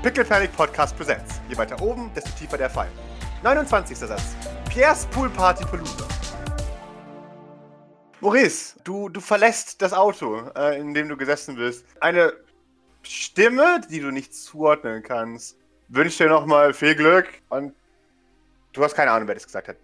Pickle 0.00 0.24
Panic 0.24 0.52
Podcast 0.52 0.96
Presents. 0.96 1.40
Je 1.48 1.56
weiter 1.56 1.82
oben, 1.82 2.08
desto 2.14 2.30
tiefer 2.38 2.56
der 2.56 2.70
Fall. 2.70 2.88
29. 3.42 3.98
Satz. 3.98 4.36
Pierre's 4.70 5.04
Pool 5.06 5.28
Party 5.28 5.64
Palooza. 5.64 6.06
Maurice, 8.20 8.76
du, 8.84 9.08
du 9.08 9.20
verlässt 9.20 9.82
das 9.82 9.92
Auto, 9.92 10.52
äh, 10.54 10.78
in 10.78 10.94
dem 10.94 11.08
du 11.08 11.16
gesessen 11.16 11.56
bist. 11.56 11.84
Eine 12.00 12.32
Stimme, 13.02 13.80
die 13.90 13.98
du 13.98 14.12
nicht 14.12 14.32
zuordnen 14.32 15.02
kannst, 15.02 15.56
wünscht 15.88 16.20
dir 16.20 16.28
nochmal 16.28 16.72
viel 16.74 16.94
Glück 16.94 17.26
und 17.48 17.74
du 18.74 18.84
hast 18.84 18.94
keine 18.94 19.10
Ahnung, 19.10 19.26
wer 19.26 19.34
das 19.34 19.46
gesagt 19.46 19.66
hat. 19.66 19.76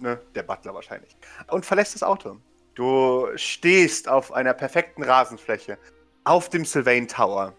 Ne? 0.00 0.18
Der 0.34 0.44
Butler 0.44 0.72
wahrscheinlich. 0.72 1.14
Und 1.48 1.66
verlässt 1.66 1.94
das 1.94 2.02
Auto. 2.02 2.38
Du 2.74 3.28
stehst 3.36 4.08
auf 4.08 4.32
einer 4.32 4.54
perfekten 4.54 5.02
Rasenfläche 5.02 5.76
auf 6.24 6.48
dem 6.48 6.64
Sylvain 6.64 7.06
Tower. 7.06 7.52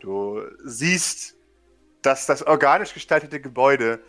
Du 0.00 0.42
siehst, 0.64 1.36
dass 2.02 2.26
das 2.26 2.46
organisch 2.46 2.94
gestaltete 2.94 3.40
Gebäude, 3.40 4.00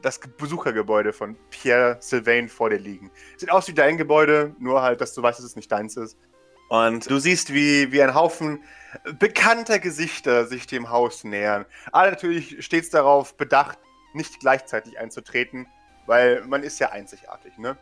das 0.00 0.18
Besuchergebäude 0.18 1.12
von 1.12 1.36
Pierre 1.50 1.98
Sylvain 2.00 2.48
vor 2.48 2.70
dir 2.70 2.78
liegen. 2.78 3.10
Sieht 3.36 3.50
aus 3.50 3.68
wie 3.68 3.74
dein 3.74 3.98
Gebäude, 3.98 4.54
nur 4.58 4.82
halt, 4.82 5.00
dass 5.00 5.14
du 5.14 5.22
weißt, 5.22 5.38
dass 5.38 5.46
es 5.46 5.56
nicht 5.56 5.70
deins 5.70 5.96
ist. 5.96 6.16
Und 6.68 7.10
du 7.10 7.18
siehst, 7.18 7.52
wie, 7.52 7.92
wie 7.92 8.02
ein 8.02 8.14
Haufen 8.14 8.64
bekannter 9.18 9.78
Gesichter 9.78 10.46
sich 10.46 10.66
dem 10.66 10.88
Haus 10.88 11.24
nähern. 11.24 11.66
Alle 11.92 12.12
natürlich 12.12 12.64
stets 12.64 12.88
darauf 12.88 13.36
bedacht, 13.36 13.78
nicht 14.14 14.40
gleichzeitig 14.40 14.98
einzutreten, 14.98 15.66
weil 16.06 16.42
man 16.46 16.62
ist 16.62 16.78
ja 16.78 16.90
einzigartig, 16.90 17.58
ne? 17.58 17.76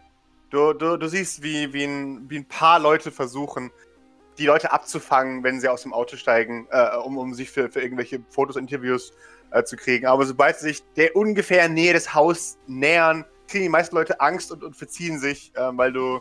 Du, 0.50 0.72
du, 0.72 0.96
du 0.96 1.06
siehst, 1.06 1.44
wie, 1.44 1.72
wie, 1.72 1.84
ein, 1.84 2.28
wie 2.28 2.38
ein 2.38 2.48
paar 2.48 2.80
Leute 2.80 3.12
versuchen, 3.12 3.70
die 4.40 4.46
Leute 4.46 4.72
abzufangen, 4.72 5.44
wenn 5.44 5.60
sie 5.60 5.68
aus 5.68 5.82
dem 5.82 5.92
Auto 5.92 6.16
steigen, 6.16 6.66
äh, 6.70 6.96
um, 6.96 7.18
um 7.18 7.34
sich 7.34 7.50
für, 7.50 7.70
für 7.70 7.82
irgendwelche 7.82 8.20
Fotos, 8.30 8.56
Interviews 8.56 9.12
äh, 9.50 9.62
zu 9.62 9.76
kriegen. 9.76 10.06
Aber 10.06 10.24
sobald 10.24 10.58
sie 10.58 10.68
sich 10.68 10.82
der 10.96 11.14
ungefähr 11.14 11.68
Nähe 11.68 11.92
des 11.92 12.14
Hauses 12.14 12.58
nähern, 12.66 13.26
kriegen 13.46 13.64
die 13.64 13.68
meisten 13.68 13.94
Leute 13.94 14.20
Angst 14.20 14.50
und, 14.50 14.64
und 14.64 14.74
verziehen 14.74 15.18
sich, 15.18 15.52
äh, 15.54 15.76
weil 15.76 15.92
du 15.92 16.20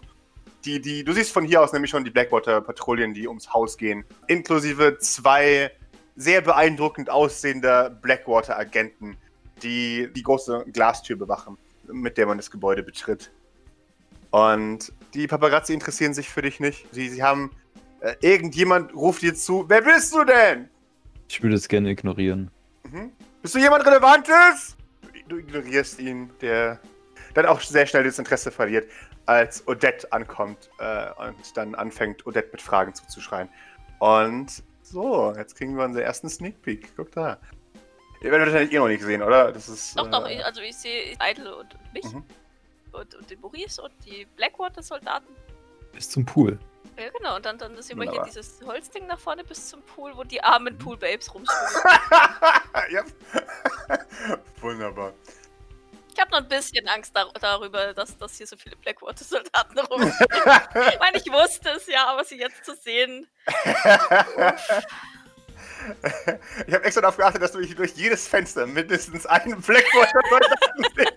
die, 0.65 0.81
die, 0.81 1.05
du 1.05 1.13
siehst 1.13 1.31
von 1.31 1.45
hier 1.45 1.61
aus 1.61 1.71
nämlich 1.71 1.89
schon 1.89 2.03
die 2.03 2.11
Blackwater-Patrouillen, 2.11 3.13
die 3.13 3.27
ums 3.29 3.53
Haus 3.53 3.77
gehen, 3.77 4.03
inklusive 4.27 4.97
zwei 4.99 5.71
sehr 6.17 6.41
beeindruckend 6.41 7.09
aussehender 7.09 7.89
Blackwater-Agenten, 7.89 9.15
die 9.63 10.09
die 10.13 10.23
große 10.23 10.65
Glastür 10.73 11.15
bewachen, 11.15 11.57
mit 11.89 12.17
der 12.17 12.25
man 12.25 12.37
das 12.37 12.51
Gebäude 12.51 12.83
betritt. 12.83 13.31
Und 14.31 14.91
die 15.13 15.27
Paparazzi 15.27 15.73
interessieren 15.73 16.13
sich 16.13 16.29
für 16.29 16.41
dich 16.41 16.59
nicht. 16.59 16.85
Sie, 16.91 17.07
sie 17.07 17.23
haben. 17.23 17.51
Äh, 18.01 18.15
irgendjemand 18.21 18.93
ruft 18.93 19.21
dir 19.21 19.35
zu. 19.35 19.65
Wer 19.67 19.81
bist 19.81 20.13
du 20.13 20.23
denn? 20.23 20.69
Ich 21.27 21.41
würde 21.43 21.55
es 21.55 21.67
gerne 21.67 21.89
ignorieren. 21.89 22.49
Mhm. 22.83 23.11
Bist 23.41 23.55
du 23.55 23.59
jemand 23.59 23.85
Relevantes? 23.85 24.75
Du, 25.01 25.35
du 25.35 25.37
ignorierst 25.37 25.99
ihn, 25.99 26.29
der 26.41 26.79
dann 27.33 27.45
auch 27.45 27.61
sehr 27.61 27.85
schnell 27.85 28.03
das 28.03 28.17
Interesse 28.19 28.51
verliert, 28.51 28.89
als 29.25 29.67
Odette 29.67 30.11
ankommt 30.11 30.69
äh, 30.79 31.07
und 31.27 31.35
dann 31.55 31.75
anfängt, 31.75 32.25
Odette 32.25 32.49
mit 32.51 32.61
Fragen 32.61 32.93
zuzuschreien. 32.95 33.47
Und 33.99 34.63
so, 34.81 35.33
jetzt 35.37 35.55
kriegen 35.55 35.77
wir 35.77 35.83
unseren 35.85 36.03
ersten 36.03 36.29
Sneak 36.29 36.61
Peek. 36.63 36.93
Guck 36.95 37.11
da. 37.11 37.37
Ihr 38.21 38.31
werdet 38.31 38.47
wahrscheinlich 38.47 38.73
eh 38.73 38.79
noch 38.79 38.87
nicht 38.87 38.99
gesehen, 38.99 39.21
oder? 39.21 39.51
Das 39.51 39.69
ist. 39.69 39.97
Doch, 39.97 40.07
äh, 40.07 40.11
doch, 40.11 40.27
ich, 40.27 40.43
also 40.43 40.61
ich 40.61 40.75
sehe 40.75 41.15
Idle 41.21 41.55
und, 41.55 41.75
und 41.75 41.93
mich 41.93 42.05
Mhm. 42.05 42.23
und, 42.93 43.15
und 43.15 43.29
den 43.29 43.39
Maurice 43.39 43.81
und 43.81 43.91
die 44.05 44.25
Blackwater-Soldaten. 44.35 45.27
Bis 45.93 46.09
zum 46.09 46.25
Pool. 46.25 46.57
Ja, 46.99 47.09
genau, 47.17 47.37
und 47.37 47.45
dann, 47.45 47.57
dann 47.57 47.81
sehen 47.81 47.97
wir 47.97 48.11
hier 48.11 48.21
dieses 48.23 48.59
Holzding 48.65 49.07
nach 49.07 49.19
vorne 49.19 49.45
bis 49.45 49.69
zum 49.69 49.81
Pool, 49.83 50.11
wo 50.17 50.25
die 50.25 50.43
armen 50.43 50.73
Mhm. 50.73 50.79
Pool-Babes 50.79 51.33
rumschwimmen. 51.33 51.83
ja. 52.91 53.03
Wunderbar. 54.61 55.13
Ich 56.13 56.19
habe 56.19 56.31
noch 56.31 56.39
ein 56.39 56.49
bisschen 56.49 56.85
Angst 56.89 57.15
dar 57.15 57.31
darüber, 57.39 57.93
dass, 57.93 58.17
dass 58.17 58.35
hier 58.35 58.45
so 58.47 58.57
viele 58.57 58.75
Blackwater-Soldaten 58.75 59.79
rumschwimmen. 59.89 60.89
ich 60.91 60.99
meine, 60.99 61.17
ich 61.17 61.31
wusste 61.31 61.69
es 61.69 61.87
ja, 61.87 62.05
aber 62.07 62.25
sie 62.25 62.37
jetzt 62.37 62.65
zu 62.65 62.75
sehen. 62.75 63.25
Ich 66.67 66.73
habe 66.73 66.83
extra 66.83 66.99
darauf 67.01 67.15
geachtet, 67.15 67.41
dass 67.41 67.53
du 67.53 67.61
hier 67.61 67.75
durch 67.77 67.93
jedes 67.93 68.27
Fenster 68.27 68.65
mindestens 68.67 69.25
einen 69.25 69.61
Blackwater-Soldaten 69.61 70.85
siehst. 70.95 71.09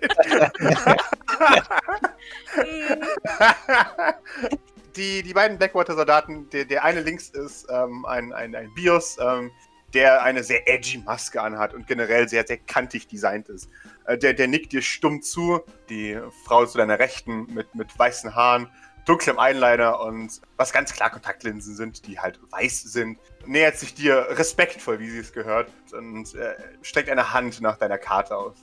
Die, 4.96 5.22
die 5.22 5.34
beiden 5.34 5.58
Blackwater-Soldaten, 5.58 6.48
der, 6.50 6.64
der 6.64 6.84
eine 6.84 7.00
links 7.00 7.28
ist 7.30 7.66
ähm, 7.70 8.04
ein, 8.06 8.32
ein, 8.32 8.54
ein 8.54 8.72
Bios, 8.74 9.16
ähm, 9.20 9.50
der 9.94 10.22
eine 10.22 10.42
sehr 10.42 10.68
edgy 10.68 10.98
Maske 10.98 11.40
anhat 11.40 11.74
und 11.74 11.86
generell 11.86 12.28
sehr, 12.28 12.46
sehr 12.46 12.58
kantig 12.58 13.08
designt 13.08 13.48
ist. 13.48 13.68
Äh, 14.06 14.18
der, 14.18 14.34
der 14.34 14.48
nickt 14.48 14.72
dir 14.72 14.82
stumm 14.82 15.22
zu. 15.22 15.60
Die 15.88 16.18
Frau 16.44 16.64
zu 16.66 16.78
deiner 16.78 16.98
Rechten 16.98 17.52
mit, 17.52 17.74
mit 17.74 17.98
weißen 17.98 18.34
Haaren, 18.34 18.68
dunklem 19.04 19.38
Eyeliner 19.38 20.00
und 20.00 20.40
was 20.56 20.72
ganz 20.72 20.92
klar 20.92 21.10
Kontaktlinsen 21.10 21.74
sind, 21.74 22.06
die 22.06 22.18
halt 22.18 22.40
weiß 22.50 22.82
sind, 22.84 23.18
nähert 23.46 23.76
sich 23.76 23.94
dir 23.94 24.26
respektvoll, 24.30 25.00
wie 25.00 25.10
sie 25.10 25.18
es 25.18 25.32
gehört, 25.32 25.70
und 25.92 26.34
äh, 26.34 26.54
streckt 26.82 27.10
eine 27.10 27.32
Hand 27.32 27.60
nach 27.60 27.76
deiner 27.76 27.98
Karte 27.98 28.36
aus. 28.36 28.54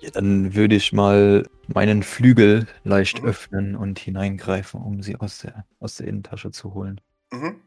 Ja, 0.00 0.10
dann 0.10 0.54
würde 0.54 0.76
ich 0.76 0.92
mal 0.92 1.46
meinen 1.66 2.02
Flügel 2.02 2.66
leicht 2.84 3.20
Mhm. 3.22 3.28
öffnen 3.28 3.76
und 3.76 3.98
hineingreifen, 3.98 4.80
um 4.80 5.02
sie 5.02 5.16
aus 5.16 5.38
der, 5.38 5.64
aus 5.80 5.96
der 5.96 6.06
Innentasche 6.06 6.50
zu 6.52 6.72
holen 6.74 7.00
Mhm. 7.32 7.60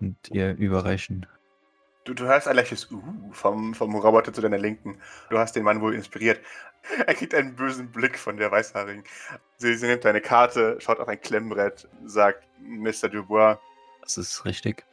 und 0.00 0.16
ihr 0.30 0.54
überreichen. 0.56 1.26
Du, 2.04 2.14
du 2.14 2.24
hörst 2.24 2.48
ein 2.48 2.56
leichtes 2.56 2.90
Uh 2.90 3.02
vom, 3.32 3.74
vom 3.74 3.94
Roboter 3.94 4.32
zu 4.32 4.40
deiner 4.40 4.56
Linken. 4.56 4.98
Du 5.30 5.38
hast 5.38 5.56
den 5.56 5.64
Mann 5.64 5.80
wohl 5.80 5.94
inspiriert. 5.94 6.40
Er 7.06 7.12
kriegt 7.14 7.34
einen 7.34 7.54
bösen 7.56 7.90
Blick 7.90 8.16
von 8.18 8.36
der 8.38 8.50
Weißhaarigen. 8.52 9.02
Sie, 9.58 9.74
sie 9.74 9.86
nimmt 9.88 10.04
deine 10.04 10.20
Karte, 10.22 10.78
schaut 10.80 11.00
auf 11.00 11.08
ein 11.08 11.20
Klemmbrett, 11.20 11.86
sagt 12.06 12.46
Mr. 12.62 13.08
Dubois, 13.10 13.58
Das 14.00 14.16
ist 14.16 14.44
richtig. 14.46 14.84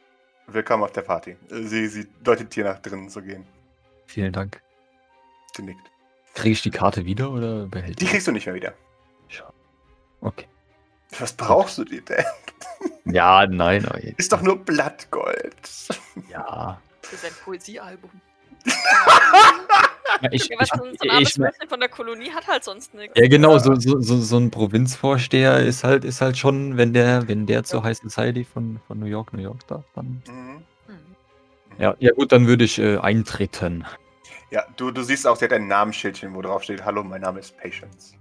willkommen 0.48 0.82
auf 0.82 0.92
der 0.92 1.02
Party. 1.02 1.36
Sie, 1.48 1.86
sie 1.86 2.06
deutet 2.24 2.54
dir 2.54 2.64
nach 2.64 2.80
drinnen 2.80 3.08
zu 3.08 3.22
gehen. 3.22 3.46
Vielen 4.06 4.32
Dank. 4.32 4.60
Sie 5.56 5.62
nickt. 5.62 5.90
Kriege 6.36 6.52
ich 6.52 6.62
die 6.62 6.70
Karte 6.70 7.04
wieder 7.04 7.30
oder 7.30 7.66
behält 7.66 8.00
Die 8.00 8.04
kriegst 8.06 8.26
du 8.26 8.32
nicht 8.32 8.46
mehr 8.46 8.54
wieder. 8.54 8.72
Schade. 9.28 9.52
Okay. 10.20 10.46
Was 11.18 11.32
brauchst 11.32 11.78
du 11.78 11.84
dir 11.84 12.02
denn? 12.02 12.24
Ja, 13.06 13.46
nein, 13.46 13.86
jetzt- 14.02 14.18
Ist 14.18 14.32
doch 14.32 14.42
nur 14.42 14.58
Blattgold. 14.64 15.56
Ja. 16.30 16.80
für 17.02 17.16
sein 17.16 17.30
Poesiealbum. 17.44 18.10
Ja, 20.22 20.28
ich, 20.32 20.48
Ja, 20.48 20.56
was 20.58 20.68
ich, 20.72 20.78
so 20.78 20.84
ein, 20.84 21.22
ich, 21.22 21.38
ich, 21.38 21.68
von 21.68 21.80
der 21.80 21.88
Kolonie 21.88 22.30
hat 22.30 22.46
halt 22.46 22.64
sonst 22.64 22.94
nichts. 22.94 23.12
ja, 23.18 23.28
genau, 23.28 23.58
so, 23.58 23.74
so, 23.76 24.00
so, 24.00 24.18
so 24.20 24.36
ein 24.38 24.50
Provinzvorsteher 24.50 25.58
ist 25.60 25.84
halt, 25.84 26.04
ist 26.04 26.20
halt 26.20 26.36
schon, 26.38 26.76
wenn 26.76 26.92
der, 26.92 27.28
wenn 27.28 27.46
der 27.46 27.64
zur 27.64 27.82
High 27.84 27.96
Society 27.98 28.44
von, 28.44 28.80
von 28.86 28.98
New 28.98 29.06
York, 29.06 29.32
New 29.32 29.42
York 29.42 29.66
darf, 29.68 29.84
dann. 29.94 30.22
Mhm. 30.28 30.62
Hm. 30.86 30.96
Ja, 31.78 31.94
ja 31.98 32.12
gut, 32.12 32.32
dann 32.32 32.46
würde 32.46 32.64
ich 32.64 32.78
äh, 32.78 32.98
eintreten. 32.98 33.84
Ja, 34.56 34.64
du, 34.76 34.90
du 34.90 35.02
siehst 35.02 35.26
auch, 35.26 35.36
sie 35.36 35.44
hat 35.44 35.52
ein 35.52 35.68
Namensschildchen, 35.68 36.34
wo 36.34 36.40
drauf 36.40 36.62
steht, 36.62 36.82
hallo, 36.82 37.04
mein 37.04 37.20
Name 37.20 37.40
ist 37.40 37.58
Patience. 37.58 38.14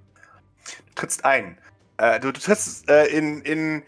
Du 0.65 0.93
trittst 0.95 1.23
ein. 1.23 1.57
Äh, 1.95 2.19
du, 2.19 2.33
du 2.33 2.41
trittst 2.41 2.89
äh, 2.89 3.05
in, 3.05 3.41
in 3.43 3.83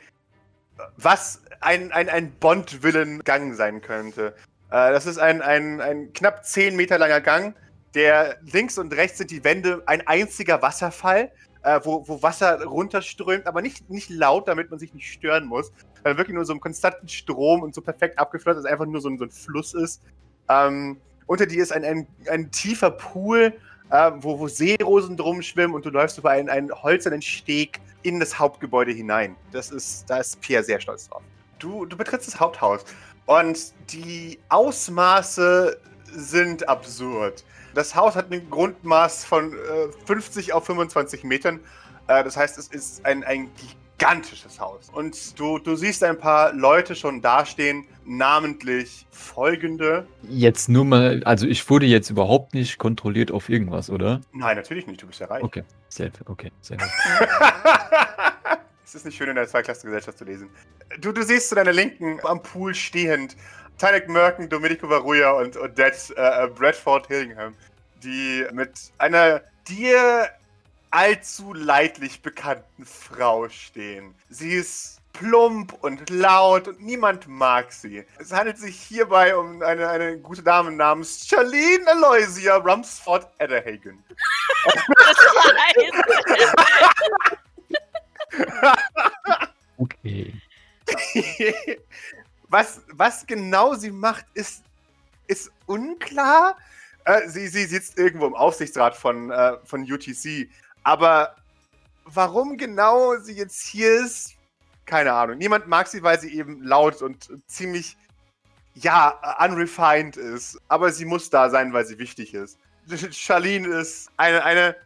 was 0.95 1.41
ein, 1.59 1.91
ein, 1.91 2.07
ein 2.07 2.31
Bond-Villen-Gang 2.39 3.53
sein 3.53 3.81
könnte. 3.81 4.33
Äh, 4.69 4.93
das 4.93 5.07
ist 5.07 5.17
ein, 5.17 5.41
ein, 5.41 5.81
ein 5.81 6.13
knapp 6.13 6.45
10 6.45 6.77
Meter 6.77 6.97
langer 6.97 7.19
Gang, 7.19 7.53
der 7.95 8.37
links 8.49 8.77
und 8.77 8.93
rechts 8.93 9.17
sind 9.17 9.29
die 9.29 9.43
Wände 9.43 9.83
ein 9.85 10.07
einziger 10.07 10.61
Wasserfall, 10.61 11.29
äh, 11.63 11.81
wo, 11.83 12.07
wo 12.07 12.23
Wasser 12.23 12.63
runterströmt, 12.63 13.45
aber 13.45 13.61
nicht, 13.61 13.89
nicht 13.89 14.09
laut, 14.09 14.47
damit 14.47 14.69
man 14.69 14.79
sich 14.79 14.93
nicht 14.93 15.11
stören 15.11 15.47
muss, 15.47 15.73
weil 16.03 16.17
wirklich 16.17 16.35
nur 16.35 16.45
so 16.45 16.53
einen 16.53 16.61
konstanten 16.61 17.09
Strom 17.09 17.61
und 17.61 17.75
so 17.75 17.81
perfekt 17.81 18.17
abgeflossen, 18.17 18.63
dass 18.63 18.65
es 18.65 18.71
einfach 18.71 18.85
nur 18.85 19.01
so 19.01 19.09
ein, 19.09 19.17
so 19.17 19.25
ein 19.25 19.31
Fluss 19.31 19.73
ist. 19.73 20.01
Ähm, 20.47 21.01
unter 21.27 21.45
dir 21.45 21.61
ist 21.61 21.71
ein, 21.71 21.85
ein, 21.85 22.07
ein 22.29 22.51
tiefer 22.51 22.89
Pool, 22.91 23.53
äh, 23.91 24.11
wo, 24.15 24.39
wo 24.39 24.47
Seerosen 24.47 25.15
drum 25.17 25.41
schwimmen 25.41 25.75
und 25.75 25.85
du 25.85 25.89
läufst 25.89 26.17
über 26.17 26.31
einen, 26.31 26.49
einen 26.49 26.71
holzernen 26.71 27.21
Steg 27.21 27.79
in 28.03 28.19
das 28.19 28.39
Hauptgebäude 28.39 28.91
hinein. 28.91 29.35
Das 29.51 29.69
ist, 29.69 30.09
da 30.09 30.17
ist 30.17 30.39
Pierre 30.41 30.63
sehr 30.63 30.79
stolz 30.79 31.09
drauf. 31.09 31.21
Du, 31.59 31.85
du 31.85 31.97
betrittst 31.97 32.27
das 32.27 32.39
Haupthaus 32.39 32.83
und 33.25 33.73
die 33.89 34.39
Ausmaße 34.49 35.79
sind 36.05 36.67
absurd. 36.67 37.43
Das 37.73 37.95
Haus 37.95 38.15
hat 38.15 38.31
ein 38.31 38.49
Grundmaß 38.49 39.25
von 39.25 39.53
äh, 39.53 39.57
50 40.05 40.53
auf 40.53 40.65
25 40.65 41.23
Metern. 41.23 41.59
Äh, 42.07 42.23
das 42.23 42.37
heißt, 42.37 42.57
es 42.57 42.67
ist 42.69 43.05
ein, 43.05 43.23
ein 43.23 43.49
gigantisches 43.97 44.59
Haus. 44.59 44.89
Und 44.89 45.39
du, 45.39 45.59
du 45.59 45.75
siehst 45.75 46.03
ein 46.03 46.17
paar 46.17 46.53
Leute 46.53 46.95
schon 46.95 47.21
dastehen, 47.21 47.85
namentlich 48.05 49.07
folgende. 49.11 50.07
Jetzt 50.29 50.69
nur 50.69 50.85
mal, 50.85 51.23
also 51.25 51.47
ich 51.47 51.67
wurde 51.69 51.85
jetzt 51.85 52.09
überhaupt 52.09 52.53
nicht 52.53 52.77
kontrolliert 52.77 53.31
auf 53.31 53.49
irgendwas, 53.49 53.89
oder? 53.89 54.21
Nein, 54.33 54.55
natürlich 54.55 54.87
nicht, 54.87 55.01
du 55.01 55.07
bist 55.07 55.19
ja 55.19 55.27
reich. 55.27 55.43
Okay, 55.43 55.63
sehr, 55.89 56.11
okay, 56.25 56.51
sehr 56.61 56.77
gut. 56.77 56.87
Es 58.85 58.95
ist 58.95 59.03
nicht 59.03 59.17
schön, 59.17 59.27
in 59.27 59.35
der 59.35 59.45
Zweiklassengesellschaft 59.49 60.17
zu 60.17 60.23
lesen. 60.23 60.49
Du, 61.01 61.11
du 61.11 61.21
siehst 61.21 61.49
zu 61.49 61.55
deiner 61.55 61.73
Linken 61.73 62.21
am 62.23 62.41
Pool 62.41 62.73
stehend 62.73 63.35
Tyler 63.77 64.07
Merken, 64.07 64.47
Domenico 64.47 64.89
Varuja 64.89 65.31
und 65.31 65.57
Odette 65.57 66.15
äh, 66.15 66.47
Bradford 66.47 67.05
Hillingham, 67.07 67.53
die 68.01 68.45
mit 68.53 68.71
einer 68.97 69.41
dir 69.67 70.29
allzu 70.97 71.53
leidlich 71.53 72.23
bekannten 72.23 72.83
Frau 72.83 73.47
stehen. 73.49 74.15
Sie 74.29 74.53
ist 74.53 74.99
plump 75.13 75.73
und 75.81 76.09
laut 76.09 76.67
und 76.67 76.81
niemand 76.81 77.27
mag 77.27 77.71
sie. 77.71 78.03
Es 78.17 78.31
handelt 78.31 78.57
sich 78.57 78.81
hierbei 78.81 79.37
um 79.37 79.61
eine, 79.61 79.87
eine 79.89 80.17
gute 80.17 80.41
Dame 80.41 80.71
namens 80.71 81.27
Charlene 81.27 81.87
Aloysia 81.87 82.55
Rumsford 82.55 83.27
Edderhagen. 83.37 84.03
Okay. 89.79 90.33
was, 92.49 92.81
was 92.91 93.25
genau 93.27 93.75
sie 93.75 93.91
macht, 93.91 94.25
ist, 94.33 94.63
ist 95.27 95.51
unklar. 95.67 96.57
Äh, 97.05 97.29
sie, 97.29 97.47
sie 97.47 97.65
sitzt 97.65 97.97
irgendwo 97.97 98.25
im 98.25 98.33
Aufsichtsrat 98.35 98.95
von, 98.95 99.29
äh, 99.29 99.57
von 99.63 99.83
UTC. 99.83 100.49
Aber 100.87 101.35
warum 102.05 102.55
genau 102.55 103.17
sie 103.17 103.33
jetzt 103.33 103.61
hier 103.61 104.05
ist, 104.05 104.35
keine 104.85 105.11
Ahnung. 105.11 105.37
Niemand 105.37 105.67
mag 105.67 105.85
sie, 105.85 106.01
weil 106.01 106.17
sie 106.17 106.33
eben 106.33 106.63
laut 106.63 107.01
und 107.01 107.27
ziemlich, 107.45 107.97
ja, 108.73 109.19
unrefined 109.43 110.15
ist. 110.15 110.57
Aber 110.69 110.93
sie 110.93 111.03
muss 111.03 111.29
da 111.29 111.49
sein, 111.49 111.73
weil 111.73 111.85
sie 111.85 111.99
wichtig 111.99 112.33
ist. 112.33 112.57
Charlene 113.11 113.67
ist 113.67 114.09
eine, 114.15 114.45
eine 114.45 114.77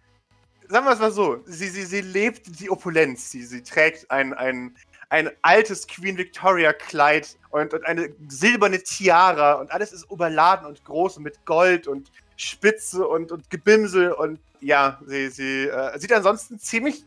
sagen 0.70 0.88
wir 0.88 0.94
es 0.94 1.00
mal 1.00 1.12
so, 1.12 1.44
sie, 1.46 1.68
sie, 1.68 1.84
sie 1.84 2.02
lebt 2.02 2.60
die 2.60 2.72
Opulenz. 2.72 3.30
Sie, 3.30 3.44
sie 3.44 3.62
trägt 3.62 4.10
ein, 4.10 4.34
ein, 4.34 4.76
ein 5.10 5.30
altes 5.44 5.86
Queen 5.86 6.18
Victoria 6.18 6.74
Kleid 6.74 7.38
und, 7.52 7.76
und 7.76 7.86
eine 7.86 8.10
silberne 8.28 8.82
Tiara 8.82 9.54
und 9.54 9.72
alles 9.72 9.94
ist 9.94 10.10
überladen 10.10 10.66
und 10.66 10.84
groß 10.84 11.18
und 11.18 11.24
mit 11.24 11.46
Gold 11.46 11.86
und 11.88 12.12
Spitze 12.42 13.08
und, 13.08 13.32
und 13.32 13.50
Gebimsel 13.50 14.12
und 14.12 14.40
ja, 14.60 15.00
sie, 15.06 15.30
sie 15.30 15.68
äh, 15.68 15.98
sieht 16.00 16.14
ansonsten 16.14 16.60
ziemlich 16.60 17.04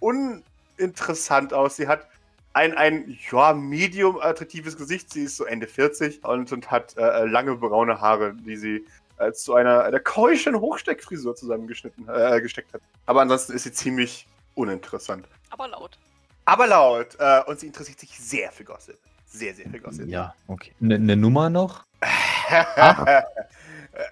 uninteressant 0.00 1.52
aus. 1.52 1.76
Sie 1.76 1.88
hat 1.88 2.06
ein, 2.52 2.76
ein 2.76 3.18
ja, 3.30 3.52
medium 3.52 4.18
attraktives 4.20 4.76
Gesicht. 4.76 5.12
Sie 5.12 5.24
ist 5.24 5.36
so 5.36 5.44
Ende 5.44 5.66
40 5.66 6.24
und, 6.24 6.52
und 6.52 6.70
hat 6.70 6.96
äh, 6.96 7.24
lange 7.24 7.56
braune 7.56 8.00
Haare, 8.00 8.34
die 8.34 8.56
sie 8.56 8.86
äh, 9.18 9.32
zu 9.32 9.54
einer, 9.54 9.84
einer 9.84 10.00
keuschen 10.00 10.58
Hochsteckfrisur 10.58 11.36
zusammengeschnitten 11.36 12.08
äh, 12.08 12.40
gesteckt 12.40 12.72
hat. 12.74 12.80
Aber 13.06 13.22
ansonsten 13.22 13.52
ist 13.52 13.64
sie 13.64 13.72
ziemlich 13.72 14.26
uninteressant. 14.54 15.26
Aber 15.50 15.68
laut. 15.68 15.98
Aber 16.44 16.66
laut. 16.66 17.16
Äh, 17.18 17.42
und 17.46 17.60
sie 17.60 17.66
interessiert 17.66 18.00
sich 18.00 18.18
sehr 18.18 18.50
für 18.52 18.64
Gossip. 18.64 18.98
Sehr, 19.26 19.54
sehr 19.54 19.68
für 19.68 19.78
Gossip. 19.78 20.08
Ja, 20.08 20.34
okay. 20.46 20.72
Eine 20.80 20.98
ne 20.98 21.16
Nummer 21.16 21.50
noch? 21.50 21.84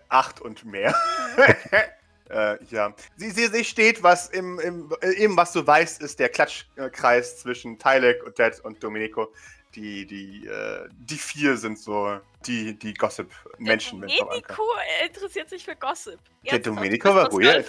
Acht 0.09 0.41
und 0.41 0.65
mehr. 0.65 0.95
Äh, 2.29 2.57
ja. 2.71 2.93
Sie, 3.17 3.31
sie, 3.31 3.47
sie 3.47 3.65
steht, 3.65 4.03
was 4.03 4.29
im, 4.31 4.59
im, 4.59 4.93
eben 5.17 5.37
was 5.37 5.53
du 5.53 5.65
weißt, 5.65 6.03
ist 6.03 6.19
der 6.19 6.29
Klatschkreis 6.29 7.39
zwischen 7.39 7.79
Tylek 7.79 8.25
und 8.25 8.37
Dad 8.37 8.59
und 8.65 8.83
Domenico. 8.83 9.33
Die, 9.77 10.07
die, 10.07 10.47
äh, 10.47 10.89
die 10.91 11.19
vier 11.19 11.57
sind 11.57 11.79
so 11.79 12.19
die, 12.47 12.77
die 12.79 12.95
Gossip-Menschen. 12.95 14.01
Der 14.01 14.19
Domenico 14.19 14.63
interessiert 15.05 15.51
sich 15.51 15.65
für 15.65 15.77
Gossip. 15.77 16.19
Der 16.51 16.59
Domenico 16.59 17.15
war 17.15 17.31
ruhig. 17.31 17.65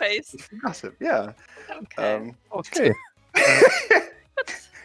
Gossip, 0.64 1.00
ja. 1.02 1.36
Okay. 1.70 1.86
Ähm, 1.98 2.36
okay. 2.50 2.96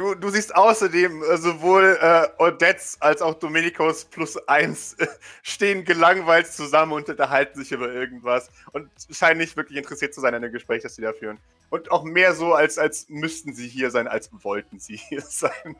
Du, 0.00 0.14
du 0.14 0.30
siehst 0.30 0.56
außerdem 0.56 1.22
äh, 1.22 1.36
sowohl 1.36 1.98
äh, 2.00 2.26
Odettes 2.42 2.96
als 3.00 3.20
auch 3.20 3.34
Domenicos 3.34 4.06
plus 4.06 4.38
eins 4.48 4.94
äh, 4.94 5.06
stehen 5.42 5.84
gelangweilt 5.84 6.50
zusammen 6.50 6.92
und 6.92 7.10
unterhalten 7.10 7.60
sich 7.60 7.70
über 7.70 7.92
irgendwas 7.92 8.50
und 8.72 8.88
scheinen 9.10 9.40
nicht 9.40 9.58
wirklich 9.58 9.76
interessiert 9.76 10.14
zu 10.14 10.22
sein 10.22 10.34
an 10.34 10.40
dem 10.40 10.52
Gespräch, 10.52 10.82
das 10.82 10.94
sie 10.94 11.02
da 11.02 11.12
führen. 11.12 11.36
Und 11.68 11.90
auch 11.90 12.02
mehr 12.02 12.32
so, 12.32 12.54
als, 12.54 12.78
als 12.78 13.10
müssten 13.10 13.52
sie 13.52 13.68
hier 13.68 13.90
sein, 13.90 14.08
als 14.08 14.30
wollten 14.42 14.78
sie 14.78 14.96
hier 14.96 15.20
sein. 15.28 15.76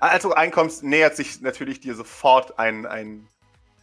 als 0.00 0.24
du 0.24 0.30
reinkommst, 0.30 0.82
nähert 0.82 1.14
sich 1.14 1.40
natürlich 1.40 1.78
dir 1.78 1.94
sofort 1.94 2.58
ein, 2.58 2.86
ein, 2.86 3.28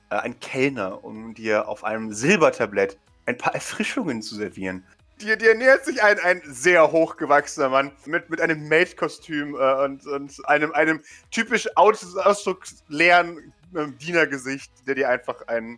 äh, 0.10 0.16
ein 0.16 0.38
Kellner, 0.42 1.02
um 1.02 1.34
dir 1.34 1.70
auf 1.70 1.86
einem 1.86 2.12
Silbertablett 2.12 2.98
ein 3.26 3.38
paar 3.38 3.56
Erfrischungen 3.56 4.22
zu 4.22 4.36
servieren. 4.36 4.86
Dir, 5.22 5.38
dir 5.38 5.56
nähert 5.56 5.86
sich 5.86 6.02
ein, 6.02 6.20
ein 6.20 6.42
sehr 6.46 6.92
hochgewachsener 6.92 7.70
Mann 7.70 7.92
mit, 8.06 8.30
mit 8.30 8.42
einem 8.42 8.68
Maid-Kostüm 8.68 9.56
äh, 9.56 9.84
und, 9.84 10.06
und 10.08 10.50
einem, 10.50 10.72
einem 10.74 11.02
typisch 11.30 11.68
aus, 11.76 12.16
ausdrucksleeren 12.16 13.54
äh, 13.76 13.88
Dienergesicht, 14.02 14.72
der 14.88 14.96
dir 14.96 15.10
einfach 15.10 15.48
ein, 15.48 15.78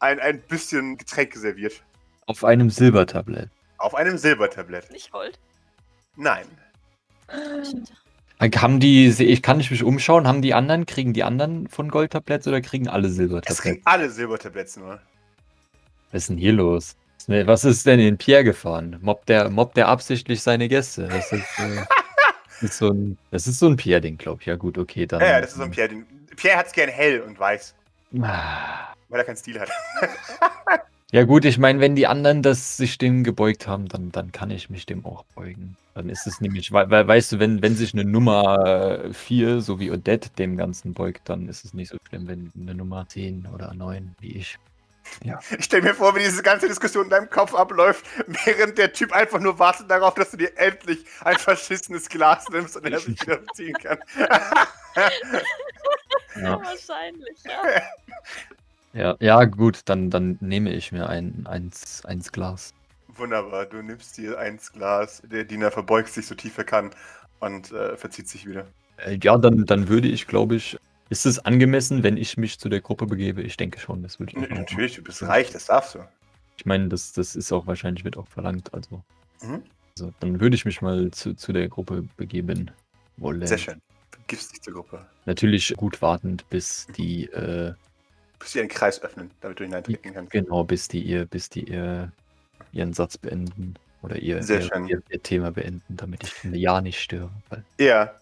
ein, 0.00 0.18
ein 0.20 0.40
bisschen 0.40 0.96
Getränke 0.96 1.38
serviert. 1.38 1.82
Auf 2.26 2.44
einem 2.44 2.70
Silbertablett. 2.70 3.50
Auf 3.76 3.94
einem 3.94 4.16
Silbertablett. 4.16 4.90
Nicht 4.90 5.12
Gold? 5.12 5.38
Nein. 6.16 6.46
Haben 8.40 8.80
die, 8.80 9.08
ich 9.08 9.42
kann 9.42 9.58
nicht 9.58 9.70
mich 9.70 9.82
umschauen, 9.82 10.26
haben 10.26 10.40
die 10.40 10.54
anderen, 10.54 10.86
kriegen 10.86 11.12
die 11.12 11.24
anderen 11.24 11.68
von 11.68 11.90
Goldtabletts 11.90 12.48
oder 12.48 12.60
kriegen 12.60 12.88
alle 12.88 13.08
Silbertabletts? 13.08 13.58
Es 13.58 13.62
kriegen 13.62 13.82
alle 13.84 14.10
Silbertabletts 14.10 14.78
nur. 14.78 15.00
Was 16.10 16.22
ist 16.22 16.30
denn 16.30 16.38
hier 16.38 16.52
los? 16.52 16.96
Was 17.28 17.64
ist 17.64 17.86
denn 17.86 18.00
in 18.00 18.18
Pierre 18.18 18.44
gefahren? 18.44 18.98
Mobbt 19.00 19.28
der, 19.28 19.50
mobbt 19.50 19.76
der 19.76 19.88
absichtlich 19.88 20.42
seine 20.42 20.68
Gäste? 20.68 21.08
Das 21.08 21.32
ist, 21.32 21.58
äh, 21.58 21.84
ist 22.64 22.78
so 22.78 22.90
ein, 22.90 23.18
das 23.30 23.46
ist 23.46 23.58
so 23.58 23.68
ein 23.68 23.76
Pierre-Ding, 23.76 24.18
glaube 24.18 24.40
ich. 24.40 24.46
Ja, 24.46 24.56
gut, 24.56 24.78
okay. 24.78 25.06
Dann, 25.06 25.20
ja, 25.20 25.32
ja, 25.32 25.40
das 25.40 25.50
ist 25.50 25.56
so 25.56 25.62
ein 25.62 25.70
Pierre-Ding. 25.70 26.06
Pierre 26.36 26.56
hat 26.56 26.66
es 26.66 26.72
gern 26.72 26.88
hell 26.88 27.20
und 27.20 27.38
weiß. 27.38 27.74
Ah. 28.20 28.92
Weil 29.08 29.20
er 29.20 29.24
keinen 29.24 29.36
Stil 29.36 29.60
hat. 29.60 29.68
ja, 31.12 31.24
gut, 31.24 31.44
ich 31.44 31.58
meine, 31.58 31.80
wenn 31.80 31.94
die 31.94 32.06
anderen 32.06 32.42
das 32.42 32.76
sich 32.76 32.98
dem 32.98 33.24
gebeugt 33.24 33.66
haben, 33.66 33.88
dann, 33.88 34.10
dann 34.10 34.32
kann 34.32 34.50
ich 34.50 34.70
mich 34.70 34.86
dem 34.86 35.04
auch 35.04 35.24
beugen. 35.34 35.76
Dann 35.94 36.08
ist 36.08 36.26
es 36.26 36.40
nämlich, 36.40 36.72
weil, 36.72 36.90
weil 36.90 37.06
weißt 37.06 37.32
du, 37.32 37.38
wenn, 37.38 37.60
wenn 37.60 37.76
sich 37.76 37.92
eine 37.92 38.04
Nummer 38.04 39.10
4, 39.12 39.60
so 39.60 39.78
wie 39.78 39.90
Odette, 39.90 40.30
dem 40.30 40.56
Ganzen 40.56 40.94
beugt, 40.94 41.28
dann 41.28 41.48
ist 41.48 41.64
es 41.64 41.74
nicht 41.74 41.90
so 41.90 41.98
schlimm, 42.08 42.26
wenn 42.26 42.50
eine 42.58 42.74
Nummer 42.74 43.06
10 43.06 43.46
oder 43.52 43.74
9, 43.74 44.16
wie 44.20 44.36
ich, 44.36 44.58
ja. 45.24 45.38
Ich 45.58 45.64
stelle 45.64 45.82
mir 45.82 45.94
vor, 45.94 46.14
wie 46.14 46.20
diese 46.20 46.42
ganze 46.42 46.68
Diskussion 46.68 47.04
in 47.04 47.10
deinem 47.10 47.30
Kopf 47.30 47.54
abläuft, 47.54 48.04
während 48.44 48.78
der 48.78 48.92
Typ 48.92 49.12
einfach 49.12 49.40
nur 49.40 49.58
wartet 49.58 49.90
darauf, 49.90 50.14
dass 50.14 50.30
du 50.30 50.36
dir 50.36 50.56
endlich 50.56 51.04
ein 51.20 51.36
verschissenes 51.36 52.08
Glas 52.08 52.48
nimmst 52.50 52.76
und 52.76 52.84
er 52.86 52.98
sich 52.98 53.20
wieder 53.20 53.40
ziehen 53.54 53.74
kann. 53.74 53.98
ja. 56.36 56.60
Wahrscheinlich, 56.62 57.38
ja. 57.44 57.82
Ja, 58.94 59.16
ja 59.20 59.44
gut, 59.44 59.80
dann, 59.86 60.10
dann 60.10 60.36
nehme 60.40 60.70
ich 60.72 60.92
mir 60.92 61.08
ein 61.08 61.46
eins, 61.46 62.04
eins 62.04 62.30
Glas. 62.30 62.74
Wunderbar, 63.08 63.66
du 63.66 63.82
nimmst 63.82 64.18
dir 64.18 64.38
eins 64.38 64.72
Glas, 64.72 65.22
der 65.24 65.44
Diener 65.44 65.70
verbeugt 65.70 66.08
sich 66.08 66.26
so 66.26 66.34
tief 66.34 66.58
er 66.58 66.64
kann 66.64 66.90
und 67.40 67.72
äh, 67.72 67.96
verzieht 67.96 68.28
sich 68.28 68.46
wieder. 68.46 68.66
Äh, 68.98 69.18
ja, 69.22 69.38
dann, 69.38 69.64
dann 69.64 69.88
würde 69.88 70.08
ich, 70.08 70.26
glaube 70.26 70.56
ich, 70.56 70.78
ist 71.12 71.26
es 71.26 71.38
angemessen, 71.38 72.02
wenn 72.02 72.16
ich 72.16 72.38
mich 72.38 72.58
zu 72.58 72.70
der 72.70 72.80
Gruppe 72.80 73.04
begebe? 73.04 73.42
Ich 73.42 73.58
denke 73.58 73.78
schon, 73.78 74.02
das 74.02 74.18
würde 74.18 74.32
ich. 74.32 74.38
Nee, 74.38 74.54
natürlich, 74.54 74.96
du 74.96 75.02
bist 75.02 75.22
reich, 75.22 75.50
das 75.50 75.66
darfst 75.66 75.94
du. 75.94 75.98
Ich 76.56 76.64
meine, 76.64 76.88
das, 76.88 77.12
das 77.12 77.36
ist 77.36 77.52
auch 77.52 77.66
wahrscheinlich, 77.66 78.02
wird 78.02 78.16
auch 78.16 78.26
verlangt. 78.26 78.72
Also, 78.72 79.02
mhm. 79.42 79.62
also 79.94 80.12
dann 80.20 80.40
würde 80.40 80.56
ich 80.56 80.64
mich 80.64 80.80
mal 80.80 81.10
zu, 81.10 81.34
zu 81.34 81.52
der 81.52 81.68
Gruppe 81.68 82.08
begeben 82.16 82.70
wollen. 83.18 83.46
Sehr 83.46 83.58
schön. 83.58 83.82
Du 84.10 84.18
gibst 84.26 84.52
dich 84.52 84.62
zur 84.62 84.72
Gruppe. 84.72 85.06
Natürlich 85.26 85.74
gut 85.76 86.00
wartend, 86.00 86.48
bis 86.48 86.86
die. 86.96 87.26
Äh, 87.26 87.74
bis 88.38 88.52
sie 88.52 88.60
einen 88.60 88.70
Kreis 88.70 89.02
öffnen, 89.02 89.30
damit 89.42 89.60
du 89.60 89.64
hineintreten 89.64 90.14
kannst. 90.14 90.32
Genau, 90.32 90.64
bis 90.64 90.88
die 90.88 91.02
ihr, 91.02 91.26
bis 91.26 91.50
die 91.50 91.64
ihr 91.68 92.10
ihren 92.72 92.94
Satz 92.94 93.18
beenden. 93.18 93.74
Oder 94.00 94.16
ihr, 94.16 94.40
ihr, 94.40 94.86
ihr, 94.88 95.02
ihr, 95.10 95.22
Thema 95.22 95.52
beenden, 95.52 95.96
damit 95.96 96.24
ich 96.24 96.52
ja 96.52 96.80
nicht 96.80 97.00
störe. 97.00 97.30
ja, 97.78 98.14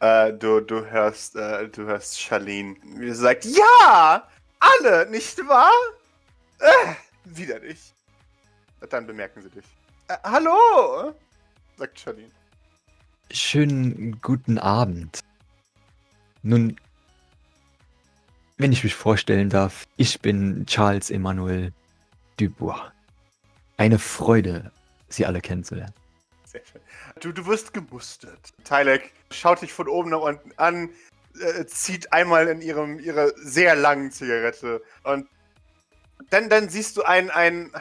äh, 0.00 0.32
du, 0.32 0.60
du 0.60 0.84
hörst, 0.84 1.36
äh, 1.36 1.68
du 1.68 1.84
hörst 1.84 2.20
Charlene, 2.20 2.76
wie 2.96 3.10
sie 3.10 3.16
sagt, 3.16 3.44
ja, 3.44 4.28
alle, 4.58 5.10
nicht 5.10 5.38
wahr? 5.46 5.70
Äh, 6.58 6.94
wieder 7.24 7.60
dich. 7.60 7.92
Dann 8.90 9.06
bemerken 9.06 9.42
sie 9.42 9.50
dich. 9.50 9.64
Äh, 10.08 10.16
hallo, 10.24 11.14
sagt 11.76 11.98
Charlene. 11.98 12.30
Schönen 13.30 14.20
guten 14.20 14.58
Abend. 14.58 15.20
Nun, 16.42 16.76
wenn 18.56 18.72
ich 18.72 18.84
mich 18.84 18.94
vorstellen 18.94 19.50
darf, 19.50 19.86
ich 19.96 20.20
bin 20.20 20.64
Charles 20.66 21.10
Emmanuel 21.10 21.72
Dubois. 22.36 22.92
Eine 23.76 23.98
Freude, 23.98 24.70
Sie 25.08 25.26
alle 25.26 25.40
kennenzulernen. 25.40 25.92
Sehr 26.44 26.62
schön. 26.64 26.80
Du, 27.20 27.32
du 27.32 27.46
wirst 27.46 27.72
gemustert. 27.72 28.52
Tylek 28.64 29.12
schaut 29.30 29.62
dich 29.62 29.72
von 29.72 29.88
oben 29.88 30.10
nach 30.10 30.20
unten 30.20 30.52
an, 30.58 30.90
äh, 31.40 31.64
zieht 31.66 32.12
einmal 32.12 32.48
in 32.48 32.60
ihrem, 32.60 32.98
ihrer 32.98 33.30
sehr 33.36 33.74
langen 33.74 34.10
Zigarette 34.10 34.82
und 35.02 35.28
dann, 36.30 36.48
dann 36.48 36.68
siehst 36.68 36.96
du 36.96 37.02
einen, 37.02 37.30
einen 37.30 37.72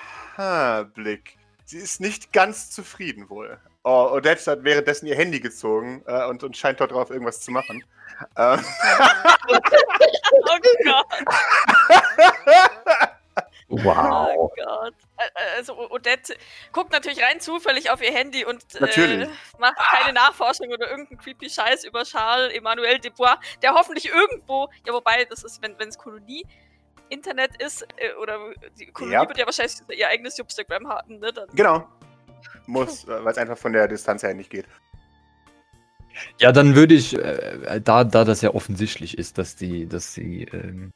Blick. 0.94 1.38
Sie 1.65 1.77
ist 1.77 2.00
nicht 2.00 2.32
ganz 2.32 2.70
zufrieden 2.70 3.30
wohl. 3.30 3.58
Oh, 3.84 4.10
Odette 4.12 4.51
hat 4.51 4.63
währenddessen 4.63 5.08
ihr 5.08 5.15
Handy 5.15 5.39
gezogen 5.39 6.04
äh, 6.08 6.25
und, 6.25 6.44
und 6.44 6.56
scheint 6.58 6.80
dort 6.80 6.92
drauf 6.92 7.10
irgendwas 7.10 7.42
zu 7.42 7.51
machen. 7.51 7.84
Ähm, 8.38 8.60
Oh 10.48 10.60
Gott. 10.84 11.06
Wow. 13.67 14.29
Oh 14.38 14.51
Gott. 14.55 14.93
Also 15.57 15.89
Odette 15.89 16.36
guckt 16.72 16.91
natürlich 16.91 17.22
rein 17.24 17.39
zufällig 17.39 17.89
auf 17.89 18.01
ihr 18.01 18.12
Handy 18.13 18.45
und 18.45 18.63
Natürlich. 18.79 19.27
Äh, 19.27 19.31
macht 19.57 19.77
keine 19.77 20.13
Nachforschung 20.13 20.67
oder 20.69 20.89
irgendeinen 20.89 21.19
creepy 21.19 21.50
Scheiß 21.50 21.84
über 21.84 22.03
Charles 22.03 22.53
Emmanuel 22.53 23.00
Desbois, 23.00 23.38
der 23.63 23.74
hoffentlich 23.74 24.05
irgendwo, 24.07 24.69
ja 24.86 24.93
wobei, 24.93 25.25
das 25.25 25.43
ist, 25.43 25.62
wenn 25.63 25.75
es 25.88 25.98
Kolonie 25.98 26.45
Internet 27.10 27.62
ist, 27.62 27.88
äh, 27.98 28.13
oder 28.22 28.39
die 28.79 28.88
Kolonie 28.88 29.13
Ja. 29.13 29.27
wird 29.27 29.38
ja 29.38 29.45
wahrscheinlich 29.45 29.77
ihr 29.95 30.07
eigenes 30.10 30.38
Instagram 30.38 30.88
haben, 30.88 31.19
ne? 31.19 31.34
Dann, 31.34 31.48
genau. 31.53 31.88
Muss, 32.67 33.05
äh, 33.05 33.24
weil 33.24 33.31
es 33.31 33.38
einfach 33.38 33.57
von 33.57 33.74
der 33.74 33.88
Distanz 33.88 34.24
her 34.24 34.34
nicht 34.34 34.50
geht. 34.50 34.65
Ja, 36.39 36.51
dann 36.51 36.75
würde 36.75 36.93
ich, 36.93 37.13
äh, 37.17 37.81
da, 37.81 38.03
da 38.03 38.24
das 38.24 38.41
ja 38.41 38.53
offensichtlich 38.53 39.17
ist, 39.17 39.38
dass 39.38 39.55
die, 39.55 39.88
dass 39.88 40.13
sie 40.13 40.43
ähm, 40.43 40.93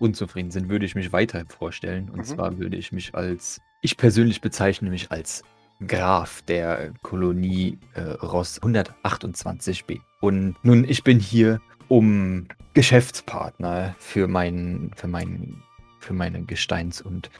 unzufrieden 0.00 0.50
sind, 0.50 0.68
würde 0.68 0.86
ich 0.86 0.94
mich 0.94 1.12
weiter 1.12 1.44
vorstellen. 1.48 2.08
Und 2.10 2.18
Mhm. 2.20 2.24
zwar 2.24 2.58
würde 2.58 2.76
ich 2.76 2.92
mich 2.92 3.14
als, 3.14 3.60
ich 3.82 3.96
persönlich 3.96 4.40
bezeichne 4.40 4.90
mich 4.90 5.10
als 5.10 5.42
Graf 5.86 6.42
der 6.42 6.92
Kolonie 7.02 7.78
äh, 7.94 8.02
Ross 8.02 8.60
128b. 8.62 10.00
Und 10.20 10.56
nun, 10.62 10.84
ich 10.84 11.02
bin 11.04 11.18
hier, 11.18 11.60
um 11.88 12.46
Geschäftspartner 12.74 13.94
für 13.98 14.28
meinen, 14.28 14.92
für 14.94 15.08
meinen, 15.08 15.62
für 15.98 16.12
meinen 16.12 16.46
Gesteins- 16.46 17.00
und 17.00 17.30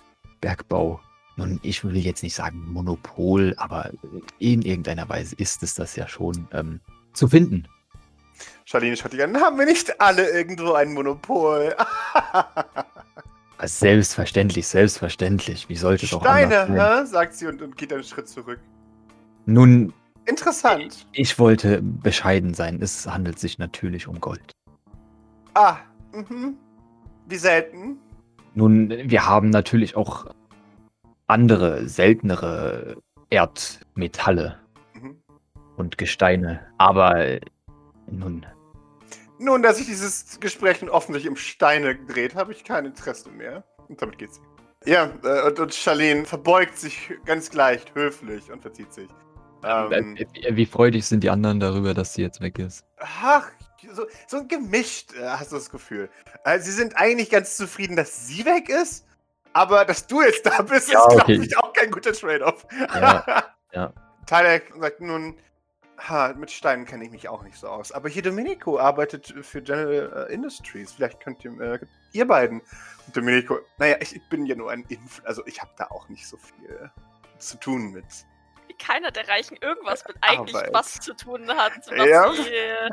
Bergbau. 0.41 1.01
Nun, 1.37 1.61
ich 1.63 1.85
will 1.85 1.97
jetzt 1.97 2.23
nicht 2.23 2.35
sagen 2.35 2.65
Monopol, 2.73 3.55
aber 3.59 3.91
in 4.39 4.63
irgendeiner 4.63 5.09
Weise 5.09 5.35
ist 5.37 5.63
es 5.63 5.75
das 5.75 5.97
ja 5.97 6.09
schon 6.09 6.49
ähm, 6.53 6.81
zu 7.13 7.29
finden. 7.29 7.67
Charlene 8.71 8.97
schaut 8.97 9.13
dich 9.13 9.23
an. 9.23 9.37
Haben 9.37 9.59
wir 9.59 9.67
nicht 9.67 10.01
alle 10.01 10.29
irgendwo 10.31 10.73
ein 10.73 10.93
Monopol? 10.95 11.75
Also 13.59 13.81
selbstverständlich, 13.85 14.67
selbstverständlich. 14.67 15.69
Wie 15.69 15.77
sollte 15.77 16.07
es 16.07 16.15
auch 16.15 16.25
anders 16.25 16.65
Steine, 16.65 16.79
sein? 16.79 17.01
hä? 17.03 17.07
sagt 17.07 17.35
sie 17.35 17.47
und, 17.47 17.61
und 17.61 17.77
geht 17.77 17.93
einen 17.93 18.03
Schritt 18.05 18.27
zurück. 18.27 18.59
Nun, 19.45 19.93
Interessant. 20.25 21.07
ich 21.13 21.39
wollte 21.39 21.83
bescheiden 21.83 22.55
sein. 22.55 22.81
Es 22.81 23.07
handelt 23.07 23.39
sich 23.39 23.59
natürlich 23.59 24.09
um 24.09 24.19
Gold. 24.19 24.53
Ah, 25.53 25.77
mhm. 26.15 26.57
Wie 27.27 27.37
selten. 27.37 27.99
Nun, 28.55 28.89
wir 28.89 29.27
haben 29.27 29.51
natürlich 29.51 29.95
auch 29.95 30.25
andere, 31.27 31.87
seltenere 31.87 32.97
Erdmetalle 33.29 34.57
Mhm. 34.95 35.17
und 35.77 35.99
Gesteine. 35.99 36.61
Aber 36.79 37.39
nun, 38.07 38.47
Nun, 39.41 39.63
dass 39.63 39.79
sich 39.79 39.87
dieses 39.87 40.39
Gespräch 40.39 40.83
nun 40.83 40.91
offensichtlich 40.91 41.31
um 41.31 41.37
Steine 41.37 41.97
dreht, 41.97 42.35
habe 42.35 42.53
ich 42.53 42.63
kein 42.63 42.85
Interesse 42.85 43.31
mehr. 43.31 43.65
Und 43.89 44.01
damit 44.03 44.19
geht's. 44.19 44.39
Ja, 44.85 45.11
äh, 45.25 45.43
und, 45.47 45.59
und 45.59 45.75
Charlene 45.75 46.27
verbeugt 46.27 46.79
sich 46.79 47.11
ganz 47.25 47.51
leicht, 47.55 47.95
höflich 47.95 48.53
und 48.53 48.61
verzieht 48.63 48.93
sich. 48.93 49.09
Ähm, 49.65 50.17
äh, 50.17 50.27
wie- 50.35 50.57
wie 50.57 50.67
freudig 50.67 51.07
sind 51.07 51.23
die 51.25 51.31
anderen 51.31 51.59
darüber, 51.59 51.95
dass 51.95 52.15
sie 52.15 52.23
jetzt 52.23 52.41
weg 52.41 52.59
ist? 52.59 52.85
ach, 52.99 53.49
so, 53.95 54.05
so 54.27 54.47
gemischt, 54.47 55.15
äh, 55.15 55.25
hast 55.27 55.53
du 55.53 55.57
das 55.57 55.71
Gefühl. 55.71 56.11
Äh, 56.45 56.59
sie 56.61 56.71
sind 56.73 56.97
eigentlich 56.99 57.31
ganz 57.31 57.57
zufrieden, 57.57 57.97
dass 57.97 58.27
sie 58.27 58.45
weg 58.45 58.69
ist, 58.69 59.07
aber 59.55 59.87
dass 59.87 60.07
du 60.07 60.21
jetzt 60.23 60.45
da 60.45 60.61
bist, 60.63 60.93
Ja, 60.93 61.01
ist, 61.01 61.09
glaube 61.09 61.23
okay. 61.23 61.41
ich, 61.43 61.57
auch 61.59 61.73
kein 61.73 61.91
guter 61.91 62.13
Trade-off. 62.13 62.67
Ja, 62.95 63.45
ja. 63.73 63.93
Tyler 64.27 64.61
sagt 64.79 65.01
nun, 65.01 65.35
ha, 66.09 66.33
mit 66.37 66.51
Steinen 66.51 66.87
kenne 66.87 67.05
ich 67.05 67.11
mich 67.11 67.29
auch 67.29 67.43
nicht 67.43 67.57
so 67.59 67.69
aus. 67.69 67.93
Aber 67.93 68.09
hier 68.09 68.23
Domenico 68.23 68.79
arbeitet 68.79 69.35
für 69.43 69.63
General 69.63 70.27
äh, 70.29 70.33
Industries. 70.35 70.93
Vielleicht 70.93 71.21
könnt 71.21 71.45
ihr, 71.45 71.61
äh, 71.61 71.79
ihr 72.13 72.27
beiden. 72.27 72.61
Und 73.07 73.17
Domenico, 73.17 73.59
naja, 73.79 73.97
ich, 74.01 74.17
ich 74.17 74.29
bin 74.29 74.47
ja 74.47 74.55
nur 74.57 74.71
ein 74.71 74.85
Inf, 74.89 75.23
also 75.25 75.45
ich 75.47 75.61
habe 75.61 75.71
da 75.77 75.87
auch 75.87 76.09
nicht 76.09 76.27
so 76.27 76.37
viel 76.37 76.91
zu 77.39 77.59
tun 77.59 77.93
mit. 77.93 78.05
wie 78.69 78.75
keiner 78.75 79.11
der 79.11 79.27
Reichen 79.29 79.57
irgendwas 79.61 80.05
mit 80.07 80.17
eigentlich 80.21 80.57
Arbeit. 80.57 80.75
was 80.75 80.95
zu 81.01 81.15
tun 81.15 81.49
hat, 81.49 81.73
was, 81.97 82.07
Ja. 82.09 82.33
sie, 82.33 82.49
äh, 82.51 82.91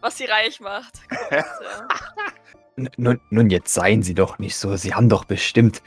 was 0.00 0.16
sie 0.18 0.24
reich 0.26 0.60
macht. 0.60 1.00
Ja. 1.30 1.44
Nun, 2.96 3.20
nun, 3.30 3.50
jetzt 3.50 3.72
seien 3.72 4.02
Sie 4.02 4.14
doch 4.14 4.38
nicht 4.38 4.56
so. 4.56 4.76
Sie 4.76 4.92
haben 4.94 5.08
doch 5.08 5.24
bestimmt 5.24 5.80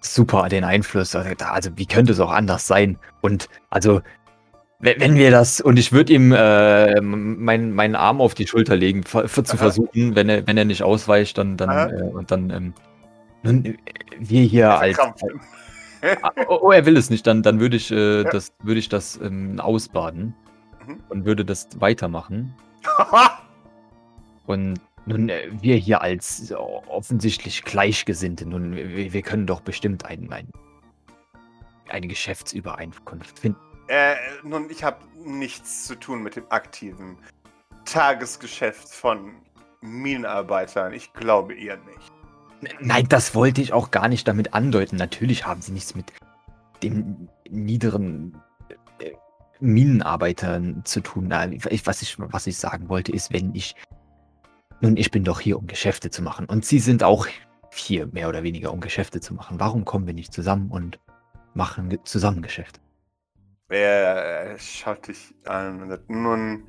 super 0.00 0.48
den 0.48 0.64
Einfluss. 0.64 1.14
Also, 1.14 1.44
also 1.44 1.70
wie 1.76 1.84
könnte 1.86 2.12
es 2.12 2.20
auch 2.20 2.30
anders 2.30 2.66
sein? 2.66 2.98
Und 3.20 3.48
also, 3.68 4.00
wenn 4.84 5.14
wir 5.16 5.30
das, 5.30 5.60
und 5.60 5.78
ich 5.78 5.92
würde 5.92 6.12
ihm 6.12 6.32
äh, 6.32 7.00
meinen 7.00 7.72
meinen 7.74 7.94
Arm 7.96 8.20
auf 8.20 8.34
die 8.34 8.46
Schulter 8.46 8.76
legen, 8.76 9.02
ver- 9.02 9.26
zu 9.28 9.42
Aha. 9.42 9.56
versuchen, 9.56 10.14
wenn 10.14 10.28
er, 10.28 10.46
wenn 10.46 10.56
er 10.56 10.64
nicht 10.64 10.82
ausweicht, 10.82 11.38
dann, 11.38 11.56
dann, 11.56 11.90
äh, 11.90 12.02
und 12.02 12.30
dann, 12.30 12.50
ähm, 12.50 12.74
nun, 13.42 13.76
wir 14.18 14.42
hier 14.42 14.70
als. 14.78 14.98
Ah, 14.98 15.14
Oh, 16.48 16.58
oh, 16.64 16.70
er 16.70 16.84
will 16.84 16.98
es 16.98 17.08
nicht, 17.08 17.26
dann, 17.26 17.42
dann 17.42 17.60
würde 17.60 17.76
ich, 17.78 17.90
äh, 17.90 18.22
Ja. 18.22 18.30
das, 18.30 18.52
würde 18.62 18.78
ich 18.78 18.90
das 18.90 19.18
ähm, 19.22 19.58
ausbaden 19.58 20.34
Mhm. 20.86 20.98
und 21.08 21.24
würde 21.24 21.44
das 21.46 21.68
weitermachen. 21.80 22.54
Und 24.46 24.78
nun, 25.06 25.30
äh, 25.30 25.48
wir 25.62 25.76
hier 25.76 26.02
als 26.02 26.50
äh, 26.50 26.54
offensichtlich 26.54 27.64
Gleichgesinnte, 27.64 28.46
nun, 28.46 28.76
wir, 28.76 29.12
wir 29.14 29.22
können 29.22 29.46
doch 29.46 29.62
bestimmt 29.62 30.04
ein, 30.04 30.30
ein, 30.30 30.48
eine 31.88 32.06
Geschäftsübereinkunft 32.06 33.38
finden. 33.38 33.58
Äh, 33.88 34.14
nun, 34.42 34.70
ich 34.70 34.84
habe 34.84 34.98
nichts 35.16 35.86
zu 35.86 35.94
tun 35.94 36.22
mit 36.22 36.36
dem 36.36 36.44
aktiven 36.50 37.18
Tagesgeschäft 37.84 38.88
von 38.88 39.34
Minenarbeitern. 39.80 40.92
Ich 40.92 41.12
glaube 41.12 41.54
eher 41.54 41.76
nicht. 41.76 42.12
Nein, 42.80 43.06
das 43.08 43.34
wollte 43.34 43.60
ich 43.60 43.72
auch 43.72 43.90
gar 43.90 44.08
nicht 44.08 44.26
damit 44.26 44.54
andeuten. 44.54 44.96
Natürlich 44.96 45.46
haben 45.46 45.60
sie 45.60 45.72
nichts 45.72 45.94
mit 45.94 46.12
den 46.82 47.28
niederen 47.48 48.40
äh, 49.00 49.12
Minenarbeitern 49.60 50.82
zu 50.84 51.00
tun. 51.00 51.30
Was 51.30 52.02
ich, 52.02 52.18
was 52.18 52.46
ich 52.46 52.56
sagen 52.56 52.88
wollte, 52.88 53.12
ist, 53.12 53.32
wenn 53.32 53.54
ich. 53.54 53.74
Nun, 54.80 54.96
ich 54.96 55.10
bin 55.10 55.24
doch 55.24 55.40
hier, 55.40 55.58
um 55.58 55.66
Geschäfte 55.66 56.10
zu 56.10 56.22
machen. 56.22 56.46
Und 56.46 56.64
Sie 56.64 56.78
sind 56.78 57.02
auch 57.02 57.26
hier, 57.72 58.06
mehr 58.06 58.28
oder 58.28 58.42
weniger, 58.42 58.72
um 58.72 58.80
Geschäfte 58.80 59.20
zu 59.20 59.34
machen. 59.34 59.60
Warum 59.60 59.84
kommen 59.84 60.06
wir 60.06 60.14
nicht 60.14 60.32
zusammen 60.32 60.70
und 60.70 60.98
machen 61.54 61.98
zusammen 62.04 62.42
Geschäfte? 62.42 62.80
Er 63.68 64.58
schaut 64.58 65.08
dich 65.08 65.34
an 65.44 65.82
und 65.82 65.88
sagt, 65.88 66.10
nun, 66.10 66.68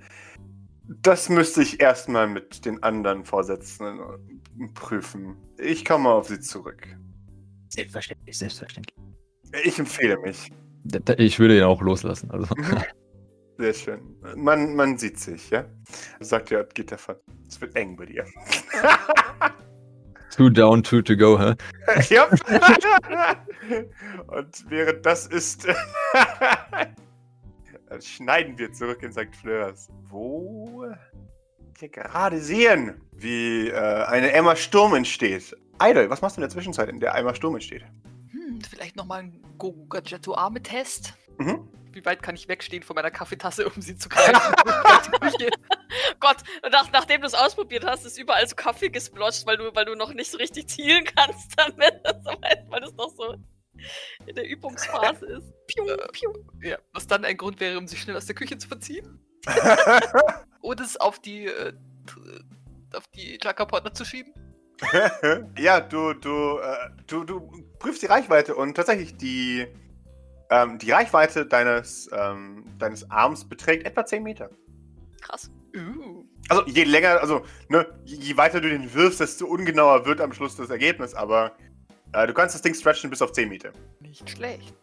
das 0.88 1.30
müsste 1.30 1.62
ich 1.62 1.80
erstmal 1.80 2.28
mit 2.28 2.66
den 2.66 2.82
anderen 2.84 3.26
Vorsitzenden 3.26 4.00
prüfen. 4.74 5.36
Ich 5.58 5.84
komme 5.84 6.10
auf 6.10 6.28
sie 6.28 6.40
zurück. 6.40 6.88
Selbstverständlich, 7.70 8.38
selbstverständlich. 8.38 8.96
Ich 9.64 9.80
empfehle 9.80 10.18
mich. 10.20 10.52
Ich 11.18 11.40
würde 11.40 11.58
ihn 11.58 11.64
auch 11.64 11.82
loslassen. 11.82 12.30
Also. 12.32 12.54
Sehr 13.58 13.74
schön. 13.74 14.18
Man, 14.36 14.76
man 14.76 14.98
sieht 14.98 15.20
sich, 15.20 15.50
ja? 15.50 15.66
Sagt 16.20 16.52
und 16.52 16.76
geht 16.76 16.92
davon. 16.92 17.16
Es 17.48 17.60
wird 17.60 17.76
eng 17.76 17.96
bei 17.96 18.06
dir. 18.06 18.26
two 20.36 20.50
down, 20.50 20.84
two 20.84 21.02
to 21.02 21.16
go, 21.16 21.40
hä? 21.40 21.56
ja. 22.10 22.26
und 24.28 24.66
während 24.70 25.06
das 25.06 25.28
ist, 25.28 25.68
schneiden 28.02 28.58
wir 28.58 28.72
zurück 28.74 29.04
in 29.04 29.12
St. 29.12 29.36
Fleurs, 29.42 29.90
wo 30.10 30.86
wir 31.80 31.90
gerade 31.90 32.40
sehen, 32.40 33.02
wie 33.12 33.70
äh, 33.70 34.04
eine 34.06 34.32
Emma 34.32 34.56
Sturm 34.56 34.96
entsteht. 34.96 35.56
Idol, 35.82 36.10
was 36.10 36.22
machst 36.22 36.38
du 36.38 36.42
in 36.42 36.44
der 36.44 36.50
Zwischenzeit, 36.50 36.90
in 36.90 37.00
der 37.00 37.16
Emma 37.16 37.36
Sturm 37.36 37.56
entsteht? 37.56 37.84
Hm, 38.32 38.62
vielleicht 38.70 38.96
nochmal 38.96 39.24
ein 39.24 39.44
Gogu 39.58 39.88
Gadgetto 39.88 40.36
Arme-Test. 40.36 41.14
Mhm. 41.38 41.68
Wie 41.92 42.06
weit 42.06 42.22
kann 42.22 42.36
ich 42.36 42.48
wegstehen 42.48 42.84
von 42.84 42.96
meiner 42.96 43.12
Kaffeetasse, 43.12 43.68
um 43.70 43.82
sie 43.82 43.96
zu 43.96 44.10
greifen? 44.10 44.36
Gott, 46.20 46.38
nach, 46.72 46.92
nachdem 46.92 47.22
du 47.22 47.28
es 47.28 47.34
ausprobiert 47.34 47.86
hast, 47.86 48.06
ist 48.06 48.18
überall 48.18 48.48
so 48.48 48.56
Kaffee 48.56 48.90
gesplotcht, 48.90 49.46
weil 49.46 49.58
du, 49.58 49.74
weil 49.76 49.86
du 49.86 49.96
noch 49.96 50.14
nicht 50.14 50.32
so 50.32 50.38
richtig 50.38 50.68
zielen 50.70 51.06
kannst 51.16 51.54
damit, 51.58 52.02
weil 52.70 52.84
es 52.84 52.94
noch 52.94 53.10
so 53.16 53.36
in 54.26 54.36
der 54.36 54.48
Übungsphase 54.48 55.26
ist. 55.26 55.54
Piu, 55.68 55.86
Äh. 55.88 55.98
piu. 56.14 56.34
ja, 56.62 56.78
was 56.94 57.08
dann 57.08 57.26
ein 57.26 57.38
Grund 57.38 57.60
wäre, 57.60 57.78
um 57.78 57.88
sich 57.88 58.02
schnell 58.02 58.16
aus 58.16 58.26
der 58.26 58.36
Küche 58.36 58.58
zu 58.58 58.68
verziehen. 58.68 59.20
Und 60.62 60.80
es 60.80 60.98
auf 60.98 61.20
die, 61.20 61.46
äh, 61.46 61.74
t- 61.74 62.96
auf 62.98 63.08
die 63.10 63.38
Jackerportner 63.42 63.94
zu 63.94 64.04
schieben. 64.06 64.34
ja, 65.58 65.80
du, 65.80 66.14
du, 66.14 66.58
äh, 66.60 66.90
du, 67.08 67.24
du 67.24 67.50
prüfst 67.80 68.02
die 68.02 68.08
Reichweite 68.08 68.56
und 68.56 68.74
tatsächlich 68.76 69.16
die, 69.16 69.68
ähm, 70.50 70.78
die 70.80 70.92
Reichweite 70.92 71.46
deines, 71.46 72.10
ähm, 72.12 72.66
deines 72.78 73.10
Arms 73.10 73.48
beträgt 73.48 73.86
etwa 73.86 74.06
10 74.06 74.24
Meter. 74.24 74.50
Krass. 75.22 75.50
Uh. 75.76 76.24
Also 76.50 76.64
je 76.68 76.84
länger, 76.84 77.20
also 77.22 77.44
ne, 77.70 77.86
je, 78.06 78.38
weiter 78.38 78.62
du 78.62 78.70
den 78.70 78.94
wirfst, 78.94 79.20
desto 79.20 79.46
ungenauer 79.46 80.06
wird 80.06 80.22
am 80.22 80.32
Schluss 80.32 80.56
das 80.56 80.70
Ergebnis, 80.70 81.14
aber 81.14 81.52
äh, 82.14 82.28
du 82.28 82.34
kannst 82.34 82.56
das 82.56 82.62
Ding 82.62 82.74
stretchen 82.74 83.10
bis 83.10 83.22
auf 83.22 83.32
10 83.32 83.50
Meter. 83.50 83.72
Nicht 84.00 84.30
schlecht. 84.30 84.74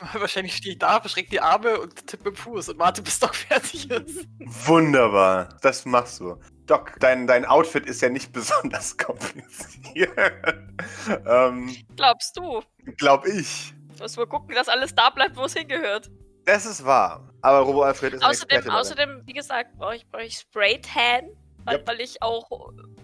Wahrscheinlich 0.12 0.56
stehe 0.56 0.72
ich 0.72 0.78
da, 0.78 1.00
verschränke 1.00 1.30
die 1.30 1.40
Arme 1.40 1.78
und 1.78 2.06
tippe 2.06 2.30
mit 2.30 2.34
dem 2.34 2.36
Fuß 2.36 2.70
und 2.70 2.78
warte, 2.78 3.02
bis 3.02 3.18
Doc 3.18 3.34
fertig 3.48 3.90
ist. 3.90 4.26
Wunderbar, 4.66 5.56
das 5.62 5.84
machst 5.84 6.20
du. 6.20 6.36
Doc, 6.66 6.94
dein, 7.00 7.26
dein 7.26 7.44
Outfit 7.44 7.86
ist 7.86 8.02
ja 8.02 8.08
nicht 8.08 8.32
besonders 8.32 8.96
kompliziert. 8.96 10.10
ähm, 11.26 11.74
Glaubst 11.96 12.36
du? 12.36 12.62
glaub 12.96 13.26
ich. 13.26 13.74
Muss 13.98 14.16
mal 14.16 14.26
gucken, 14.26 14.54
dass 14.54 14.68
alles 14.68 14.94
da 14.94 15.10
bleibt, 15.10 15.36
wo 15.36 15.44
es 15.44 15.54
hingehört. 15.54 16.10
Das 16.44 16.66
ist 16.66 16.84
wahr. 16.84 17.31
Aber 17.42 17.58
Robo 17.60 17.82
Alfred 17.82 18.14
ist 18.14 18.22
ein 18.22 18.30
Außerdem, 18.30 18.56
Experte 18.58 18.68
darin. 18.68 18.80
außerdem, 18.80 19.26
wie 19.26 19.32
gesagt, 19.32 19.76
brauche 19.76 19.96
ich, 19.96 20.06
brauch 20.08 20.20
ich 20.20 20.38
Spray-Tan, 20.38 21.28
weil, 21.64 21.76
Yep. 21.78 21.88
weil 21.88 22.00
ich 22.00 22.22
auch 22.22 22.48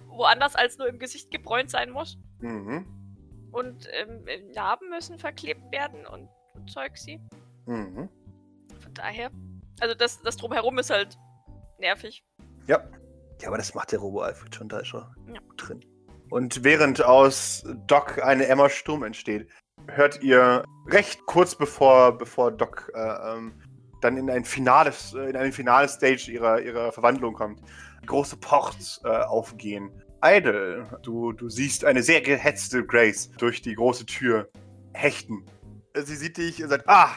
woanders 0.07 0.55
als 0.57 0.79
nur 0.79 0.89
im 0.89 0.99
Gesicht 0.99 1.31
gebräunt 1.31 1.71
sein 1.71 1.91
muss. 1.91 2.19
Mhm. 2.41 2.87
Und 3.53 3.89
ähm, 3.93 4.25
Narben 4.55 4.91
müssen 4.91 5.19
verklebt 5.19 5.63
werden 5.73 6.07
und, 6.07 6.29
und 6.55 6.71
Zeugsi. 6.71 7.21
Mhm. 7.67 8.09
Von 8.81 8.95
daher. 8.95 9.31
Also 9.81 9.95
das, 9.95 10.21
das 10.23 10.37
drumherum 10.37 10.79
ist 10.79 10.91
halt 10.91 11.17
nervig. 11.79 12.25
Ja. 12.67 12.83
Ja, 13.41 13.49
aber 13.49 13.57
das 13.59 13.75
macht 13.75 13.93
der 13.93 14.01
Robo 14.01 14.21
Alfred 14.23 14.55
schon, 14.55 14.69
da 14.69 14.81
ist 14.81 14.93
er 14.95 15.15
Ja. 15.33 15.41
drin. 15.57 15.81
Und 16.31 16.63
während 16.65 17.03
aus 17.03 17.65
Doc 17.87 18.21
eine 18.23 18.47
Emma 18.47 18.69
Sturm 18.69 19.05
entsteht, 19.05 19.49
hört 19.87 20.23
ihr 20.23 20.65
recht 20.89 21.25
kurz 21.27 21.55
bevor, 21.55 22.19
bevor 22.19 22.51
Doc 22.51 22.91
äh, 22.95 22.99
ähm, 23.01 23.55
dann 24.01 24.17
in 24.17 24.31
ein 24.31 24.45
finales, 24.45 25.15
äh, 25.15 25.31
in 25.31 25.37
eine 25.37 25.53
finale 25.53 25.89
Stage 25.89 26.31
ihrer, 26.31 26.61
ihrer 26.61 26.93
Verwandlung 26.93 27.35
kommt, 27.35 27.61
große 28.07 28.37
Port 28.37 29.01
äh, 29.05 29.09
aufgehen. 29.09 29.91
Idle, 30.25 30.99
du, 31.03 31.33
du 31.33 31.49
siehst 31.49 31.85
eine 31.85 32.03
sehr 32.03 32.21
gehetzte 32.21 32.85
Grace 32.85 33.31
durch 33.39 33.63
die 33.63 33.75
große 33.75 34.07
Tür 34.07 34.49
hechten. 34.93 35.45
Sie 35.95 36.17
sieht 36.17 36.37
dich 36.37 36.63
und 36.63 36.71
sagt, 36.71 36.89
ah, 36.89 37.11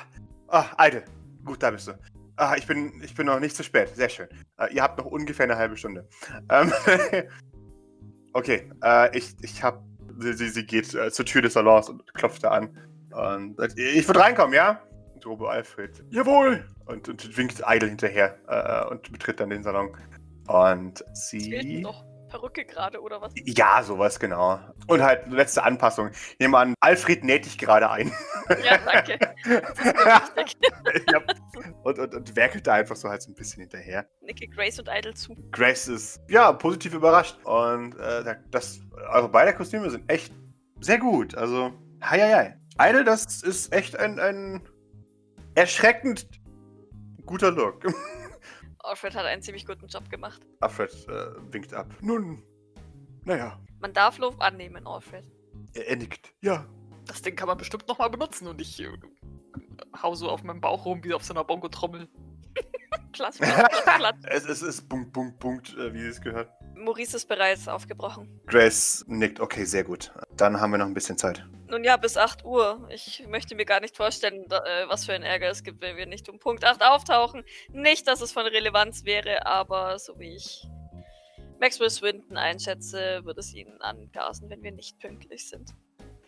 ah, 0.47 0.65
Idle, 0.79 1.03
gut, 1.43 1.63
da 1.63 1.71
bist 1.71 1.87
du. 1.87 1.93
Ah, 2.35 2.55
ich 2.57 2.65
bin, 2.67 3.01
ich 3.03 3.13
bin 3.13 3.27
noch 3.27 3.39
nicht 3.39 3.55
zu 3.55 3.63
spät, 3.63 3.95
sehr 3.95 4.09
schön. 4.09 4.27
Äh, 4.57 4.73
ihr 4.73 4.83
habt 4.83 4.97
noch 4.97 5.05
ungefähr 5.05 5.45
eine 5.45 5.57
halbe 5.57 5.77
Stunde. 5.77 6.07
Ähm, 6.49 6.71
okay, 8.33 8.69
äh, 8.83 9.17
ich, 9.17 9.35
ich 9.41 9.63
hab. 9.63 9.83
Sie, 10.17 10.33
sie, 10.33 10.49
sie 10.49 10.65
geht 10.65 10.93
äh, 10.93 11.11
zur 11.11 11.25
Tür 11.25 11.41
des 11.41 11.53
Salons 11.53 11.89
und 11.89 12.13
klopft 12.13 12.43
da 12.43 12.51
an. 12.51 12.77
Und 13.11 13.57
sagt, 13.57 13.77
ich 13.77 14.07
würde 14.07 14.19
reinkommen, 14.19 14.53
ja? 14.53 14.81
Und 15.21 15.31
Robo 15.33 15.47
Alfred, 15.47 16.03
jawohl! 16.09 16.65
Und, 16.85 17.07
und 17.07 17.37
winkt 17.37 17.61
Idle 17.67 17.89
hinterher 17.89 18.37
äh, 18.47 18.89
und 18.89 19.11
betritt 19.11 19.39
dann 19.39 19.51
den 19.51 19.61
Salon. 19.61 19.95
Und 20.47 21.05
sie. 21.13 21.81
noch 21.81 22.03
Perücke 22.29 22.65
gerade 22.65 22.99
oder 23.01 23.21
was? 23.21 23.33
Ja, 23.35 23.83
sowas, 23.83 24.19
genau. 24.19 24.59
Und 24.87 25.03
halt 25.03 25.27
letzte 25.27 25.63
Anpassung. 25.63 26.09
Ich 26.09 26.39
nehme 26.39 26.57
an, 26.57 26.73
Alfred 26.79 27.23
näht 27.23 27.45
dich 27.45 27.57
gerade 27.57 27.89
ein. 27.89 28.11
Ja, 28.63 28.77
danke. 28.77 29.19
Ja. 31.11 31.21
und, 31.83 31.99
und, 31.99 32.15
und 32.15 32.35
werkelt 32.35 32.65
da 32.67 32.73
einfach 32.73 32.95
so 32.95 33.09
halt 33.09 33.21
so 33.21 33.31
ein 33.31 33.35
bisschen 33.35 33.61
hinterher. 33.61 34.07
Nicke 34.21 34.47
Grace 34.47 34.79
und 34.79 34.89
Idle 34.91 35.13
zu. 35.13 35.35
Grace 35.51 35.87
ist 35.87 36.21
ja 36.29 36.51
positiv 36.53 36.93
überrascht 36.93 37.37
und 37.43 37.95
äh, 37.95 38.23
sagt, 38.23 38.53
das, 38.53 38.81
eure 39.11 39.29
beide 39.29 39.53
Kostüme 39.53 39.89
sind 39.89 40.09
echt 40.09 40.33
sehr 40.79 40.99
gut. 40.99 41.35
Also, 41.35 41.73
hei, 42.01 42.19
hei, 42.19 42.33
hei. 42.33 42.89
Idle, 42.89 43.03
das 43.03 43.43
ist 43.43 43.73
echt 43.73 43.97
ein, 43.97 44.19
ein 44.19 44.61
erschreckend 45.61 46.27
guter 47.25 47.51
Look. 47.51 47.85
Alfred 48.79 49.15
hat 49.15 49.25
einen 49.25 49.41
ziemlich 49.43 49.65
guten 49.67 49.87
Job 49.87 50.09
gemacht. 50.09 50.41
Alfred 50.59 50.91
äh, 51.07 51.53
winkt 51.53 51.71
ab. 51.73 51.93
Nun, 52.01 52.43
naja, 53.25 53.59
Man 53.79 53.93
darf 53.93 54.17
Lob 54.17 54.41
annehmen, 54.41 54.87
Alfred. 54.87 55.23
er, 55.75 55.87
er 55.87 55.95
nickt. 55.97 56.33
Ja, 56.41 56.65
Das 57.05 57.21
Ding 57.21 57.35
kann 57.35 57.47
man 57.47 57.57
bestimmt 57.57 57.87
nochmal 57.87 58.09
benutzen 58.09 58.47
und 58.47 58.59
ich 58.59 58.79
äh, 58.81 58.89
hau 60.01 60.15
so 60.15 60.29
auf 60.29 60.43
meinem 60.43 60.61
Bauch 60.61 60.85
rum 60.85 61.03
wie 61.03 61.13
auf 61.13 61.23
so 61.23 61.33
einer 61.33 61.43
Bongo-Trommel. 61.43 62.09
Klatsch, 63.11 63.37
klatsch, 63.37 63.83
klatsch. 63.97 64.17
es, 64.23 64.45
es 64.45 64.61
ist 64.61 64.89
Punkt, 64.89 65.13
Punkt, 65.13 65.39
Punkt, 65.39 65.77
äh, 65.77 65.93
wie 65.93 66.05
es 66.05 66.21
gehört. 66.21 66.49
Maurice 66.75 67.17
ist 67.17 67.27
bereits 67.27 67.67
aufgebrochen. 67.67 68.41
Grace 68.47 69.05
nickt. 69.07 69.39
Okay, 69.39 69.65
sehr 69.65 69.83
gut. 69.83 70.11
Dann 70.35 70.59
haben 70.59 70.71
wir 70.71 70.77
noch 70.77 70.85
ein 70.85 70.93
bisschen 70.93 71.17
Zeit. 71.17 71.45
Nun 71.67 71.83
ja, 71.83 71.95
bis 71.95 72.17
8 72.17 72.43
Uhr. 72.43 72.87
Ich 72.91 73.25
möchte 73.29 73.55
mir 73.55 73.65
gar 73.65 73.79
nicht 73.79 73.95
vorstellen, 73.95 74.45
äh, 74.49 74.87
was 74.87 75.05
für 75.05 75.13
ein 75.13 75.23
Ärger 75.23 75.49
es 75.49 75.63
gibt, 75.63 75.81
wenn 75.81 75.95
wir 75.95 76.05
nicht 76.05 76.27
um 76.27 76.39
Punkt 76.39 76.65
8 76.65 76.83
auftauchen. 76.83 77.43
Nicht, 77.69 78.07
dass 78.07 78.21
es 78.21 78.31
von 78.31 78.45
Relevanz 78.45 79.05
wäre, 79.05 79.45
aber 79.45 79.97
so 79.99 80.19
wie 80.19 80.35
ich 80.35 80.67
Maxwell 81.61 81.91
Swinton 81.91 82.37
einschätze, 82.37 83.21
wird 83.23 83.37
es 83.37 83.53
ihnen 83.53 83.79
angasen, 83.81 84.49
wenn 84.49 84.63
wir 84.63 84.71
nicht 84.71 84.99
pünktlich 84.99 85.47
sind. 85.47 85.69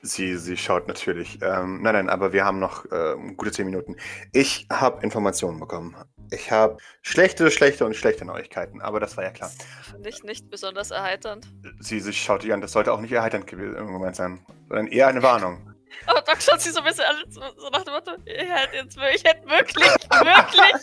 Sie, 0.06 0.36
sie 0.36 0.58
schaut 0.58 0.90
natürlich. 0.90 1.40
Ähm, 1.42 1.82
nein, 1.82 1.94
nein, 1.94 2.10
aber 2.10 2.34
wir 2.34 2.44
haben 2.44 2.60
noch 2.60 2.84
ähm, 2.92 3.38
gute 3.38 3.54
zehn 3.54 3.66
Minuten. 3.66 3.96
Ich 4.34 4.68
habe 4.70 5.02
Informationen 5.02 5.62
bekommen. 5.62 5.96
Ich 6.30 6.52
habe 6.52 6.76
schlechte, 7.02 7.50
schlechte 7.50 7.86
und 7.86 7.96
schlechte 7.96 8.26
Neuigkeiten, 8.26 8.82
aber 8.82 9.00
das 9.00 9.16
war 9.16 9.24
ja 9.24 9.32
klar. 9.32 9.50
Finde 9.90 10.10
ich 10.10 10.22
nicht 10.24 10.50
besonders 10.50 10.92
erheiternd. 10.92 11.48
Sie, 11.80 12.02
sie 12.02 12.12
schaut 12.12 12.44
dich 12.44 12.52
an, 12.52 12.60
das 12.60 12.74
sollte 12.74 12.92
auch 12.92 13.00
nicht 13.00 13.14
erheiternd 13.14 13.48
gewesen 13.48 13.78
im 13.78 13.92
Moment 13.92 14.18
sein, 14.18 14.46
sondern 14.68 14.88
eher 14.88 15.08
eine 15.08 15.24
Warnung. 15.24 15.74
Aber 16.08 16.22
Doc 16.22 16.42
schaut 16.42 16.60
sie 16.60 16.72
so 16.72 16.80
ein 16.80 16.86
bisschen 16.86 17.06
an, 17.06 17.24
so, 17.30 17.40
nach 17.72 17.84
dem 17.84 17.94
Motto, 17.94 18.12
ich 18.26 18.34
hätte, 18.34 18.76
jetzt, 18.76 18.98
ich 18.98 19.24
hätte 19.24 19.48
wirklich, 19.48 19.86
wirklich, 19.86 20.82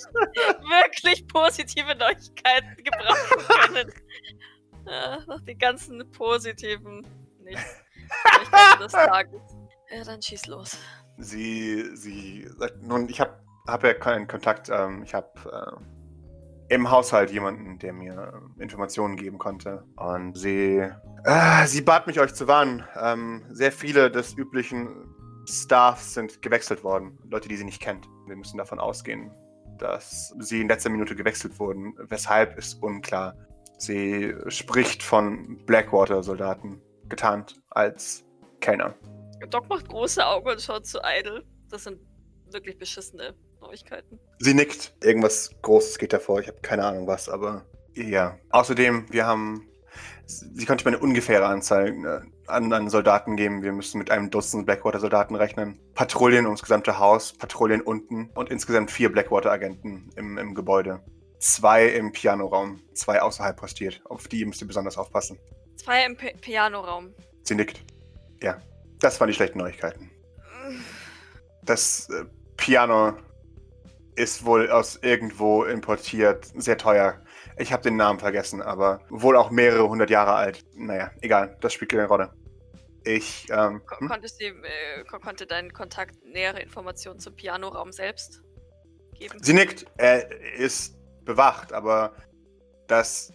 wirklich 0.62 1.26
positive 1.26 1.94
Neuigkeiten 1.94 2.76
gebrauchen 2.76 3.66
können. 3.66 3.92
Ja, 4.86 5.18
nach 5.26 5.40
den 5.42 5.58
ganzen 5.58 6.10
positiven 6.10 7.06
nicht. 7.42 7.58
Des 8.80 8.92
Tages. 8.92 9.40
Ja, 9.90 10.04
dann 10.04 10.22
schieß 10.22 10.46
los. 10.46 10.76
Sie, 11.18 11.84
sie 11.96 12.48
sagt, 12.58 12.82
nun, 12.82 13.08
ich 13.08 13.20
habe 13.20 13.32
hab 13.66 13.84
ja 13.84 13.94
keinen 13.94 14.26
Kontakt. 14.26 14.70
Ähm, 14.70 15.02
ich 15.02 15.14
habe 15.14 15.28
äh, 16.70 16.74
im 16.74 16.90
Haushalt 16.90 17.30
jemanden, 17.30 17.78
der 17.78 17.92
mir 17.92 18.32
äh, 18.58 18.62
Informationen 18.62 19.16
geben 19.16 19.38
konnte. 19.38 19.84
Und 19.96 20.38
sie, 20.38 20.86
äh, 21.24 21.66
sie 21.66 21.82
bat 21.82 22.06
mich, 22.06 22.20
euch 22.20 22.32
zu 22.34 22.46
warnen. 22.46 22.84
Ähm, 22.96 23.44
sehr 23.50 23.72
viele 23.72 24.10
des 24.10 24.34
üblichen 24.34 25.14
Staffs 25.46 26.14
sind 26.14 26.42
gewechselt 26.42 26.84
worden. 26.84 27.18
Leute, 27.28 27.48
die 27.48 27.56
sie 27.56 27.64
nicht 27.64 27.82
kennt. 27.82 28.06
Wir 28.26 28.36
müssen 28.36 28.56
davon 28.56 28.78
ausgehen, 28.78 29.32
dass 29.78 30.34
sie 30.38 30.60
in 30.60 30.68
letzter 30.68 30.90
Minute 30.90 31.16
gewechselt 31.16 31.58
wurden. 31.58 31.94
Weshalb 32.08 32.56
ist 32.56 32.80
unklar. 32.82 33.34
Sie 33.78 34.34
spricht 34.48 35.02
von 35.02 35.58
Blackwater-Soldaten, 35.66 36.80
getarnt 37.10 37.60
als 37.70 38.24
Kellner. 38.60 38.94
Doc 39.50 39.68
macht 39.68 39.88
große 39.88 40.24
Augen 40.24 40.48
und 40.48 40.60
schaut 40.60 40.86
zu 40.86 40.98
Idle. 41.02 41.44
Das 41.68 41.84
sind 41.84 42.00
wirklich 42.52 42.78
beschissene 42.78 43.34
Neuigkeiten. 43.60 44.18
Sie 44.38 44.54
nickt. 44.54 44.94
Irgendwas 45.02 45.50
Großes 45.62 45.98
geht 45.98 46.12
davor. 46.12 46.40
Ich 46.40 46.48
habe 46.48 46.60
keine 46.60 46.84
Ahnung 46.84 47.06
was, 47.06 47.28
aber 47.28 47.64
ja. 47.94 48.38
Außerdem, 48.50 49.06
wir 49.10 49.26
haben. 49.26 49.66
Sie 50.26 50.64
konnte 50.64 50.84
mir 50.84 50.96
eine 50.96 51.02
ungefähre 51.02 51.46
Anzahl 51.46 51.88
äh, 51.88 52.20
an, 52.46 52.72
an 52.72 52.88
Soldaten 52.88 53.36
geben. 53.36 53.62
Wir 53.62 53.72
müssen 53.72 53.98
mit 53.98 54.12
einem 54.12 54.30
Dutzend 54.30 54.64
Blackwater-Soldaten 54.64 55.34
rechnen. 55.34 55.80
Patrouillen 55.94 56.46
ums 56.46 56.62
gesamte 56.62 56.98
Haus, 57.00 57.32
Patrouillen 57.32 57.80
unten 57.80 58.30
und 58.34 58.50
insgesamt 58.50 58.92
vier 58.92 59.10
Blackwater-Agenten 59.10 60.10
im, 60.14 60.38
im 60.38 60.54
Gebäude. 60.54 61.00
Zwei 61.40 61.86
im 61.86 62.12
Pianoraum, 62.12 62.80
zwei 62.94 63.20
außerhalb 63.22 63.56
postiert. 63.56 64.02
Auf 64.04 64.28
die 64.28 64.44
müsst 64.44 64.60
ihr 64.60 64.68
besonders 64.68 64.98
aufpassen. 64.98 65.38
Zwei 65.82 66.04
im 66.04 66.16
Pi- 66.16 66.34
Pianoraum. 66.40 67.14
Sie 67.42 67.54
nickt. 67.54 67.82
Ja, 68.42 68.60
das 69.00 69.18
waren 69.18 69.28
die 69.28 69.34
schlechten 69.34 69.58
Neuigkeiten. 69.58 70.10
Das 71.62 72.08
äh, 72.10 72.24
Piano 72.56 73.16
ist 74.14 74.44
wohl 74.44 74.70
aus 74.70 74.98
irgendwo 75.02 75.64
importiert, 75.64 76.46
sehr 76.56 76.76
teuer. 76.76 77.22
Ich 77.56 77.72
habe 77.72 77.82
den 77.82 77.96
Namen 77.96 78.18
vergessen, 78.18 78.60
aber 78.60 79.00
wohl 79.08 79.36
auch 79.36 79.50
mehrere 79.50 79.88
hundert 79.88 80.10
Jahre 80.10 80.34
alt. 80.34 80.64
Naja, 80.74 81.10
egal, 81.22 81.56
das 81.60 81.72
spielt 81.72 81.90
keine 81.90 82.06
Rolle. 82.06 82.32
Ich, 83.04 83.46
ähm, 83.50 83.80
hm? 83.98 84.08
konntest 84.08 84.40
du, 84.40 84.44
äh, 84.44 85.04
ko 85.10 85.18
konnte 85.18 85.46
dein 85.46 85.72
Kontakt 85.72 86.22
nähere 86.24 86.60
Informationen 86.60 87.18
zum 87.18 87.34
Pianoraum 87.34 87.92
selbst 87.92 88.42
geben? 89.18 89.38
sie 89.42 89.54
nickt. 89.54 89.86
Er 89.96 90.30
ist 90.58 90.94
bewacht, 91.24 91.72
aber 91.72 92.12
das 92.86 93.32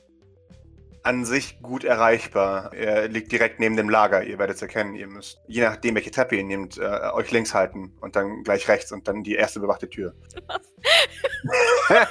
an 1.06 1.24
sich 1.26 1.62
gut 1.62 1.84
erreichbar. 1.84 2.74
Er 2.74 3.08
liegt 3.08 3.32
direkt 3.32 3.60
neben 3.60 3.78
dem 3.78 3.90
Lager. 3.90 4.24
Ihr 4.24 4.40
werdet 4.40 4.56
es 4.58 4.62
erkennen. 4.62 4.96
Ihr 4.96 5.08
müsst, 5.08 5.40
je 5.48 5.62
nachdem, 5.62 5.96
welche 5.96 6.12
Treppe 6.12 6.36
ihr 6.36 6.44
nehmt, 6.44 6.78
äh, 6.78 7.12
euch 7.14 7.32
links 7.32 7.54
halten 7.54 7.96
und 8.02 8.16
dann 8.16 8.44
gleich 8.44 8.68
rechts 8.68 8.92
und 8.92 9.08
dann 9.08 9.24
die 9.24 9.36
erste 9.36 9.60
bewachte 9.60 9.90
Tür. 9.90 10.14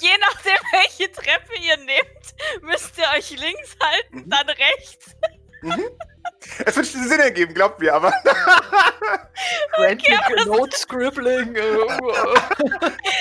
Je 0.00 0.10
nachdem, 0.20 0.58
welche 0.72 1.10
Treppe 1.10 1.54
ihr 1.60 1.76
nehmt, 1.78 2.34
müsst 2.62 2.98
ihr 2.98 3.04
euch 3.16 3.30
links 3.30 3.76
halten, 3.82 4.18
Mhm. 4.18 4.30
dann 4.30 4.48
rechts. 4.48 5.16
Mhm. 5.62 5.84
Es 6.66 6.76
wird 6.76 6.86
Sinn 6.86 7.20
ergeben, 7.20 7.54
glaubt 7.54 7.80
mir, 7.80 7.94
aber. 7.94 8.12
Frantic 9.74 10.46
Note 10.46 10.76
Scribbling. 10.76 11.54
Äh, 11.54 11.60
uh, 11.76 11.88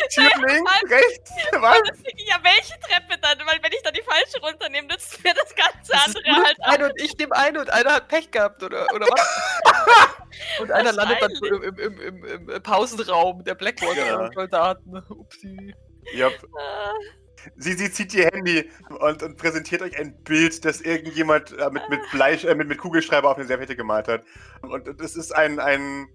Tür 0.09 0.29
links, 0.47 0.71
rechts, 0.89 1.31
was? 1.59 1.81
Ja, 2.17 2.37
welche 2.43 2.79
Treppe 2.79 3.19
dann? 3.21 3.39
Weil 3.45 3.59
wenn 3.61 3.71
ich 3.71 3.81
dann 3.83 3.93
die 3.93 4.03
falsche 4.03 4.39
runternehme, 4.41 4.87
nützt 4.87 5.23
mir 5.23 5.33
das 5.33 5.53
ganze 5.55 5.91
das 5.91 6.15
andere 6.15 6.43
halt 6.43 6.57
ein 6.61 6.83
und 6.83 7.01
ich 7.01 7.17
nehme 7.17 7.35
eine 7.35 7.59
und 7.61 7.69
einer 7.69 7.93
hat 7.93 8.07
Pech 8.07 8.31
gehabt, 8.31 8.63
oder, 8.63 8.87
oder 8.93 9.07
was? 9.07 10.09
Und 10.59 10.71
einer 10.71 10.91
landet 10.91 11.21
dann 11.21 11.31
im, 11.31 11.63
im, 11.63 11.77
im, 11.77 12.25
im, 12.25 12.49
im 12.49 12.63
Pausenraum 12.63 13.43
der 13.43 13.53
Blackwater-Soldaten. 13.53 14.97
Upsi. 15.09 15.75
Yep. 16.15 16.33
Äh, 16.33 17.47
Sie, 17.57 17.73
sie 17.73 17.91
zieht 17.91 18.13
ihr 18.13 18.29
Handy 18.31 18.69
und, 18.99 19.21
und 19.21 19.37
präsentiert 19.37 19.81
euch 19.81 19.97
ein 19.99 20.15
Bild, 20.23 20.63
das 20.63 20.81
irgendjemand 20.81 21.51
äh, 21.57 21.69
mit, 21.69 21.87
mit, 21.89 21.99
Bleich, 22.11 22.45
äh, 22.45 22.55
mit, 22.55 22.67
mit 22.67 22.77
Kugelschreiber 22.77 23.29
auf 23.29 23.37
eine 23.37 23.45
Serviette 23.45 23.75
gemalt 23.75 24.07
hat. 24.07 24.23
Und 24.61 24.87
es 25.01 25.15
ist 25.15 25.35
ein, 25.35 25.59
ein, 25.59 26.07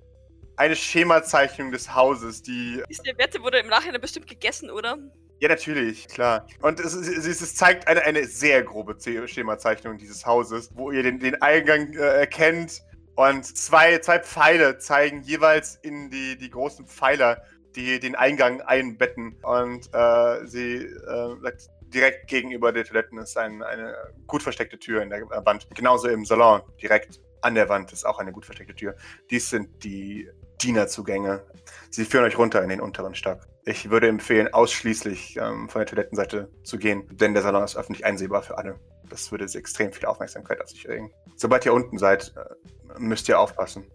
eine 0.59 0.77
Schemazeichnung 0.77 1.71
des 1.71 1.95
Hauses, 1.95 2.43
die. 2.43 2.83
die 2.89 2.95
Serviette 2.95 3.41
wurde 3.43 3.59
im 3.59 3.69
Nachhinein 3.69 4.01
bestimmt 4.01 4.27
gegessen, 4.27 4.71
oder? 4.71 4.99
Ja, 5.41 5.49
natürlich, 5.49 6.09
klar. 6.09 6.47
Und 6.63 6.81
es, 6.81 6.95
es, 6.95 7.41
es, 7.41 7.55
zeigt 7.55 7.87
eine, 7.87 8.03
eine 8.03 8.27
sehr 8.27 8.63
grobe 8.65 8.97
Schemazeichnung 9.29 9.97
dieses 9.97 10.27
Hauses, 10.27 10.71
wo 10.75 10.91
ihr 10.91 11.05
den, 11.05 11.21
den 11.21 11.41
Eingang 11.41 11.93
äh, 11.95 11.99
erkennt. 11.99 12.83
Und 13.15 13.45
zwei, 13.45 13.99
zwei 13.99 14.19
Pfeile 14.19 14.79
zeigen 14.79 15.23
jeweils 15.23 15.77
in 15.77 16.11
die, 16.11 16.37
die 16.37 16.51
großen 16.51 16.87
Pfeiler, 16.87 17.43
die 17.77 18.01
den 18.01 18.17
Eingang 18.17 18.61
einbetten. 18.63 19.37
Und 19.43 19.89
äh, 19.93 20.47
sie 20.47 20.77
äh, 20.77 21.41
sagt, 21.41 21.69
direkt 21.83 22.27
gegenüber 22.27 22.73
der 22.73 22.85
Toiletten 22.85 23.19
ist 23.19 23.37
ein, 23.39 23.63
eine 23.63 23.95
gut 24.27 24.43
versteckte 24.43 24.79
Tür 24.79 25.03
in 25.03 25.11
der 25.11 25.21
äh, 25.21 25.47
Wand. 25.47 25.69
Genauso 25.73 26.09
im 26.09 26.25
Salon, 26.25 26.63
direkt 26.83 27.21
an 27.43 27.55
der 27.55 27.69
Wand 27.69 27.93
ist 27.93 28.05
auch 28.05 28.19
eine 28.19 28.33
gut 28.33 28.45
versteckte 28.45 28.75
Tür. 28.75 28.97
Dies 29.31 29.51
sind 29.51 29.85
die 29.85 30.29
Dienerzugänge. 30.61 31.45
Sie 31.91 32.05
führen 32.05 32.25
euch 32.25 32.39
runter 32.39 32.63
in 32.63 32.69
den 32.69 32.81
unteren 32.81 33.15
Stock. 33.15 33.41
Ich 33.65 33.91
würde 33.91 34.09
empfehlen, 34.09 34.53
ausschließlich 34.53 35.37
ähm, 35.37 35.69
von 35.69 35.81
der 35.81 35.87
Toilettenseite 35.87 36.51
zu 36.65 36.79
gehen, 36.79 37.07
denn 37.11 37.35
der 37.35 37.43
Salon 37.43 37.65
ist 37.65 37.77
öffentlich 37.77 38.05
einsehbar 38.05 38.43
für 38.43 38.57
alle. 38.57 38.79
Das 39.09 39.31
würde 39.31 39.45
extrem 39.45 39.93
viel 39.93 40.07
Aufmerksamkeit 40.07 40.61
auf 40.63 40.71
sich 40.71 40.89
regen. 40.89 41.13
Sobald 41.37 41.65
ihr 41.67 41.73
unten 41.73 41.99
seid, 41.99 42.35
äh, 42.37 42.99
müsst 42.99 43.29
ihr 43.29 43.39
aufpassen. 43.39 43.91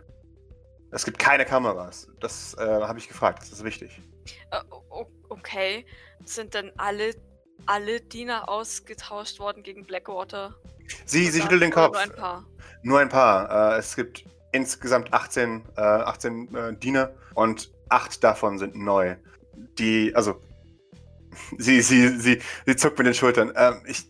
Es 0.91 1.05
gibt 1.05 1.17
keine 1.17 1.43
Kameras. 1.43 2.07
Das 2.19 2.55
äh, 2.59 2.61
habe 2.61 2.99
ich 2.99 3.07
gefragt. 3.07 3.41
Das 3.41 3.51
ist 3.51 3.63
wichtig. 3.63 3.99
Äh, 4.51 4.61
okay. 5.29 5.85
Sind 6.23 6.53
denn 6.53 6.71
alle, 6.77 7.15
alle 7.65 7.99
Diener 7.99 8.47
ausgetauscht 8.47 9.39
worden 9.39 9.63
gegen 9.63 9.85
Blackwater? 9.85 10.55
Sie, 11.05 11.27
sie 11.29 11.41
schüttelt 11.41 11.63
den 11.63 11.71
Kopf. 11.71 11.93
Nur 11.93 12.01
ein 12.03 12.11
paar. 12.11 12.45
Nur 12.83 12.99
ein 12.99 13.09
paar. 13.09 13.75
Äh, 13.75 13.79
es 13.79 13.95
gibt 13.95 14.23
insgesamt 14.53 15.13
18, 15.13 15.63
äh, 15.75 15.81
18 15.81 16.55
äh, 16.55 16.73
Diener 16.77 17.11
und 17.33 17.71
acht 17.89 18.23
davon 18.23 18.57
sind 18.57 18.75
neu. 18.75 19.15
Die, 19.77 20.15
also, 20.15 20.39
sie, 21.57 21.81
sie, 21.81 22.19
sie, 22.19 22.41
sie 22.65 22.75
zuckt 22.75 22.97
mit 22.97 23.07
den 23.07 23.13
Schultern. 23.13 23.51
Ähm, 23.55 23.81
ich, 23.85 24.09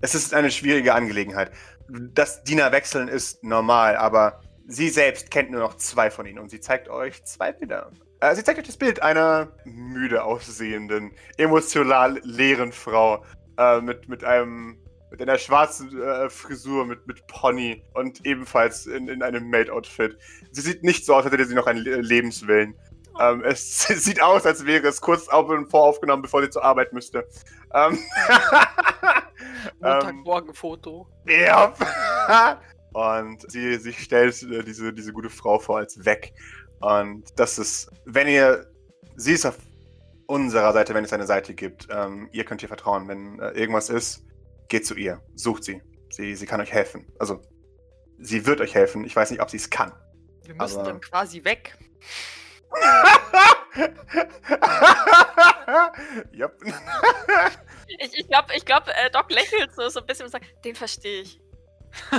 es 0.00 0.14
ist 0.14 0.32
eine 0.32 0.50
schwierige 0.50 0.94
Angelegenheit. 0.94 1.50
Das 1.88 2.44
Dienerwechseln 2.44 3.08
ist 3.08 3.42
normal, 3.42 3.96
aber 3.96 4.40
sie 4.66 4.88
selbst 4.90 5.30
kennt 5.30 5.50
nur 5.50 5.60
noch 5.60 5.76
zwei 5.76 6.10
von 6.10 6.26
ihnen 6.26 6.38
und 6.38 6.50
sie 6.50 6.60
zeigt 6.60 6.88
euch 6.88 7.24
zwei 7.24 7.52
Bilder. 7.52 7.90
Äh, 8.20 8.34
sie 8.34 8.44
zeigt 8.44 8.58
euch 8.58 8.66
das 8.66 8.76
Bild 8.76 9.02
einer 9.02 9.48
müde 9.64 10.22
aussehenden, 10.22 11.12
emotional 11.36 12.20
leeren 12.22 12.72
Frau 12.72 13.24
äh, 13.56 13.80
mit, 13.80 14.08
mit 14.08 14.24
einem 14.24 14.78
mit 15.10 15.22
einer 15.22 15.38
schwarzen 15.38 16.00
äh, 16.00 16.28
Frisur, 16.28 16.84
mit, 16.84 17.06
mit 17.06 17.26
Pony 17.26 17.82
und 17.94 18.24
ebenfalls 18.26 18.86
in, 18.86 19.08
in 19.08 19.22
einem 19.22 19.48
Maid-Outfit. 19.50 20.18
Sie 20.52 20.60
sieht 20.60 20.82
nicht 20.82 21.04
so 21.04 21.14
aus, 21.14 21.24
als 21.24 21.32
hätte 21.32 21.46
sie 21.46 21.54
noch 21.54 21.66
einen 21.66 21.80
Le 21.80 21.96
Lebenswillen. 22.00 22.74
Ähm, 23.20 23.42
es 23.44 23.84
sieht 23.88 24.22
aus, 24.22 24.46
als 24.46 24.64
wäre 24.66 24.86
es 24.86 25.00
kurz 25.00 25.28
auf 25.28 25.48
und 25.48 25.70
voraufgenommen, 25.70 26.22
bevor 26.22 26.42
sie 26.42 26.50
zur 26.50 26.64
Arbeit 26.64 26.92
müsste. 26.92 27.26
Ähm, 27.74 27.98
ähm, 29.60 29.78
Montagmorgen-Foto. 29.80 31.06
ja. 31.26 31.74
Und 32.94 33.48
sie, 33.50 33.76
sie 33.76 33.92
stellt 33.92 34.42
äh, 34.42 34.64
diese, 34.64 34.92
diese 34.92 35.12
gute 35.12 35.28
Frau 35.28 35.58
vor 35.58 35.76
als 35.76 36.04
weg. 36.06 36.32
Und 36.80 37.24
das 37.36 37.58
ist, 37.58 37.90
wenn 38.06 38.26
ihr, 38.26 38.66
sie 39.14 39.34
ist 39.34 39.44
auf 39.44 39.58
unserer 40.26 40.72
Seite, 40.72 40.94
wenn 40.94 41.04
es 41.04 41.12
eine 41.12 41.26
Seite 41.26 41.54
gibt. 41.54 41.88
Ähm, 41.90 42.28
ihr 42.32 42.44
könnt 42.44 42.62
ihr 42.62 42.68
vertrauen. 42.68 43.08
Wenn 43.08 43.40
äh, 43.40 43.50
irgendwas 43.50 43.88
ist, 43.88 44.24
geht 44.68 44.86
zu 44.86 44.94
ihr. 44.94 45.22
Sucht 45.34 45.64
sie. 45.64 45.82
sie. 46.10 46.34
Sie 46.34 46.46
kann 46.46 46.60
euch 46.60 46.72
helfen. 46.72 47.06
Also, 47.18 47.40
sie 48.18 48.46
wird 48.46 48.60
euch 48.60 48.74
helfen. 48.74 49.04
Ich 49.04 49.16
weiß 49.16 49.30
nicht, 49.30 49.40
ob 49.40 49.50
sie 49.50 49.56
es 49.56 49.70
kann. 49.70 49.92
Wir 50.44 50.54
müssen 50.54 50.80
Aber- 50.80 50.90
dann 50.90 51.00
quasi 51.00 51.42
weg. 51.44 51.76
yep. 56.34 56.58
Ich, 57.86 58.18
ich 58.18 58.28
glaube, 58.28 58.54
ich 58.54 58.64
glaub, 58.64 58.86
äh, 58.88 59.10
Doc 59.10 59.30
lächelt 59.30 59.74
so, 59.74 59.88
so 59.88 60.00
ein 60.00 60.06
bisschen 60.06 60.26
und 60.26 60.32
sagt, 60.32 60.46
den 60.64 60.74
verstehe 60.74 61.22
ich. 61.22 61.40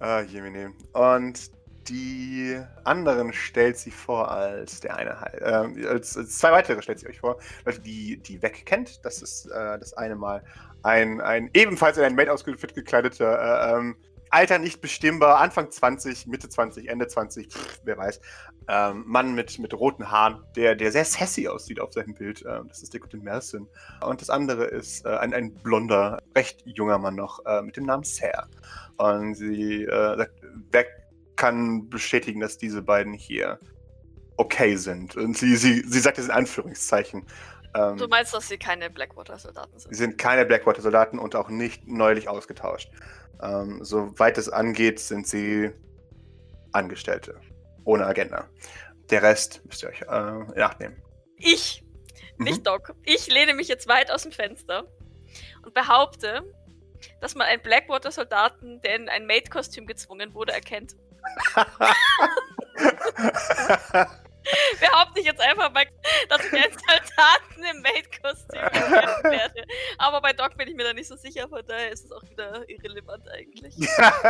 ah, 0.00 0.20
Jemine. 0.22 0.72
Und 0.92 1.50
die 1.90 2.58
anderen 2.84 3.32
stellt 3.32 3.76
sie 3.76 3.90
vor 3.90 4.30
als 4.30 4.80
der 4.80 4.96
eine. 4.96 5.16
Ähm, 5.40 5.86
als, 5.88 6.16
als 6.16 6.38
zwei 6.38 6.52
weitere 6.52 6.80
stellt 6.80 7.00
sie 7.00 7.08
euch 7.08 7.20
vor. 7.20 7.38
Leute, 7.64 7.80
die, 7.80 8.16
die 8.18 8.40
weg 8.42 8.64
kennt. 8.64 9.04
Das 9.04 9.20
ist 9.20 9.46
äh, 9.46 9.78
das 9.78 9.94
eine 9.94 10.16
Mal 10.16 10.42
ein, 10.82 11.20
ein 11.20 11.50
ebenfalls 11.52 11.98
in 11.98 12.04
ein 12.04 12.14
Maid-Outfit 12.14 12.74
gekleideter, 12.74 13.72
äh, 13.72 13.78
ähm, 13.78 13.96
Alter 14.30 14.60
nicht 14.60 14.80
bestimmbar, 14.80 15.40
Anfang 15.40 15.72
20, 15.72 16.28
Mitte 16.28 16.48
20, 16.48 16.88
Ende 16.88 17.08
20, 17.08 17.52
pff, 17.52 17.80
wer 17.82 17.98
weiß. 17.98 18.20
Ähm, 18.68 19.02
Mann 19.04 19.34
mit, 19.34 19.58
mit 19.58 19.74
roten 19.74 20.08
Haaren, 20.12 20.44
der, 20.54 20.76
der 20.76 20.92
sehr 20.92 21.04
sassy 21.04 21.48
aussieht 21.48 21.80
auf 21.80 21.92
seinem 21.92 22.14
Bild. 22.14 22.44
Ähm, 22.46 22.68
das 22.68 22.82
ist 22.82 22.92
der 22.94 23.00
gute 23.00 23.16
Mersin. 23.16 23.66
Und 24.06 24.20
das 24.20 24.30
andere 24.30 24.66
ist 24.66 25.04
äh, 25.04 25.16
ein, 25.16 25.34
ein 25.34 25.52
blonder, 25.52 26.18
recht 26.36 26.62
junger 26.64 26.98
Mann 26.98 27.16
noch 27.16 27.44
äh, 27.44 27.60
mit 27.62 27.76
dem 27.76 27.86
Namen 27.86 28.04
Ser. 28.04 28.46
Und 28.98 29.34
sie 29.34 29.82
äh, 29.82 30.16
sagt, 30.16 30.34
wer 30.70 30.86
kann 31.40 31.88
bestätigen, 31.88 32.40
dass 32.40 32.58
diese 32.58 32.82
beiden 32.82 33.12
hier 33.14 33.58
okay 34.36 34.76
sind? 34.76 35.16
Und 35.16 35.36
sie, 35.36 35.56
sie, 35.56 35.80
sie 35.86 36.00
sagt 36.00 36.18
es 36.18 36.26
in 36.26 36.30
Anführungszeichen. 36.30 37.26
Ähm, 37.74 37.96
Du 37.96 38.08
meinst, 38.08 38.34
dass 38.34 38.48
sie 38.48 38.58
keine 38.58 38.90
Blackwater-Soldaten 38.90 39.78
Sie 39.78 39.84
sind? 39.88 39.94
sind 39.96 40.18
keine 40.18 40.44
Blackwater-Soldaten 40.44 41.18
und 41.18 41.34
auch 41.34 41.48
nicht 41.48 41.86
neulich 41.86 42.28
ausgetauscht. 42.28 42.90
Ähm, 43.42 43.82
soweit 43.82 44.36
es 44.38 44.48
angeht, 44.48 44.98
sind 45.00 45.26
sie 45.26 45.70
Angestellte. 46.72 47.40
Ohne 47.84 48.06
Agenda. 48.06 48.48
Der 49.10 49.22
Rest 49.22 49.62
müsst 49.64 49.82
ihr 49.82 49.88
euch 49.88 50.02
äh, 50.02 50.54
in 50.54 50.62
Acht 50.62 50.78
nehmen. 50.80 51.02
Ich, 51.36 51.82
Mhm. 52.36 52.44
nicht 52.44 52.66
Doc, 52.66 52.94
ich 53.02 53.28
lehne 53.32 53.54
mich 53.54 53.68
jetzt 53.68 53.88
weit 53.88 54.10
aus 54.10 54.22
dem 54.22 54.32
Fenster 54.32 54.86
und 55.64 55.74
behaupte, 55.74 56.42
dass 57.20 57.34
man 57.34 57.46
einen 57.46 57.62
Blackwater-Soldaten, 57.62 58.80
der 58.82 58.96
in 58.96 59.08
ein 59.08 59.26
Maid-Kostüm 59.26 59.86
gezwungen 59.86 60.34
wurde, 60.34 60.52
erkennt. 60.52 60.96
Behaupte 64.80 65.20
ich 65.20 65.26
jetzt 65.26 65.40
einfach 65.40 65.72
mal, 65.72 65.84
dass 66.28 66.44
ich 66.44 66.52
einen 66.52 66.72
Soldaten 66.72 67.64
im 67.70 67.82
Maid-Kostüm 67.82 68.60
werde. 69.30 69.64
Aber 69.98 70.20
bei 70.20 70.32
Doc 70.32 70.56
bin 70.56 70.68
ich 70.68 70.74
mir 70.74 70.84
da 70.84 70.92
nicht 70.92 71.08
so 71.08 71.16
sicher, 71.16 71.48
von 71.48 71.62
daher 71.66 71.90
ist 71.90 72.04
es 72.06 72.12
auch 72.12 72.22
wieder 72.30 72.68
irrelevant 72.68 73.28
eigentlich. 73.28 73.76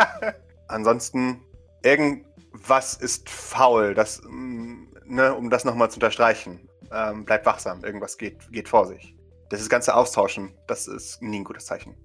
Ansonsten, 0.68 1.42
irgendwas 1.83 2.94
ist 2.94 3.29
faul, 3.29 3.94
das, 3.94 4.20
mm, 4.24 4.88
ne, 5.05 5.35
um 5.35 5.50
das 5.50 5.64
nochmal 5.64 5.90
zu 5.90 5.96
unterstreichen. 5.96 6.68
Ähm, 6.92 7.24
bleibt 7.24 7.46
wachsam, 7.46 7.85
irgendwas 7.85 8.18
geht, 8.18 8.50
geht 8.50 8.68
vor 8.68 8.87
sich. 8.87 9.14
Das 9.48 9.68
ganze 9.68 9.94
Austauschen, 9.94 10.55
das 10.66 10.88
ist 10.88 11.22
nie 11.22 11.40
ein 11.40 11.44
gutes 11.44 11.66
Zeichen. 11.66 11.96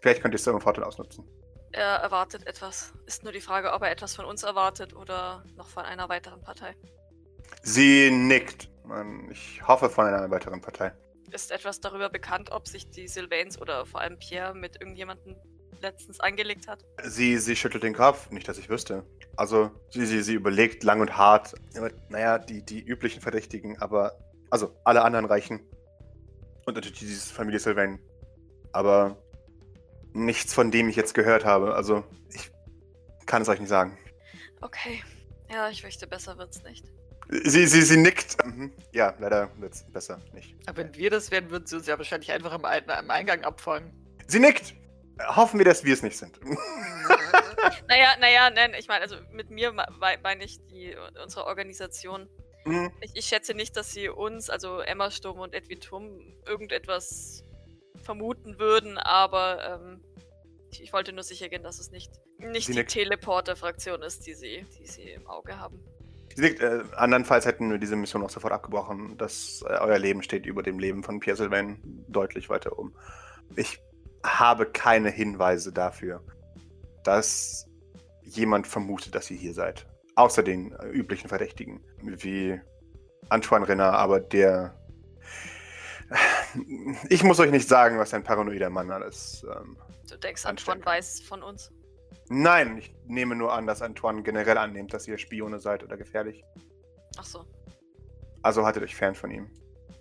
Vielleicht 0.00 0.20
könnt 0.20 0.34
ihr 0.34 0.36
es 0.36 0.42
zu 0.42 0.50
eurem 0.50 0.60
Vorteil 0.60 0.84
ausnutzen. 0.84 1.24
Er 1.72 1.96
erwartet 1.96 2.46
etwas. 2.46 2.92
Ist 3.06 3.24
nur 3.24 3.32
die 3.32 3.40
Frage, 3.40 3.72
ob 3.72 3.82
er 3.82 3.90
etwas 3.90 4.14
von 4.14 4.26
uns 4.26 4.42
erwartet 4.42 4.94
oder 4.94 5.42
noch 5.56 5.68
von 5.68 5.84
einer 5.84 6.08
weiteren 6.08 6.42
Partei. 6.42 6.76
Sie 7.62 8.10
nickt. 8.10 8.68
Ich 9.30 9.66
hoffe 9.66 9.88
von 9.88 10.06
einer 10.06 10.30
weiteren 10.30 10.60
Partei. 10.60 10.92
Ist 11.30 11.50
etwas 11.50 11.80
darüber 11.80 12.10
bekannt, 12.10 12.50
ob 12.52 12.68
sich 12.68 12.90
die 12.90 13.08
Sylvains 13.08 13.58
oder 13.60 13.86
vor 13.86 14.00
allem 14.00 14.18
Pierre 14.18 14.54
mit 14.54 14.80
irgendjemandem 14.80 15.36
letztens 15.80 16.20
angelegt 16.20 16.68
hat? 16.68 16.84
Sie, 17.04 17.38
sie 17.38 17.56
schüttelt 17.56 17.84
den 17.84 17.94
Kopf, 17.94 18.30
nicht, 18.30 18.46
dass 18.48 18.58
ich 18.58 18.68
wüsste. 18.68 19.06
Also, 19.36 19.70
sie, 19.90 20.04
sie, 20.04 20.22
sie 20.22 20.34
überlegt 20.34 20.84
lang 20.84 21.00
und 21.00 21.16
hart. 21.16 21.54
Naja, 22.10 22.38
die, 22.38 22.62
die 22.62 22.80
üblichen 22.82 23.22
Verdächtigen, 23.22 23.80
aber. 23.80 24.18
Also, 24.50 24.76
alle 24.84 25.02
anderen 25.02 25.24
reichen. 25.24 25.60
Und 26.66 26.74
natürlich 26.74 26.98
diese 26.98 27.32
Familie 27.32 27.58
Sylvain. 27.58 27.98
Aber 28.72 29.21
nichts, 30.12 30.52
von 30.54 30.70
dem 30.70 30.88
ich 30.88 30.96
jetzt 30.96 31.14
gehört 31.14 31.44
habe. 31.44 31.74
Also, 31.74 32.04
ich 32.34 32.50
kann 33.26 33.42
es 33.42 33.48
euch 33.48 33.60
nicht 33.60 33.68
sagen. 33.68 33.96
Okay. 34.60 35.02
Ja, 35.50 35.68
ich 35.68 35.82
fürchte, 35.82 36.06
besser 36.06 36.38
wird's 36.38 36.62
nicht. 36.62 36.84
Sie, 37.44 37.66
sie, 37.66 37.82
sie 37.82 37.96
nickt. 37.96 38.36
Mhm. 38.44 38.72
Ja, 38.92 39.14
leider 39.18 39.48
wird 39.58 39.74
es 39.74 39.84
besser 39.90 40.18
nicht. 40.34 40.54
Aber 40.66 40.78
wenn 40.78 40.94
wir 40.94 41.08
das 41.10 41.30
wären, 41.30 41.50
würden 41.50 41.66
sie 41.66 41.76
uns 41.76 41.86
ja 41.86 41.96
wahrscheinlich 41.96 42.30
einfach 42.32 42.52
im, 42.54 42.60
im 42.64 43.10
Eingang 43.10 43.42
abfangen. 43.44 43.90
Sie 44.26 44.38
nickt! 44.38 44.74
Hoffen 45.28 45.58
wir, 45.58 45.64
dass 45.64 45.84
wir 45.84 45.92
es 45.94 46.02
nicht 46.02 46.16
sind. 46.18 46.38
Naja, 47.88 48.16
naja, 48.20 48.50
nein, 48.50 48.74
ich 48.78 48.88
meine, 48.88 49.02
also 49.02 49.16
mit 49.30 49.50
mir 49.50 49.72
me- 49.72 49.86
mei- 49.98 50.18
meine 50.22 50.44
ich 50.44 50.58
die, 50.66 50.96
unsere 51.22 51.46
Organisation. 51.46 52.28
Mhm. 52.64 52.90
Ich, 53.00 53.12
ich 53.14 53.26
schätze 53.26 53.54
nicht, 53.54 53.76
dass 53.76 53.92
sie 53.92 54.08
uns, 54.08 54.50
also 54.50 54.80
Emma 54.80 55.10
Sturm 55.10 55.38
und 55.38 55.54
Edwin 55.54 55.80
Turm, 55.80 56.34
irgendetwas 56.46 57.44
vermuten 57.96 58.58
würden, 58.58 58.98
aber 58.98 59.80
ähm, 59.80 60.00
Ich, 60.72 60.82
ich 60.82 60.92
wollte 60.92 61.12
nur 61.12 61.22
sicher 61.22 61.48
gehen, 61.50 61.62
dass 61.62 61.78
es 61.78 61.90
nicht, 61.90 62.10
nicht 62.38 62.66
Sie 62.66 62.72
die 62.72 62.78
nickt. 62.78 62.92
Teleporter-Fraktion 62.92 64.02
ist, 64.02 64.26
die 64.26 64.34
sie, 64.34 64.64
die 64.80 64.86
sie 64.86 65.10
im 65.10 65.26
Auge 65.26 65.58
haben. 65.58 65.78
Liegt, 66.36 66.62
äh, 66.62 66.82
andernfalls 66.96 67.44
hätten 67.44 67.70
wir 67.70 67.76
diese 67.78 67.94
Mission 67.94 68.22
auch 68.22 68.30
sofort 68.30 68.54
abgebrochen. 68.54 69.18
Das, 69.18 69.62
äh, 69.68 69.74
euer 69.80 69.98
Leben 69.98 70.22
steht 70.22 70.46
über 70.46 70.62
dem 70.62 70.78
Leben 70.78 71.02
von 71.02 71.20
Pierre 71.20 71.36
Sylvain 71.36 71.78
deutlich 72.08 72.48
weiter 72.48 72.78
oben. 72.78 72.94
Ich 73.54 73.82
habe 74.24 74.64
keine 74.64 75.10
Hinweise 75.10 75.72
dafür, 75.72 76.22
dass 77.04 77.66
jemand 78.22 78.66
vermutet, 78.66 79.14
dass 79.14 79.30
ihr 79.30 79.36
hier 79.36 79.52
seid. 79.52 79.86
Außer 80.14 80.42
den 80.42 80.72
äh, 80.72 80.86
üblichen 80.86 81.28
Verdächtigen, 81.28 81.84
wie 82.00 82.58
Antoine 83.28 83.68
Renard, 83.68 83.94
aber 83.94 84.20
der. 84.20 84.74
Ich 87.08 87.22
muss 87.22 87.40
euch 87.40 87.50
nicht 87.50 87.68
sagen, 87.68 87.98
was 87.98 88.12
ein 88.14 88.22
paranoider 88.22 88.70
Mann 88.70 88.90
alles. 88.90 89.44
Ähm, 89.54 89.76
Du 90.08 90.18
denkst. 90.18 90.44
Antoine 90.44 90.84
weiß 90.84 91.20
von 91.20 91.42
uns. 91.42 91.72
Nein, 92.28 92.78
ich 92.78 92.94
nehme 93.06 93.34
nur 93.34 93.52
an, 93.52 93.66
dass 93.66 93.82
Antoine 93.82 94.22
generell 94.22 94.58
annimmt, 94.58 94.92
dass 94.92 95.08
ihr 95.08 95.18
Spione 95.18 95.58
seid 95.58 95.82
oder 95.82 95.96
gefährlich. 95.96 96.44
Ach 97.18 97.24
so. 97.24 97.46
Also 98.42 98.64
haltet 98.64 98.82
euch 98.82 98.94
fern 98.94 99.14
von 99.14 99.30
ihm. 99.30 99.50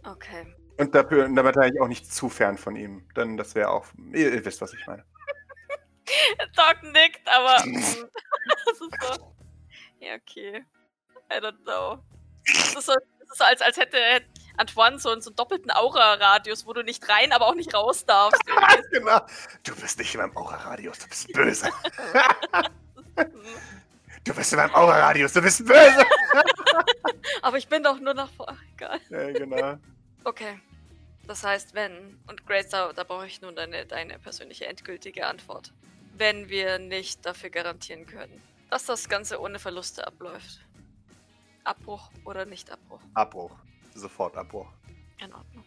Okay. 0.04 0.46
Und 0.78 0.96
dafür, 0.96 1.30
damit 1.30 1.58
eigentlich 1.58 1.82
auch 1.82 1.88
nicht 1.88 2.12
zu 2.12 2.30
fern 2.30 2.58
von 2.58 2.76
ihm. 2.76 3.08
Denn 3.16 3.38
das 3.38 3.56
wäre 3.56 3.70
auch. 3.70 3.86
Ihr, 4.14 4.34
ihr 4.34 4.44
wisst, 4.46 4.62
was 4.62 4.74
ich 4.74 4.86
meine. 4.88 5.06
Doc 6.56 6.84
nickt, 6.84 7.28
aber. 7.28 7.66
mm, 7.66 7.74
das 8.66 8.74
ist 8.74 8.80
so. 8.80 9.36
Ja, 10.00 10.16
okay. 10.16 10.66
I 11.32 11.38
don't 11.38 11.64
know. 11.64 12.04
Das 12.46 12.76
ist 12.76 12.86
so, 12.86 12.94
das 12.94 13.30
ist 13.32 13.38
so 13.38 13.44
als, 13.44 13.62
als 13.62 13.78
hätte 13.78 13.98
hätte 13.98 14.26
Antoine 14.62 15.00
so, 15.00 15.20
so 15.20 15.30
einen 15.30 15.36
doppelten 15.36 15.72
Aura-Radius, 15.72 16.66
wo 16.66 16.74
du 16.74 16.84
nicht 16.84 17.08
rein, 17.10 17.32
aber 17.32 17.48
auch 17.48 17.56
nicht 17.56 17.74
raus 17.74 18.06
darfst. 18.06 18.42
genau. 18.92 19.22
Du 19.64 19.76
bist 19.76 19.98
nicht 19.98 20.14
in 20.14 20.22
meinem 20.22 20.38
Aura-Radius, 20.38 21.00
du 21.00 21.08
bist 21.08 21.34
böse. 21.34 21.70
du 24.24 24.34
bist 24.34 24.54
in 24.54 24.60
meinem 24.60 24.74
Aura-Radius, 24.76 25.34
du 25.34 25.42
bist 25.42 25.66
böse. 25.66 26.06
aber 27.42 27.58
ich 27.58 27.68
bin 27.68 27.84
doch 27.84 28.00
nur 28.00 28.14
nach 28.14 28.30
vor. 28.32 28.48
Ach, 28.50 28.64
egal. 28.74 29.00
ja, 29.10 29.32
genau. 29.32 29.78
Okay. 30.24 30.60
Das 31.28 31.44
heißt, 31.44 31.74
wenn, 31.74 32.20
und 32.28 32.46
Grace, 32.46 32.70
da, 32.70 32.94
da 32.94 33.04
brauche 33.04 33.28
ich 33.28 33.42
nun 33.42 33.56
deine, 33.56 33.86
deine 33.86 34.20
persönliche 34.20 34.68
endgültige 34.68 35.28
Antwort. 35.28 35.72
Wenn 36.18 36.50
wir 36.50 36.78
nicht 36.78 37.26
dafür 37.26 37.50
garantieren 37.50 38.06
können, 38.06 38.42
dass 38.70 38.86
das 38.86 39.10
Ganze 39.10 39.40
ohne 39.40 39.60
Verluste 39.60 40.06
abläuft. 40.06 40.62
Abbruch 41.64 42.10
oder 42.26 42.46
nicht 42.46 42.72
Abbruch? 42.72 43.02
Abbruch. 43.14 43.52
Sofort 43.94 44.38
Abbruch. 44.38 44.68
In 45.20 45.34
Ordnung. 45.34 45.64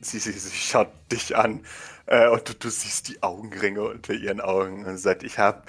Sie, 0.00 0.18
sie, 0.18 0.32
sie 0.32 0.54
schaut 0.56 0.88
dich 1.10 1.36
an 1.36 1.64
äh, 2.06 2.28
und 2.28 2.48
du, 2.48 2.54
du 2.54 2.68
siehst 2.68 3.08
die 3.08 3.22
Augenringe 3.22 3.82
unter 3.82 4.12
ihren 4.12 4.40
Augen 4.40 4.84
und 4.84 4.98
sagt, 4.98 5.22
ich 5.22 5.38
habe 5.38 5.62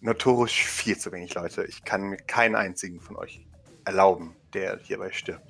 notorisch 0.00 0.64
viel 0.64 0.96
zu 0.98 1.12
wenig 1.12 1.34
Leute. 1.34 1.64
Ich 1.64 1.84
kann 1.84 2.02
mir 2.02 2.16
keinen 2.16 2.54
einzigen 2.54 3.00
von 3.00 3.16
euch 3.16 3.40
erlauben, 3.84 4.34
der 4.54 4.78
hierbei 4.78 5.10
stirbt. 5.12 5.46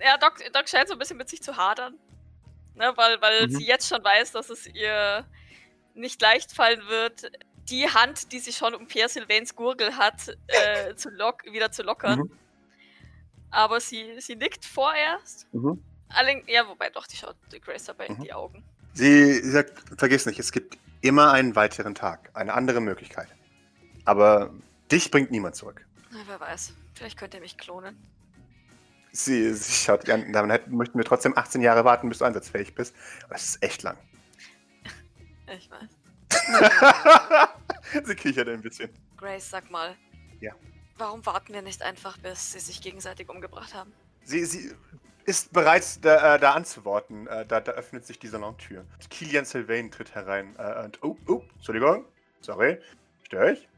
Ja, 0.00 0.16
Doc, 0.18 0.38
Doc 0.52 0.68
scheint 0.68 0.88
so 0.88 0.94
ein 0.94 0.98
bisschen 0.98 1.16
mit 1.16 1.28
sich 1.28 1.42
zu 1.42 1.56
hadern. 1.56 1.98
Ne, 2.74 2.92
weil 2.96 3.20
weil 3.20 3.46
Mhm. 3.46 3.50
sie 3.52 3.64
jetzt 3.66 3.88
schon 3.88 4.02
weiß, 4.02 4.32
dass 4.32 4.50
es 4.50 4.66
ihr 4.66 5.24
nicht 5.94 6.20
leicht 6.20 6.52
fallen 6.52 6.82
wird, 6.88 7.30
die 7.68 7.88
Hand, 7.88 8.32
die 8.32 8.40
sie 8.40 8.52
schon 8.52 8.74
um 8.74 8.86
Pierre 8.88 9.08
Sylvains 9.08 9.54
Gurgel 9.54 9.96
hat, 9.96 10.36
äh, 10.48 10.94
zu 10.96 11.08
lock 11.10 11.44
wieder 11.44 11.70
zu 11.70 11.82
lockern. 11.82 12.18
Mhm. 12.20 12.30
Aber 13.54 13.80
sie, 13.80 14.20
sie 14.20 14.36
nickt 14.36 14.64
vorerst. 14.64 15.46
Mhm. 15.52 15.82
Allerdings, 16.08 16.44
ja, 16.48 16.66
wobei 16.68 16.90
doch, 16.90 17.06
die 17.06 17.16
schaut 17.16 17.36
Grace 17.64 17.84
dabei 17.84 18.06
in 18.06 18.16
Mhm. 18.18 18.22
die 18.22 18.32
Augen. 18.32 18.64
Sie 18.94 19.40
sagt, 19.48 19.72
vergiss 19.98 20.26
nicht, 20.26 20.38
es 20.38 20.52
gibt 20.52 20.78
immer 21.00 21.32
einen 21.32 21.54
weiteren 21.56 21.94
Tag, 21.94 22.30
eine 22.34 22.52
andere 22.54 22.80
Möglichkeit. 22.80 23.28
Aber 24.04 24.52
dich 24.90 25.10
bringt 25.10 25.30
niemand 25.30 25.56
zurück. 25.56 25.86
Na, 26.10 26.18
wer 26.26 26.38
weiß. 26.40 26.74
Vielleicht 26.94 27.18
könnt 27.18 27.34
ihr 27.34 27.40
mich 27.40 27.56
klonen. 27.58 27.96
Sie, 29.12 29.52
sie 29.54 29.72
schaut 29.72 30.08
dann 30.08 30.50
hätten- 30.50 30.76
möchten 30.76 30.98
wir 30.98 31.04
trotzdem 31.04 31.36
18 31.36 31.60
Jahre 31.62 31.84
warten, 31.84 32.08
bis 32.08 32.18
du 32.18 32.24
einsatzfähig 32.24 32.74
bist. 32.74 32.94
Aber 33.24 33.34
Das 33.34 33.44
ist 33.44 33.62
echt 33.62 33.82
lang. 33.82 33.96
Ich 35.56 35.70
weiß. 35.70 35.90
sie 38.06 38.14
kichert 38.14 38.48
ein 38.48 38.62
bisschen. 38.62 38.90
Grace, 39.16 39.50
sag 39.50 39.70
mal. 39.70 39.94
Ja. 40.40 40.52
Warum 40.96 41.24
warten 41.26 41.52
wir 41.52 41.62
nicht 41.62 41.82
einfach, 41.82 42.18
bis 42.18 42.52
sie 42.52 42.60
sich 42.60 42.80
gegenseitig 42.80 43.28
umgebracht 43.28 43.74
haben? 43.74 43.92
Sie, 44.24 44.44
sie 44.44 44.72
ist 45.24 45.52
bereit, 45.52 46.04
da, 46.04 46.36
äh, 46.36 46.38
da 46.38 46.52
anzuworten. 46.52 47.26
Äh, 47.26 47.44
da, 47.46 47.60
da 47.60 47.72
öffnet 47.72 48.06
sich 48.06 48.18
die 48.18 48.28
Salontür. 48.28 48.84
Kilian 49.10 49.44
Sylvain 49.44 49.90
tritt 49.90 50.14
herein. 50.14 50.54
Äh, 50.58 50.84
und, 50.84 51.02
oh, 51.02 51.16
oh, 51.28 51.42
Entschuldigung. 51.56 52.04
Sorry. 52.40 52.78
Störe 53.24 53.52
ich? 53.52 53.68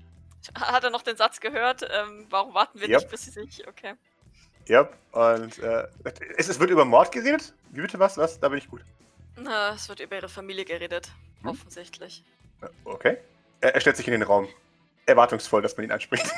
Hat 0.55 0.85
er 0.85 0.91
noch 0.91 1.03
den 1.03 1.17
Satz 1.17 1.41
gehört? 1.41 1.83
Ähm, 1.91 2.27
warum 2.31 2.55
warten 2.55 2.81
wir 2.81 2.89
Yep. 2.89 3.01
nicht, 3.01 3.11
bis 3.11 3.23
sie 3.25 3.31
sich. 3.31 3.67
Okay. 3.67 3.95
Ja. 4.67 4.89
Und 5.13 5.59
äh, 5.61 5.87
es, 6.37 6.49
es 6.49 6.61
wird 6.61 6.71
über 6.71 6.85
Mord 6.85 7.13
geredet? 7.13 7.55
Wie 7.71 7.81
bitte 7.81 7.99
was? 7.99 8.17
Was? 8.19 8.39
Da 8.41 8.49
bin 8.49 8.59
ich 8.59 8.69
gut. 8.69 8.85
Na, 9.37 9.75
es 9.75 9.89
wird 9.89 10.01
über 10.01 10.17
ihre 10.17 10.29
Familie 10.29 10.65
geredet. 10.65 11.11
Hm? 11.43 11.51
Offensichtlich. 11.51 12.25
Äh, 12.61 12.69
Okay. 12.85 13.19
Er, 13.61 13.75
er 13.75 13.81
stellt 13.81 13.97
sich 13.97 14.07
in 14.07 14.13
den 14.13 14.23
Raum. 14.23 14.49
Erwartungsvoll, 15.07 15.63
dass 15.63 15.77
man 15.77 15.85
ihn 15.85 15.93
anspricht. 15.93 16.27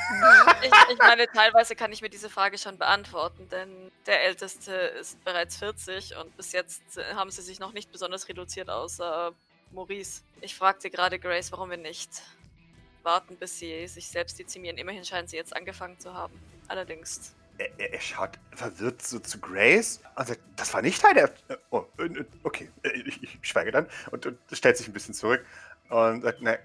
Ich, 0.61 0.71
ich 0.91 0.97
meine, 0.97 1.25
teilweise 1.27 1.73
kann 1.73 1.93
ich 1.93 2.01
mir 2.01 2.09
diese 2.09 2.29
Frage 2.29 2.57
schon 2.57 2.77
beantworten, 2.77 3.47
denn 3.49 3.91
der 4.05 4.23
Älteste 4.25 4.73
ist 4.73 5.23
bereits 5.23 5.55
40 5.55 6.17
und 6.17 6.35
bis 6.35 6.51
jetzt 6.51 6.97
äh, 6.97 7.13
haben 7.13 7.31
sie 7.31 7.41
sich 7.41 7.59
noch 7.59 7.71
nicht 7.71 7.91
besonders 7.93 8.27
reduziert, 8.27 8.69
außer 8.69 9.31
Maurice. 9.71 10.21
Ich 10.41 10.55
fragte 10.55 10.89
gerade 10.89 11.17
Grace, 11.17 11.51
warum 11.53 11.69
wir 11.69 11.77
nicht 11.77 12.09
warten, 13.03 13.37
bis 13.37 13.57
sie 13.57 13.87
sich 13.87 14.07
selbst 14.07 14.37
dezimieren. 14.37 14.77
Immerhin 14.77 15.05
scheinen 15.05 15.27
sie 15.27 15.37
jetzt 15.37 15.55
angefangen 15.55 15.97
zu 15.99 16.13
haben. 16.13 16.37
Allerdings. 16.67 17.35
Er, 17.57 17.69
er, 17.79 17.93
er 17.93 18.01
schaut 18.01 18.37
verwirrt 18.53 19.01
so 19.01 19.19
zu 19.19 19.39
Grace 19.39 20.01
und 20.15 20.27
sagt, 20.27 20.41
das 20.57 20.73
war 20.73 20.81
nicht 20.81 21.01
Teil 21.01 21.13
der... 21.13 21.25
äh, 21.47 21.57
Oh, 21.71 21.85
äh, 21.99 22.25
okay, 22.43 22.69
ich, 22.83 23.23
ich 23.23 23.39
schweige 23.41 23.71
dann 23.71 23.87
und, 24.11 24.25
und 24.25 24.37
stellt 24.51 24.77
sich 24.77 24.87
ein 24.87 24.93
bisschen 24.93 25.13
zurück 25.13 25.45
und 25.89 26.21
sagt, 26.21 26.41
ne, 26.41 26.59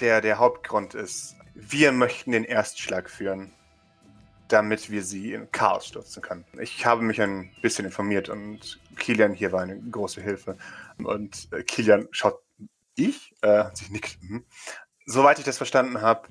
der, 0.00 0.20
der 0.20 0.38
Hauptgrund 0.38 0.94
ist, 0.94 1.36
wir 1.54 1.92
möchten 1.92 2.32
den 2.32 2.44
Erstschlag 2.44 3.08
führen, 3.08 3.52
damit 4.48 4.90
wir 4.90 5.02
sie 5.02 5.32
in 5.32 5.50
Chaos 5.50 5.86
stürzen 5.86 6.22
können. 6.22 6.44
Ich 6.60 6.86
habe 6.86 7.02
mich 7.02 7.20
ein 7.20 7.50
bisschen 7.62 7.84
informiert 7.84 8.28
und 8.28 8.78
Kilian 8.96 9.32
hier 9.32 9.52
war 9.52 9.62
eine 9.62 9.78
große 9.78 10.20
Hilfe. 10.20 10.56
Und 10.98 11.48
äh, 11.52 11.62
Kilian 11.62 12.08
schaut, 12.10 12.40
ich? 12.94 13.34
Äh, 13.42 13.64
sie 13.74 13.92
nickt. 13.92 14.18
mhm. 14.22 14.44
Soweit 15.06 15.38
ich 15.38 15.44
das 15.44 15.56
verstanden 15.56 16.00
habe, 16.00 16.28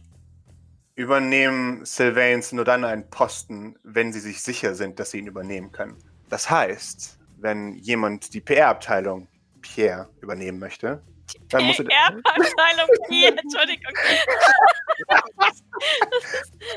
übernehmen 0.95 1.85
Sylvains 1.85 2.51
nur 2.51 2.65
dann 2.65 2.85
einen 2.85 3.09
Posten, 3.09 3.77
wenn 3.83 4.13
sie 4.13 4.19
sich 4.19 4.41
sicher 4.41 4.75
sind, 4.75 4.99
dass 4.99 5.11
sie 5.11 5.19
ihn 5.19 5.27
übernehmen 5.27 5.71
können. 5.71 5.97
Das 6.29 6.49
heißt, 6.49 7.19
wenn 7.37 7.75
jemand 7.75 8.33
die 8.33 8.41
PR-Abteilung 8.41 9.27
Pierre 9.61 10.09
übernehmen 10.21 10.59
möchte, 10.59 11.03
er. 11.51 11.59
PR-Abteilung 11.59 12.89
hier, 13.09 13.29
Entschuldigung. 13.29 13.93
das, 15.37 15.53
ist, 15.53 15.63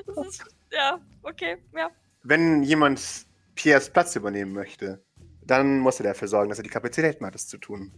das 0.07 0.27
ist. 0.27 0.45
Ja, 0.73 1.01
okay, 1.23 1.57
ja. 1.75 1.91
Wenn 2.23 2.63
jemand 2.63 3.27
Pierres 3.55 3.91
Platz 3.91 4.17
übernehmen 4.17 4.53
möchte, 4.53 5.03
dann 5.43 5.79
muss 5.79 5.99
er 6.01 6.05
dafür 6.05 6.29
sorgen, 6.29 6.51
dass 6.51 6.59
er 6.59 6.65
die 6.65 6.71
Kapazitäten 6.71 7.25
hat, 7.25 7.35
das 7.35 7.47
zu 7.47 7.59
tun. 7.59 7.93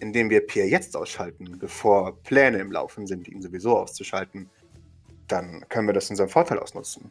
Indem 0.00 0.28
wir 0.28 0.46
Pierre 0.46 0.68
jetzt 0.68 0.96
ausschalten, 0.96 1.58
bevor 1.58 2.20
Pläne 2.22 2.58
im 2.58 2.72
Laufen 2.72 3.06
sind, 3.06 3.26
ihn 3.28 3.40
sowieso 3.40 3.78
auszuschalten, 3.78 4.50
dann 5.28 5.64
können 5.68 5.88
wir 5.88 5.94
das 5.94 6.10
in 6.10 6.14
unserem 6.14 6.28
Vorteil 6.28 6.58
ausnutzen. 6.58 7.10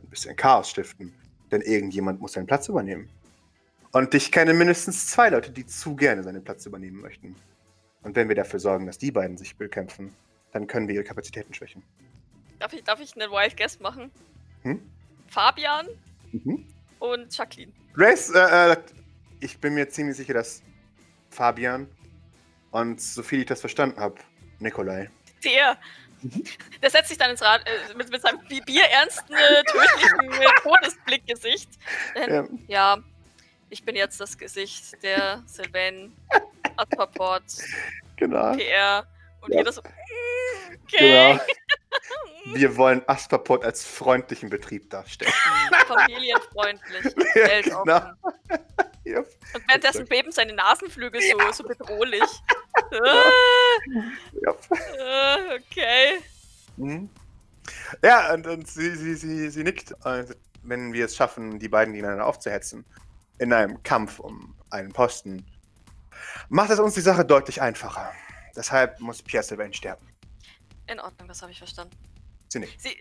Ein 0.00 0.08
bisschen 0.08 0.36
Chaos 0.36 0.70
stiften. 0.70 1.14
Denn 1.50 1.62
irgendjemand 1.62 2.20
muss 2.20 2.32
seinen 2.32 2.46
Platz 2.46 2.68
übernehmen. 2.68 3.08
Und 3.92 4.12
ich 4.12 4.32
kenne 4.32 4.52
mindestens 4.52 5.06
zwei 5.06 5.30
Leute, 5.30 5.52
die 5.52 5.64
zu 5.64 5.94
gerne 5.94 6.22
seinen 6.22 6.42
Platz 6.42 6.66
übernehmen 6.66 7.00
möchten. 7.00 7.36
Und 8.04 8.14
wenn 8.16 8.28
wir 8.28 8.36
dafür 8.36 8.60
sorgen, 8.60 8.86
dass 8.86 8.98
die 8.98 9.10
beiden 9.10 9.36
sich 9.36 9.56
bekämpfen, 9.56 10.14
dann 10.52 10.66
können 10.66 10.86
wir 10.86 10.94
ihre 10.94 11.04
Kapazitäten 11.04 11.52
schwächen. 11.54 11.82
Darf 12.58 12.72
ich, 12.72 12.84
darf 12.84 13.00
ich 13.00 13.16
einen 13.20 13.30
Wild 13.32 13.56
Guess 13.56 13.80
machen? 13.80 14.10
Hm? 14.62 14.80
Fabian 15.28 15.88
Mhm. 16.32 16.66
und 16.98 17.36
Jacqueline. 17.36 17.72
Grace, 17.94 18.30
äh, 18.34 18.72
äh, 18.72 18.76
ich 19.40 19.58
bin 19.58 19.74
mir 19.74 19.88
ziemlich 19.88 20.16
sicher, 20.16 20.34
dass 20.34 20.62
Fabian 21.30 21.88
und 22.70 23.00
soviel 23.00 23.40
ich 23.40 23.46
das 23.46 23.60
verstanden 23.60 23.98
habe, 24.00 24.16
Nikolai. 24.58 25.10
Der. 25.44 25.78
Der 26.82 26.90
setzt 26.90 27.08
sich 27.10 27.18
dann 27.18 27.30
ins 27.30 27.42
Rad 27.42 27.62
äh, 27.66 27.94
mit, 27.96 28.10
mit 28.10 28.20
seinem 28.22 28.40
bi- 28.48 28.62
bierernsten, 28.64 29.34
äh, 29.36 29.62
tödlichen 29.64 30.42
äh, 30.42 30.46
Todesblickgesicht. 30.62 31.68
Denn, 32.16 32.30
Ähm, 32.34 32.64
ja, 32.66 32.98
ich 33.70 33.84
bin 33.84 33.94
jetzt 33.94 34.18
das 34.20 34.36
Gesicht 34.38 35.02
der 35.02 35.42
Sylvain 35.46 36.12
Adpaport 36.76 37.44
genau. 38.16 38.56
PR 38.56 39.06
und 39.40 39.52
Ja. 39.52 39.58
jeder 39.58 39.72
so. 39.72 39.80
Okay. 40.84 40.98
genau. 40.98 41.40
Wir 42.54 42.76
wollen 42.76 43.02
Asperport 43.08 43.64
als 43.64 43.84
freundlichen 43.84 44.50
Betrieb 44.50 44.90
darstellen. 44.90 45.32
Familienfreundlich. 45.86 47.04
Ja, 47.34 47.46
weltoffen. 47.48 47.84
genau. 47.84 48.10
Yep. 49.06 49.34
Und 49.54 49.68
währenddessen 49.68 50.06
beben 50.06 50.32
seine 50.32 50.52
Nasenflügel 50.54 51.20
so, 51.20 51.52
so 51.52 51.62
bedrohlich. 51.64 52.22
Äh, 52.90 52.96
Ja. 54.42 54.52
äh, 54.52 55.58
okay. 55.58 56.18
Mhm. 56.76 57.08
Ja, 58.02 58.32
und, 58.34 58.46
und 58.46 58.68
sie, 58.68 58.94
sie, 58.94 59.14
sie, 59.14 59.48
sie 59.50 59.64
nickt. 59.64 59.92
Und 60.04 60.36
wenn 60.62 60.92
wir 60.92 61.04
es 61.06 61.16
schaffen, 61.16 61.58
die 61.58 61.68
beiden 61.68 61.94
gegeneinander 61.94 62.26
aufzuhetzen, 62.26 62.84
in 63.38 63.52
einem 63.52 63.82
Kampf 63.82 64.18
um 64.20 64.54
einen 64.70 64.92
Posten, 64.92 65.44
macht 66.48 66.70
es 66.70 66.78
uns 66.78 66.94
die 66.94 67.00
Sache 67.00 67.24
deutlich 67.24 67.60
einfacher. 67.60 68.12
Deshalb 68.56 69.00
muss 69.00 69.22
Pierre 69.22 69.42
Sylvain 69.44 69.72
sterben. 69.72 70.06
In 70.86 71.00
Ordnung, 71.00 71.28
das 71.28 71.42
habe 71.42 71.52
ich 71.52 71.58
verstanden. 71.58 71.96
Sie 72.48 72.58
nickt. 72.58 72.80
Sie, 72.80 72.96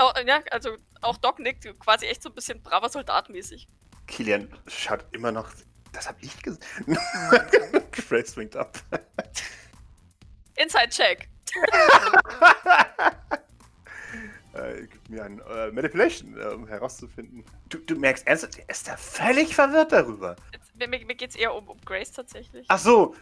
oh, 0.00 0.10
ja, 0.26 0.42
also 0.50 0.76
auch 1.02 1.16
Doc 1.18 1.38
nickt 1.38 1.66
quasi 1.78 2.06
echt 2.06 2.22
so 2.22 2.30
ein 2.30 2.34
bisschen 2.34 2.62
braver 2.62 2.88
Soldatmäßig. 2.88 3.68
Kilian 4.06 4.48
schaut 4.66 5.04
immer 5.12 5.30
noch. 5.30 5.50
Das 5.92 6.08
hab 6.08 6.16
ich 6.22 6.42
gesagt. 6.42 6.64
Grace 7.92 8.36
winkt 8.36 8.56
ab. 8.56 8.78
Inside 10.56 10.88
Check. 10.88 11.28
äh, 14.58 14.86
gib 14.90 15.08
mir 15.08 15.24
ein 15.24 15.40
äh, 15.40 15.70
Manipulation, 15.70 16.36
äh, 16.40 16.44
um 16.46 16.66
herauszufinden. 16.66 17.44
Du, 17.68 17.78
du 17.78 17.96
merkst 17.96 18.26
ernsthaft, 18.26 18.58
er 18.58 18.68
ist 18.68 18.88
da 18.88 18.96
völlig 18.96 19.54
verwirrt 19.54 19.92
darüber. 19.92 20.36
Mir 20.74 20.88
mir 20.88 20.98
geht 21.14 21.30
es 21.30 21.36
eher 21.36 21.54
um, 21.54 21.68
um 21.68 21.80
Grace 21.82 22.12
tatsächlich. 22.12 22.66
Ach 22.68 22.78
so, 22.78 23.14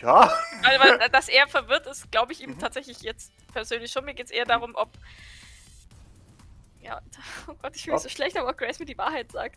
ja. 0.00 0.32
Weil, 0.62 0.78
weil 0.80 1.08
dass 1.10 1.28
er 1.28 1.46
verwirrt 1.48 1.86
ist, 1.86 2.10
glaube 2.12 2.32
ich 2.32 2.40
ihm 2.42 2.50
Mhm. 2.50 2.58
tatsächlich 2.58 3.00
jetzt 3.02 3.32
persönlich 3.52 3.90
schon. 3.92 4.04
Mir 4.04 4.14
geht 4.14 4.26
es 4.26 4.32
eher 4.32 4.44
darum, 4.46 4.74
ob. 4.76 4.90
Ja, 6.80 7.00
oh 7.46 7.54
Gott, 7.60 7.76
ich 7.76 7.82
fühle 7.82 7.94
mich 7.94 8.02
so 8.02 8.08
schlecht, 8.08 8.36
aber 8.36 8.48
ob 8.50 8.58
Grace 8.58 8.78
mir 8.78 8.86
die 8.86 8.98
Wahrheit 8.98 9.30
sagt. 9.32 9.56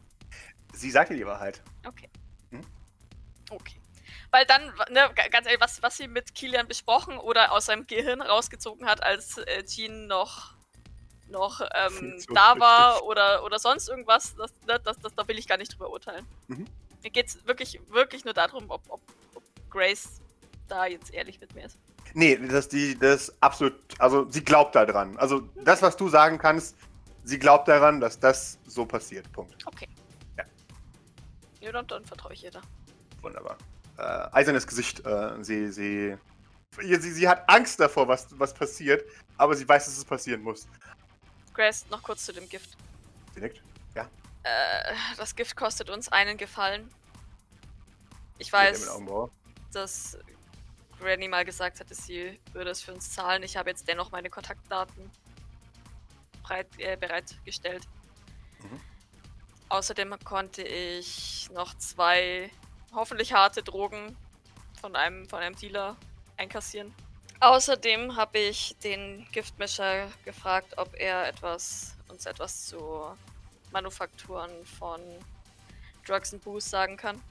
Sie 0.74 0.91
sagt 0.91 1.10
dir 1.12 1.15
die 1.15 1.26
Wahrheit. 1.26 1.62
Okay. 1.88 2.10
Hm? 2.52 2.62
Okay. 3.50 3.80
Weil 4.32 4.45
dann, 4.45 4.63
ne, 4.89 5.10
ga- 5.15 5.28
ganz 5.30 5.45
ehrlich, 5.48 5.62
was, 5.62 5.82
was 5.82 5.95
sie 5.98 6.08
mit 6.10 6.36
Kilian 6.36 6.67
besprochen 6.67 7.17
oder 7.17 7.52
aus 7.54 7.67
seinem 7.67 7.88
Gehirn 7.88 8.21
rausgezogen 8.21 8.86
hat, 8.86 9.02
als 9.02 9.38
äh, 9.38 9.63
Jean 9.63 10.08
noch, 10.08 10.55
noch 11.30 11.62
ähm, 11.62 12.22
da 12.34 12.60
war 12.60 13.04
oder, 13.04 13.44
oder 13.44 13.60
sonst 13.60 13.90
irgendwas, 13.90 14.36
das, 14.36 14.52
ne, 14.68 14.80
das, 14.84 15.00
das, 15.00 15.14
da 15.16 15.28
will 15.28 15.38
ich 15.38 15.48
gar 15.48 15.58
nicht 15.58 15.74
drüber 15.74 15.90
urteilen. 15.90 16.26
Mhm. 16.48 16.66
Mir 17.04 17.10
geht 17.10 17.28
es 17.28 17.46
wirklich, 17.48 17.80
wirklich 17.90 18.26
nur 18.26 18.34
darum, 18.34 18.66
ob, 18.70 18.82
ob, 18.90 19.02
ob 19.36 19.44
Grace 19.70 20.22
da 20.68 20.86
jetzt 20.86 21.14
ehrlich 21.14 21.40
mit 21.40 21.54
mir 21.54 21.66
ist. 21.66 21.78
Nee, 22.14 22.38
das 22.38 22.70
die 22.70 22.98
das 22.98 23.34
absolut, 23.42 23.74
also 24.00 24.30
sie 24.30 24.44
glaubt 24.44 24.76
da 24.76 24.86
dran. 24.86 25.18
Also 25.18 25.42
das, 25.64 25.82
was 25.82 25.98
du 25.98 26.08
sagen 26.08 26.38
kannst, 26.38 26.76
sie 27.24 27.40
glaubt 27.40 27.68
daran, 27.68 28.00
dass 28.00 28.20
das 28.20 28.58
so 28.66 28.86
passiert. 28.86 29.30
Punkt. 29.34 29.56
Okay. 29.66 29.88
Ja. 30.38 30.46
Ja, 31.62 31.72
dann, 31.72 31.88
dann 31.88 32.06
vertraue 32.06 32.34
ich 32.34 32.44
ihr 32.44 32.52
da. 32.52 32.62
Wunderbar. 33.22 33.58
Äh, 33.98 34.02
eisernes 34.32 34.66
Gesicht. 34.66 35.06
Äh, 35.06 35.44
sie, 35.44 35.72
sie, 35.72 36.18
sie, 36.80 36.98
sie 36.98 37.28
hat 37.28 37.44
Angst 37.50 37.80
davor, 37.80 38.08
was, 38.08 38.28
was 38.40 38.54
passiert, 38.54 39.04
aber 39.38 39.56
sie 39.56 39.68
weiß, 39.68 39.86
dass 39.86 39.98
es 39.98 40.06
passieren 40.06 40.42
muss. 40.42 40.68
Grace, 41.56 41.86
noch 41.89 42.04
kurz 42.04 42.26
zu 42.26 42.34
dem 42.34 42.48
Gift. 42.50 42.78
Sie 43.34 43.39
nickt. 43.39 43.62
Äh, 44.46 44.94
das 45.18 45.36
Gift 45.36 45.56
kostet 45.56 45.89
uns 45.89 46.10
einen 46.10 46.38
Gefallen. 46.38 46.88
Ich 48.38 48.54
weiß, 48.54 49.02
dass 49.72 50.18
Granny 51.00 51.28
mal 51.28 51.44
gesagt 51.44 51.80
hatte, 51.80 51.96
sie 51.96 52.39
würde 52.54 52.70
es 52.70 52.82
für 52.82 52.94
uns 52.94 53.12
zahlen. 53.12 53.41
Ich 53.41 53.58
habe 53.58 53.72
jetzt 53.72 53.88
dennoch 53.88 54.12
meine 54.12 54.30
Kontaktdaten 54.30 55.10
breit, 56.44 56.68
äh, 56.78 56.96
bereitgestellt. 56.96 57.88
Mhm. 58.60 58.80
Außerdem 59.70 60.15
konnte 60.24 60.62
ich 60.62 61.50
noch 61.52 61.76
zwei 61.78 62.52
hoffentlich 62.94 63.34
harte 63.34 63.63
Drogen 63.63 64.15
von 64.80 64.96
einem, 64.96 65.28
von 65.28 65.39
einem 65.39 65.56
Dealer 65.56 65.98
einkassieren. 66.38 66.94
Außerdem 67.39 68.15
habe 68.15 68.39
ich 68.39 68.76
den 68.84 69.28
Giftmischer 69.32 70.10
gefragt, 70.24 70.78
ob 70.78 70.95
er 70.95 71.28
etwas, 71.28 71.95
uns 72.08 72.26
etwas 72.26 72.67
zu 72.67 73.15
Manufakturen 73.71 74.65
von 74.65 75.02
Drugs 76.06 76.34
and 76.34 76.43
Booze 76.43 76.69
sagen 76.69 76.98
kann. 76.98 77.21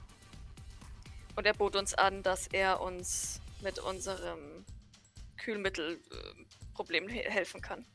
Und 1.35 1.45
er 1.45 1.53
bot 1.53 1.75
uns 1.75 1.93
an, 1.95 2.23
dass 2.23 2.47
er 2.47 2.81
uns 2.81 3.41
mit 3.61 3.79
unserem 3.79 4.65
Kühlmittelproblem 5.37 7.09
he 7.09 7.19
helfen 7.19 7.61
kann. 7.61 7.85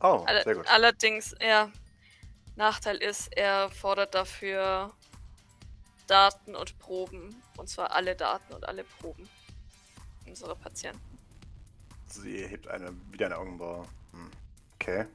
Oh, 0.00 0.24
Alle 0.26 0.42
sehr 0.42 0.54
gut. 0.56 0.66
allerdings, 0.66 1.34
ja, 1.40 1.70
Nachteil 2.56 2.96
ist, 2.96 3.34
er 3.36 3.70
fordert 3.70 4.14
dafür 4.14 4.92
Daten 6.06 6.56
und 6.56 6.78
Proben. 6.80 7.40
Und 7.56 7.68
zwar 7.68 7.92
alle 7.92 8.16
Daten 8.16 8.52
und 8.52 8.68
alle 8.68 8.84
Proben 8.84 9.28
unserer 10.32 10.54
Patienten. 10.54 11.18
Sie 12.06 12.46
hebt 12.46 12.66
eine, 12.68 12.92
wieder 13.10 13.26
eine 13.26 13.36
Augenbraue. 13.36 13.86
Hm. 14.12 14.30
Okay. 14.74 15.06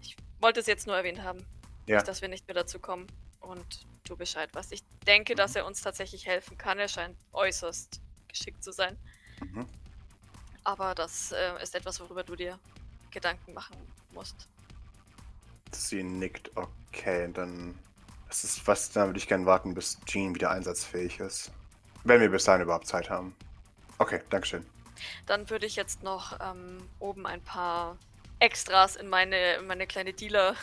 Ich 0.00 0.16
wollte 0.40 0.60
es 0.60 0.66
jetzt 0.66 0.86
nur 0.86 0.96
erwähnt 0.96 1.22
haben. 1.22 1.44
Ja. 1.86 1.96
Nicht, 1.96 2.08
dass 2.08 2.22
wir 2.22 2.28
nicht 2.28 2.46
mehr 2.48 2.54
dazu 2.54 2.78
kommen. 2.78 3.06
Und 3.40 3.86
du 4.04 4.16
Bescheid 4.16 4.48
weißt. 4.54 4.72
Ich 4.72 4.82
denke, 5.06 5.34
dass 5.34 5.54
er 5.54 5.66
uns 5.66 5.82
tatsächlich 5.82 6.26
helfen 6.26 6.56
kann. 6.56 6.78
Er 6.78 6.88
scheint 6.88 7.16
äußerst 7.32 8.00
geschickt 8.28 8.64
zu 8.64 8.72
sein. 8.72 8.96
Mhm. 9.40 9.66
Aber 10.64 10.94
das 10.94 11.32
äh, 11.32 11.62
ist 11.62 11.74
etwas, 11.74 12.00
worüber 12.00 12.24
du 12.24 12.34
dir 12.34 12.58
Gedanken 13.10 13.52
machen 13.52 13.76
musst. 14.12 14.48
Sie 15.72 16.02
nickt. 16.02 16.50
Okay, 16.56 17.30
dann. 17.32 17.78
Ist 18.30 18.66
was, 18.66 18.90
da 18.90 19.06
würde 19.06 19.18
ich 19.18 19.28
gerne 19.28 19.46
warten, 19.46 19.74
bis 19.74 19.98
Jean 20.06 20.34
wieder 20.34 20.50
einsatzfähig 20.50 21.20
ist. 21.20 21.52
Wenn 22.02 22.20
wir 22.20 22.30
bis 22.30 22.44
dahin 22.44 22.62
überhaupt 22.62 22.86
Zeit 22.86 23.08
haben. 23.08 23.36
Okay, 23.98 24.20
Dankeschön. 24.30 24.64
Dann 25.26 25.50
würde 25.50 25.66
ich 25.66 25.76
jetzt 25.76 26.02
noch 26.02 26.38
ähm, 26.40 26.88
oben 26.98 27.26
ein 27.26 27.42
paar 27.42 27.98
Extras 28.38 28.96
in 28.96 29.08
meine, 29.08 29.54
in 29.54 29.66
meine 29.66 29.86
kleine 29.86 30.12
Dealer-Dose 30.12 30.56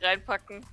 reinpacken. 0.00 0.64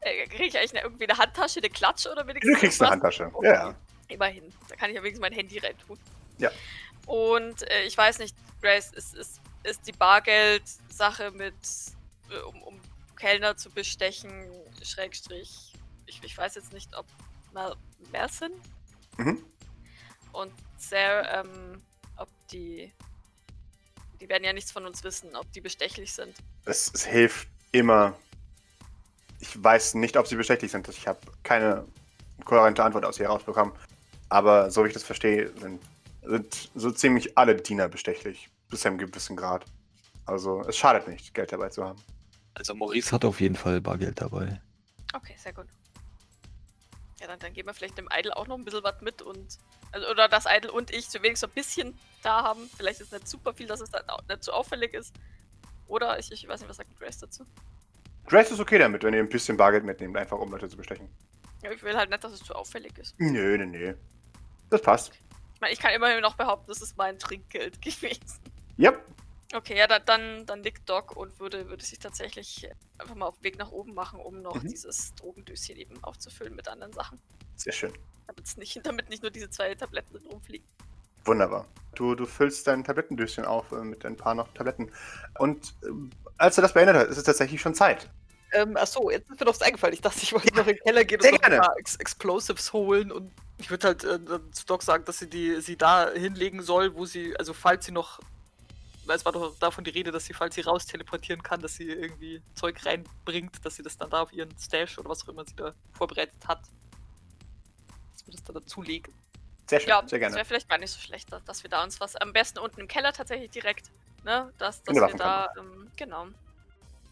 Äh, 0.00 0.26
Kriege 0.26 0.44
ich 0.44 0.56
eigentlich 0.58 0.72
eine, 0.74 0.82
irgendwie 0.82 1.08
eine 1.08 1.18
Handtasche, 1.18 1.60
eine 1.60 1.70
Klatsche 1.70 2.12
oder 2.12 2.26
wenigstens? 2.26 2.54
Du 2.54 2.60
kriegst 2.60 2.80
eine? 2.82 2.90
Handtasche. 2.92 3.30
Okay. 3.32 3.48
Ja. 3.48 3.74
Immerhin. 4.08 4.52
Da 4.68 4.76
kann 4.76 4.90
ich 4.90 4.96
ja 4.96 5.02
wenigstens 5.02 5.22
mein 5.22 5.32
Handy 5.32 5.58
reintun. 5.58 5.98
Ja. 6.38 6.50
Und 7.06 7.62
äh, 7.70 7.82
ich 7.82 7.96
weiß 7.96 8.18
nicht, 8.18 8.36
Grace, 8.60 8.92
ist, 8.92 9.14
ist, 9.14 9.40
ist 9.64 9.86
die 9.86 9.92
Bargeld-Sache 9.92 11.30
mit, 11.30 11.54
äh, 12.30 12.38
um, 12.40 12.62
um 12.62 12.80
Kellner 13.16 13.56
zu 13.56 13.70
bestechen, 13.70 14.50
Schrägstrich. 14.82 15.72
Ich, 16.06 16.22
ich 16.22 16.36
weiß 16.38 16.54
jetzt 16.54 16.72
nicht, 16.72 16.96
ob 16.96 17.06
mal 17.52 17.74
mehr 18.12 18.28
sind. 18.28 18.54
Mhm. 19.18 19.44
Und 20.32 20.52
sehr, 20.78 21.44
ähm, 21.44 21.82
ob 22.16 22.28
die. 22.50 22.92
Die 24.20 24.28
werden 24.28 24.42
ja 24.42 24.52
nichts 24.52 24.72
von 24.72 24.84
uns 24.84 25.04
wissen, 25.04 25.36
ob 25.36 25.50
die 25.52 25.60
bestechlich 25.60 26.12
sind. 26.12 26.34
Es, 26.64 26.90
es 26.92 27.04
hilft 27.04 27.46
immer. 27.70 28.16
Ich 29.38 29.62
weiß 29.62 29.94
nicht, 29.94 30.16
ob 30.16 30.26
sie 30.26 30.34
bestechlich 30.34 30.72
sind. 30.72 30.88
Ich 30.88 31.06
habe 31.06 31.20
keine 31.44 31.86
kohärente 32.44 32.82
Antwort 32.82 33.04
aus 33.04 33.18
ihr 33.20 33.26
herausbekommen. 33.26 33.72
Aber 34.28 34.70
so 34.70 34.82
wie 34.82 34.88
ich 34.88 34.94
das 34.94 35.04
verstehe, 35.04 35.52
sind, 35.58 35.80
sind 36.22 36.70
so 36.74 36.90
ziemlich 36.90 37.38
alle 37.38 37.54
Diener 37.54 37.88
bestechlich. 37.88 38.48
Bis 38.68 38.80
zu 38.80 38.88
einem 38.88 38.98
gewissen 38.98 39.36
Grad. 39.36 39.64
Also 40.26 40.62
es 40.62 40.76
schadet 40.76 41.06
nicht, 41.08 41.32
Geld 41.32 41.52
dabei 41.52 41.68
zu 41.68 41.84
haben. 41.84 42.00
Also 42.54 42.74
Maurice 42.74 43.12
hat 43.12 43.24
auf 43.24 43.40
jeden 43.40 43.54
Fall 43.54 43.80
Bargeld 43.80 44.20
dabei. 44.20 44.60
Okay, 45.14 45.34
sehr 45.38 45.52
gut. 45.52 45.66
Ja, 47.20 47.26
dann, 47.26 47.38
dann 47.38 47.52
geben 47.52 47.68
wir 47.68 47.74
vielleicht 47.74 47.98
dem 47.98 48.08
Idol 48.16 48.32
auch 48.32 48.46
noch 48.46 48.56
ein 48.56 48.64
bisschen 48.64 48.82
was 48.84 49.00
mit 49.00 49.22
und. 49.22 49.58
Also, 49.90 50.08
oder 50.08 50.28
das 50.28 50.44
Idol 50.48 50.70
und 50.70 50.90
ich 50.90 51.12
wenigstens 51.14 51.40
so 51.40 51.46
ein 51.46 51.52
bisschen 51.52 51.98
da 52.22 52.42
haben. 52.42 52.68
Vielleicht 52.76 53.00
ist 53.00 53.12
nicht 53.12 53.26
super 53.26 53.54
viel, 53.54 53.66
dass 53.66 53.80
es 53.80 53.90
dann 53.90 54.08
auch 54.08 54.22
nicht 54.28 54.44
so 54.44 54.52
auffällig 54.52 54.94
ist. 54.94 55.14
Oder 55.88 56.18
ich, 56.18 56.30
ich 56.30 56.46
weiß 56.46 56.60
nicht, 56.60 56.68
was 56.68 56.76
sagt 56.76 56.96
Grace 56.98 57.18
dazu? 57.18 57.44
Grace 58.26 58.50
ist 58.50 58.60
okay 58.60 58.78
damit, 58.78 59.02
wenn 59.02 59.14
ihr 59.14 59.20
ein 59.20 59.28
bisschen 59.28 59.56
Bargeld 59.56 59.84
mitnehmt, 59.84 60.16
einfach 60.16 60.38
um 60.38 60.50
Leute 60.50 60.68
zu 60.68 60.76
bestechen. 60.76 61.08
Ja, 61.62 61.72
ich 61.72 61.82
will 61.82 61.96
halt 61.96 62.10
nicht, 62.10 62.22
dass 62.22 62.32
es 62.32 62.40
zu 62.40 62.54
auffällig 62.54 62.96
ist. 62.98 63.18
Nö, 63.18 63.56
nö, 63.56 63.66
nö. 63.66 63.94
Das 64.70 64.82
passt. 64.82 65.12
Ich 65.54 65.60
meine, 65.60 65.72
ich 65.72 65.80
kann 65.80 65.92
immerhin 65.92 66.20
noch 66.20 66.36
behaupten, 66.36 66.66
das 66.68 66.82
ist 66.82 66.96
mein 66.96 67.18
Trinkgeld 67.18 67.80
gewesen. 67.82 68.38
Yep. 68.78 69.02
Okay, 69.54 69.78
ja, 69.78 69.86
da, 69.86 69.98
dann, 69.98 70.44
dann 70.44 70.60
nickt 70.60 70.88
Doc 70.88 71.16
und 71.16 71.40
würde, 71.40 71.68
würde 71.68 71.82
sich 71.84 71.98
tatsächlich 71.98 72.68
einfach 72.98 73.14
mal 73.14 73.26
auf 73.26 73.36
den 73.36 73.44
Weg 73.44 73.58
nach 73.58 73.70
oben 73.70 73.94
machen, 73.94 74.20
um 74.20 74.42
noch 74.42 74.62
Mhm. 74.62 74.68
dieses 74.68 75.14
Drogendöschen 75.14 75.76
eben 75.76 76.02
aufzufüllen 76.04 76.54
mit 76.54 76.68
anderen 76.68 76.92
Sachen. 76.92 77.18
Sehr 77.56 77.72
schön. 77.72 77.92
Damit's 78.26 78.56
nicht, 78.58 78.78
damit 78.84 79.08
nicht 79.08 79.22
nur 79.22 79.30
diese 79.30 79.48
zwei 79.48 79.74
Tabletten 79.74 80.16
rumfliegen. 80.26 80.66
Wunderbar. 81.24 81.66
Du, 81.94 82.14
du 82.14 82.26
füllst 82.26 82.66
dein 82.66 82.84
Tablettendöschen 82.84 83.44
auf 83.44 83.72
äh, 83.72 83.76
mit 83.76 84.04
ein 84.04 84.16
paar 84.16 84.34
noch 84.34 84.52
Tabletten. 84.54 84.90
Und 85.38 85.74
ähm, 85.84 86.10
als 86.36 86.56
du 86.56 86.62
das 86.62 86.74
beendet 86.74 86.96
hast, 86.96 87.08
ist 87.08 87.18
es 87.18 87.24
tatsächlich 87.24 87.60
schon 87.60 87.74
Zeit. 87.74 88.08
Ähm, 88.52 88.76
achso, 88.76 89.10
jetzt 89.10 89.30
ist 89.30 89.40
mir 89.40 89.46
noch 89.46 89.52
was 89.54 89.62
eingefallen. 89.62 89.92
Ich 89.94 90.00
dachte, 90.00 90.20
ich 90.22 90.32
wollte 90.32 90.54
noch 90.54 90.66
in 90.66 90.76
den 90.76 90.82
Keller 90.84 91.04
gehen 91.04 91.20
und 91.20 91.26
noch 91.26 91.32
ein 91.32 91.40
gerne. 91.40 91.58
paar 91.58 91.76
Ex 91.78 91.96
Explosives 91.96 92.72
holen 92.72 93.12
und 93.12 93.30
ich 93.58 93.68
würde 93.70 93.88
halt 93.88 94.04
äh, 94.04 94.18
dann 94.20 94.52
zu 94.52 94.64
Doc 94.66 94.82
sagen, 94.82 95.04
dass 95.04 95.18
sie 95.18 95.28
die 95.28 95.60
sie 95.60 95.76
da 95.76 96.10
hinlegen 96.12 96.62
soll, 96.62 96.94
wo 96.94 97.04
sie, 97.04 97.36
also 97.36 97.52
falls 97.52 97.84
sie 97.86 97.92
noch, 97.92 98.20
es 99.14 99.24
war 99.24 99.32
doch 99.32 99.58
davon 99.58 99.84
die 99.84 99.90
Rede, 99.90 100.10
dass 100.10 100.24
sie, 100.26 100.34
falls 100.34 100.54
sie 100.54 100.62
raus 100.62 100.86
teleportieren 100.86 101.42
kann, 101.42 101.60
dass 101.60 101.74
sie 101.74 101.88
irgendwie 101.88 102.42
Zeug 102.54 102.84
reinbringt, 102.84 103.64
dass 103.64 103.76
sie 103.76 103.82
das 103.82 103.96
dann 103.96 104.10
da 104.10 104.22
auf 104.22 104.32
ihren 104.32 104.56
Stash 104.58 104.98
oder 104.98 105.08
was 105.08 105.24
auch 105.24 105.28
immer 105.28 105.44
sie 105.44 105.56
da 105.56 105.72
vorbereitet 105.92 106.46
hat. 106.46 106.60
wir 108.24 108.32
das 108.32 108.42
da 108.44 108.52
dazulegen. 108.52 109.14
Sehr 109.68 109.80
schön, 109.80 109.88
Ja, 109.90 109.96
sehr 110.00 110.18
das 110.18 110.18
gerne. 110.18 110.34
wäre 110.36 110.44
vielleicht 110.44 110.68
gar 110.68 110.78
nicht 110.78 110.90
so 110.90 111.00
schlecht, 111.00 111.30
dass, 111.32 111.44
dass 111.44 111.62
wir 111.62 111.70
da 111.70 111.82
uns 111.82 112.00
was 112.00 112.16
am 112.16 112.32
besten 112.32 112.58
unten 112.58 112.80
im 112.80 112.88
Keller 112.88 113.12
tatsächlich 113.12 113.50
direkt, 113.50 113.90
ne, 114.24 114.52
dass, 114.58 114.82
dass 114.82 114.96
wir 114.96 115.14
da, 115.14 115.48
ähm, 115.58 115.90
genau, 115.96 116.28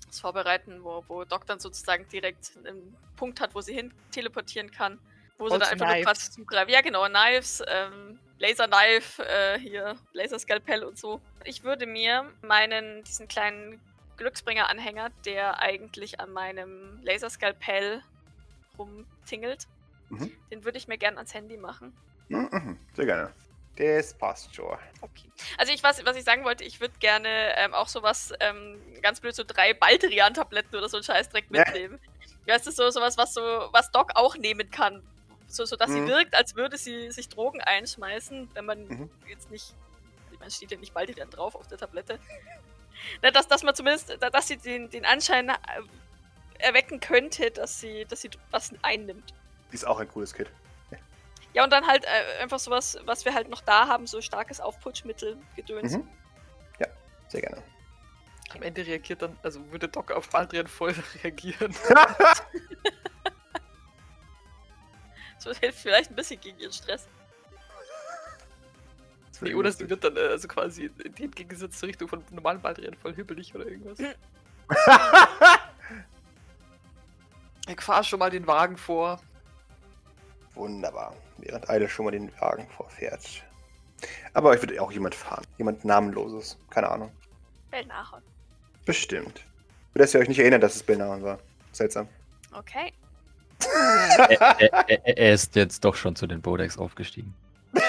das 0.06 0.20
vorbereiten, 0.20 0.82
wo, 0.82 1.04
wo 1.08 1.24
Doc 1.24 1.46
dann 1.46 1.60
sozusagen 1.60 2.08
direkt 2.08 2.52
einen 2.64 2.96
Punkt 3.16 3.40
hat, 3.40 3.54
wo 3.54 3.60
sie 3.60 3.74
hin 3.74 3.92
teleportieren 4.10 4.70
kann, 4.70 4.98
wo 5.38 5.48
sie 5.48 5.54
Und 5.54 5.60
dann 5.60 5.70
einfach 5.70 5.94
nur 5.94 6.04
quasi 6.04 6.30
zugreifen. 6.30 6.72
Ja, 6.72 6.80
genau, 6.80 7.06
Knives, 7.06 7.62
ähm, 7.66 8.18
Laser 8.38 8.68
Knife, 8.68 9.24
äh, 9.26 9.58
hier, 9.58 9.96
Laserskalpell 10.12 10.84
und 10.84 10.98
so. 10.98 11.20
Ich 11.44 11.64
würde 11.64 11.86
mir 11.86 12.30
meinen, 12.42 13.02
diesen 13.04 13.28
kleinen 13.28 13.80
Glücksbringer-Anhänger, 14.18 15.10
der 15.24 15.60
eigentlich 15.60 16.20
an 16.20 16.32
meinem 16.32 17.00
Laserskalpell 17.02 18.02
rumtingelt, 18.78 19.66
Mhm. 20.08 20.30
den 20.50 20.64
würde 20.64 20.78
ich 20.78 20.86
mir 20.88 20.98
gern 20.98 21.16
ans 21.16 21.34
Handy 21.34 21.56
machen. 21.56 21.96
Mhm, 22.28 22.48
mhm, 22.52 22.78
sehr 22.94 23.06
gerne. 23.06 23.32
Das 23.76 24.14
passt 24.16 24.54
schon. 24.54 24.78
Okay. 25.02 25.30
Also 25.58 25.72
ich 25.72 25.82
was, 25.82 26.04
was 26.06 26.16
ich 26.16 26.24
sagen 26.24 26.44
wollte, 26.44 26.64
ich 26.64 26.80
würde 26.80 26.94
gerne 26.98 27.28
ähm, 27.56 27.74
auch 27.74 27.88
sowas, 27.88 28.32
ähm, 28.40 28.80
ganz 29.02 29.20
blöd, 29.20 29.34
so 29.34 29.44
drei 29.46 29.74
Baldrian-Tabletten 29.74 30.76
oder 30.76 30.88
so 30.88 30.96
einen 30.96 31.04
Scheißdreck 31.04 31.46
Ja. 31.50 31.64
mitnehmen. 31.64 32.00
Weißt 32.46 32.66
du, 32.66 32.70
so 32.70 32.88
sowas, 32.90 33.18
was 33.18 33.34
so, 33.34 33.40
was 33.72 33.90
Doc 33.90 34.12
auch 34.14 34.36
nehmen 34.36 34.70
kann. 34.70 35.02
So, 35.48 35.64
so 35.64 35.76
dass 35.76 35.90
Mhm. 35.90 35.94
sie 35.94 36.06
wirkt, 36.12 36.34
als 36.34 36.54
würde 36.56 36.76
sie 36.76 37.10
sich 37.10 37.28
Drogen 37.28 37.60
einschmeißen, 37.60 38.50
wenn 38.54 38.64
man 38.64 38.86
Mhm. 38.86 39.10
jetzt 39.28 39.50
nicht. 39.50 39.74
Ich 40.32 40.38
meine, 40.38 40.50
steht 40.50 40.70
ja 40.70 40.78
nicht 40.78 40.92
Baldrian 40.92 41.30
drauf 41.30 41.54
auf 41.54 41.66
der 41.68 41.78
Tablette. 41.78 42.18
Na, 43.22 43.30
dass, 43.30 43.46
dass 43.48 43.62
man 43.62 43.74
zumindest, 43.74 44.16
da- 44.20 44.30
dass 44.30 44.48
sie 44.48 44.56
den, 44.56 44.90
den 44.90 45.04
Anschein 45.04 45.48
äh, 45.50 45.54
erwecken 46.58 47.00
könnte, 47.00 47.50
dass 47.50 47.78
sie, 47.80 48.04
dass 48.06 48.22
sie 48.22 48.30
was 48.50 48.72
einnimmt. 48.82 49.34
Die 49.70 49.74
ist 49.74 49.86
auch 49.86 49.98
ein 49.98 50.08
cooles 50.08 50.32
Kit. 50.34 50.50
Ja, 51.54 51.64
und 51.64 51.70
dann 51.70 51.86
halt 51.86 52.04
äh, 52.04 52.42
einfach 52.42 52.58
sowas, 52.58 52.98
was 53.04 53.24
wir 53.24 53.32
halt 53.34 53.48
noch 53.48 53.62
da 53.62 53.86
haben, 53.88 54.06
so 54.06 54.20
starkes 54.20 54.60
Aufputschmittel, 54.60 55.38
Gedöns. 55.54 55.92
Mhm. 55.96 56.08
Ja, 56.78 56.86
sehr 57.28 57.40
gerne. 57.40 57.62
Am 58.54 58.62
Ende 58.62 58.86
reagiert 58.86 59.22
dann, 59.22 59.38
also 59.42 59.70
würde 59.72 59.88
Doc 59.88 60.10
auf 60.12 60.34
Adrian 60.34 60.66
voll 60.66 60.94
reagieren. 61.24 61.74
So 65.38 65.52
hilft 65.52 65.78
vielleicht 65.78 66.10
ein 66.10 66.16
bisschen 66.16 66.40
gegen 66.40 66.58
ihren 66.58 66.72
Stress. 66.72 67.06
Das 69.30 69.42
wird 69.42 69.50
Nee, 69.52 69.54
oder 69.54 69.68
lustig. 69.68 69.86
sie 69.86 69.90
wird 69.90 70.02
dann 70.02 70.16
äh, 70.16 70.20
also 70.20 70.48
quasi 70.48 70.90
in 71.04 71.14
die 71.14 71.24
entgegengesetzte 71.24 71.86
Richtung 71.86 72.08
von 72.08 72.24
normalen 72.30 72.60
Baldrian 72.60 72.94
voll 72.94 73.14
hübbelig 73.14 73.54
oder 73.54 73.66
irgendwas. 73.66 73.98
Mhm. 73.98 74.14
Ich 77.68 77.80
fahr 77.80 78.04
schon 78.04 78.20
mal 78.20 78.30
den 78.30 78.46
Wagen 78.46 78.76
vor. 78.76 79.20
Wunderbar. 80.54 81.16
Während 81.38 81.68
Eile 81.68 81.88
schon 81.88 82.04
mal 82.04 82.12
den 82.12 82.30
Wagen 82.40 82.68
vorfährt. 82.68 83.42
Aber 84.34 84.50
euch 84.50 84.60
wird 84.62 84.78
auch 84.78 84.92
jemand 84.92 85.14
fahren. 85.16 85.44
Jemand 85.58 85.84
Namenloses. 85.84 86.56
Keine 86.70 86.88
Ahnung. 86.88 87.10
Bellnachon. 87.70 88.22
Bestimmt. 88.84 89.44
Dass 89.94 90.14
ihr 90.14 90.20
euch 90.20 90.28
nicht 90.28 90.38
erinnert, 90.38 90.62
dass 90.62 90.76
es 90.76 90.82
Belnahon 90.82 91.22
war. 91.24 91.38
Seltsam. 91.72 92.06
Okay. 92.52 92.92
er, 94.28 94.60
er, 94.88 95.18
er- 95.18 95.32
ist 95.34 95.54
jetzt 95.56 95.84
doch 95.84 95.94
schon 95.94 96.14
zu 96.16 96.26
den 96.26 96.40
Bodex 96.42 96.78
aufgestiegen. 96.78 97.34
Wow. 97.72 97.82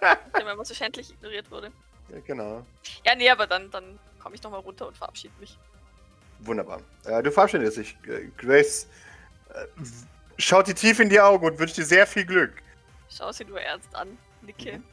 Nachdem 0.00 0.46
er 0.46 0.56
mal 0.56 0.64
so 0.64 0.74
schändlich 0.74 1.10
ignoriert 1.10 1.50
wurde. 1.50 1.72
Ja, 2.10 2.20
genau. 2.20 2.64
Ja, 3.04 3.14
nee, 3.14 3.28
aber 3.30 3.46
dann, 3.46 3.70
dann 3.70 3.98
komme 4.22 4.34
ich 4.34 4.42
nochmal 4.42 4.60
runter 4.60 4.86
und 4.86 4.96
verabschiede 4.96 5.34
mich. 5.40 5.58
Wunderbar. 6.40 6.80
Äh, 7.04 7.22
du 7.22 7.30
verabschiedest 7.32 7.78
dich. 7.78 7.96
Grace 8.36 8.86
äh, 9.54 9.66
schaut 10.38 10.66
dir 10.66 10.74
tief 10.74 11.00
in 11.00 11.08
die 11.08 11.20
Augen 11.20 11.46
und 11.46 11.58
wünscht 11.58 11.76
dir 11.76 11.84
sehr 11.84 12.06
viel 12.06 12.24
Glück. 12.26 12.52
Schau 13.08 13.32
sie 13.32 13.44
nur 13.44 13.60
ernst 13.60 13.94
an, 13.94 14.18
nicke. 14.42 14.78
Mhm. 14.78 14.84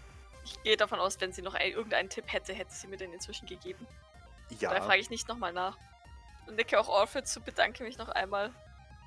Ich 0.45 0.61
gehe 0.63 0.77
davon 0.77 0.99
aus, 0.99 1.19
wenn 1.19 1.33
sie 1.33 1.41
noch 1.41 1.53
ein, 1.53 1.71
irgendeinen 1.71 2.09
Tipp 2.09 2.25
hätte, 2.27 2.53
hätte 2.53 2.73
sie 2.73 2.87
mir 2.87 2.97
den 2.97 3.13
inzwischen 3.13 3.47
gegeben. 3.47 3.85
Da 4.59 4.73
Ja. 4.73 4.81
frage 4.81 4.99
ich 4.99 5.09
nicht 5.09 5.27
nochmal 5.27 5.53
nach. 5.53 5.77
Und 6.47 6.55
nicke 6.55 6.79
auch 6.79 6.87
Orphe 6.87 7.23
zu, 7.23 7.41
bedanke 7.41 7.83
mich 7.83 7.97
noch 7.97 8.09
einmal. 8.09 8.51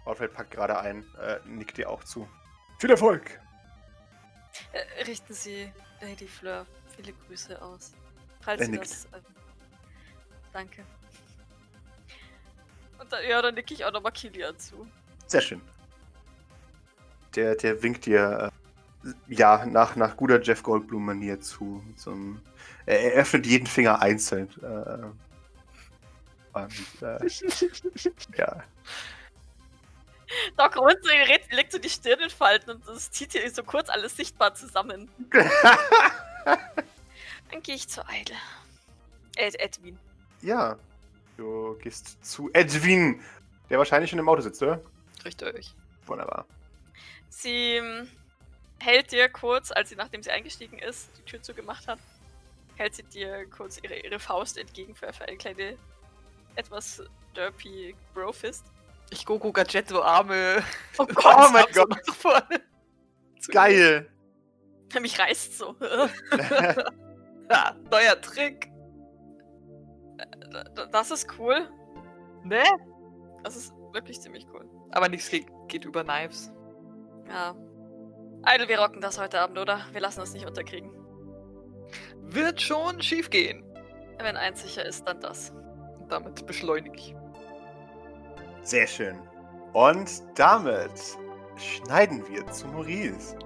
Alfred 0.05 0.33
packt 0.33 0.51
gerade 0.51 0.79
ein. 0.79 1.05
Äh, 1.21 1.39
nickt 1.47 1.77
dir 1.77 1.89
auch 1.91 2.05
zu. 2.05 2.29
Viel 2.79 2.91
Erfolg. 2.91 3.41
Äh, 4.73 5.05
richten 5.05 5.35
Sie 5.35 5.73
Lady 6.01 6.27
Fleur 6.29 6.67
viele 6.97 7.13
Grüße 7.27 7.61
aus. 7.61 7.93
Falls 8.41 8.61
Er 8.61 8.67
Sie 8.67 8.73
nickt. 8.73 8.85
das. 8.85 9.07
ähm, 9.13 9.21
danke. 10.53 10.83
Und 12.99 13.13
dann, 13.13 13.21
ja, 13.29 13.43
dann 13.43 13.55
nicke 13.55 13.75
ich 13.75 13.85
auch 13.85 13.93
nochmal 13.93 14.13
Kilian 14.13 14.59
zu. 14.59 14.87
Sehr 15.27 15.41
schön. 15.41 15.61
Der, 17.35 17.55
der 17.57 17.83
winkt 17.83 18.07
dir, 18.07 18.53
äh, 19.05 19.11
ja, 19.29 19.67
nach, 19.67 19.97
nach 19.97 20.17
guter 20.17 20.41
Jeff 20.41 20.63
Goldblum-Manier 20.63 21.41
zu. 21.41 21.83
er, 22.87 23.01
er 23.01 23.13
öffnet 23.21 23.47
jeden 23.47 23.67
Finger 23.67 24.01
einzeln. 24.01 24.49
Äh, 24.63 25.07
und, 26.57 27.03
äh, 27.03 27.19
ja. 28.37 28.63
Doc 30.57 30.75
so, 30.75 30.87
legt, 31.51 31.73
so 31.73 31.79
die 31.79 31.91
Stirn 31.91 32.21
in 32.21 32.31
Falten 32.31 32.71
und 32.71 32.89
es 32.89 33.11
zieht 33.11 33.33
hier 33.33 33.51
so 33.51 33.63
kurz 33.63 33.89
alles 33.89 34.17
sichtbar 34.17 34.55
zusammen. 34.55 35.11
Dann 36.45 37.63
gehe 37.63 37.75
ich 37.75 37.89
zu 37.89 38.03
Idle. 38.03 38.37
Ed 39.37 39.59
Edwin. 39.61 39.99
ja. 40.43 40.79
Du 41.37 41.77
gehst 41.83 42.25
zu 42.25 42.49
Edwin, 42.53 43.21
der 43.69 43.79
wahrscheinlich 43.79 44.09
schon 44.09 44.21
im 44.21 44.29
Auto 44.29 44.41
sitzt, 44.41 44.63
oder? 44.63 44.81
Richtig. 45.25 45.75
Wunderbar. 46.07 46.47
Sie 47.29 47.77
ähm, 47.77 48.09
hält 48.79 49.11
dir 49.11 49.29
kurz, 49.29 49.73
als 49.73 49.89
sie, 49.89 49.97
nachdem 49.97 50.23
sie 50.23 50.31
eingestiegen 50.31 50.79
ist, 50.79 51.11
die 51.19 51.23
Tür 51.23 51.43
zugemacht 51.43 51.89
hat, 51.89 51.99
hält 52.77 52.95
sie 52.95 53.03
dir 53.03 53.47
kurz 53.47 53.81
ihre, 53.83 53.99
ihre 53.99 54.21
Faust 54.21 54.59
entgegen 54.59 54.95
für, 54.95 55.13
für 55.13 55.25
eine 55.27 55.37
kleine, 55.37 55.77
etwas 56.55 57.03
derpy 57.35 57.97
Brofist. 58.15 58.65
Ich 59.11 59.25
Gogo 59.27 59.53
Gadgetto 59.53 60.03
Arme. 60.03 60.63
Oh 60.99 61.07
Oh 61.25 61.49
mein 61.53 61.65
so 61.73 61.85
Gott. 61.85 61.91
nach 62.07 62.15
vorne. 62.15 62.61
Geil! 63.51 64.11
Mich 65.01 65.19
reißt 65.19 65.59
so. 65.59 65.75
Ja, 67.51 67.77
neuer 67.91 68.19
Trick. 68.23 68.71
D- 70.17 70.87
Das 70.91 71.11
ist 71.11 71.29
cool. 71.39 71.69
Ne? 72.43 72.63
Das 73.43 73.55
ist 73.55 73.75
wirklich 73.93 74.19
ziemlich 74.21 74.47
cool. 74.53 74.67
Aber 74.93 75.11
nichts 75.11 75.29
geht, 75.29 75.47
geht 75.69 75.85
über 75.85 76.03
Knives. 76.05 76.51
Ja. 77.29 77.55
Idle, 78.47 78.67
wir 78.69 78.79
rocken 78.81 79.03
das 79.03 79.19
heute 79.21 79.41
Abend, 79.41 79.59
oder? 79.59 79.81
Wir 79.93 80.01
lassen 80.01 80.21
uns 80.21 80.33
nicht 80.33 80.47
unterkriegen. 80.47 80.91
Wird 82.23 82.63
schon 82.63 83.03
schief 83.03 83.29
gehen. 83.29 83.63
Wenn 84.19 84.39
eins 84.39 84.63
sicher 84.63 84.87
ist, 84.87 85.07
dann 85.07 85.21
das. 85.21 85.51
Und 86.01 86.11
damit 86.11 86.47
beschleunige 86.47 86.97
ich. 86.97 87.15
Sehr 88.65 88.87
schön. 88.87 89.19
Und 89.75 90.23
damit 90.37 90.91
schneiden 91.57 92.23
wir 92.29 92.47
zu 92.47 92.67
Maurice. 92.69 93.37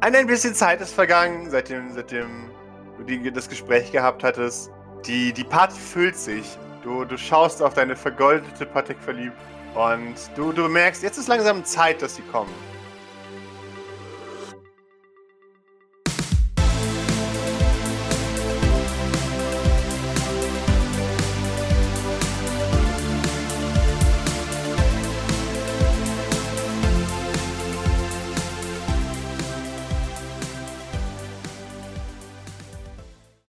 Ein, 0.00 0.14
ein 0.14 0.26
bisschen 0.26 0.54
Zeit 0.54 0.82
ist 0.82 0.92
vergangen, 0.92 1.50
seitdem, 1.50 1.94
seitdem 1.94 2.50
du 2.98 3.32
das 3.32 3.48
Gespräch 3.48 3.90
gehabt 3.90 4.22
hattest. 4.22 4.70
Die, 5.06 5.32
die 5.32 5.44
Party 5.44 5.78
füllt 5.78 6.16
sich. 6.16 6.58
Du, 6.82 7.06
du 7.06 7.16
schaust 7.16 7.62
auf 7.62 7.72
deine 7.72 7.96
vergoldete 7.96 8.66
Patek 8.66 8.98
verliebt 9.00 9.36
und 9.74 10.14
du, 10.36 10.52
du 10.52 10.68
merkst, 10.68 11.02
jetzt 11.02 11.16
ist 11.16 11.28
langsam 11.28 11.64
Zeit, 11.64 12.02
dass 12.02 12.16
sie 12.16 12.22
kommen. 12.22 12.52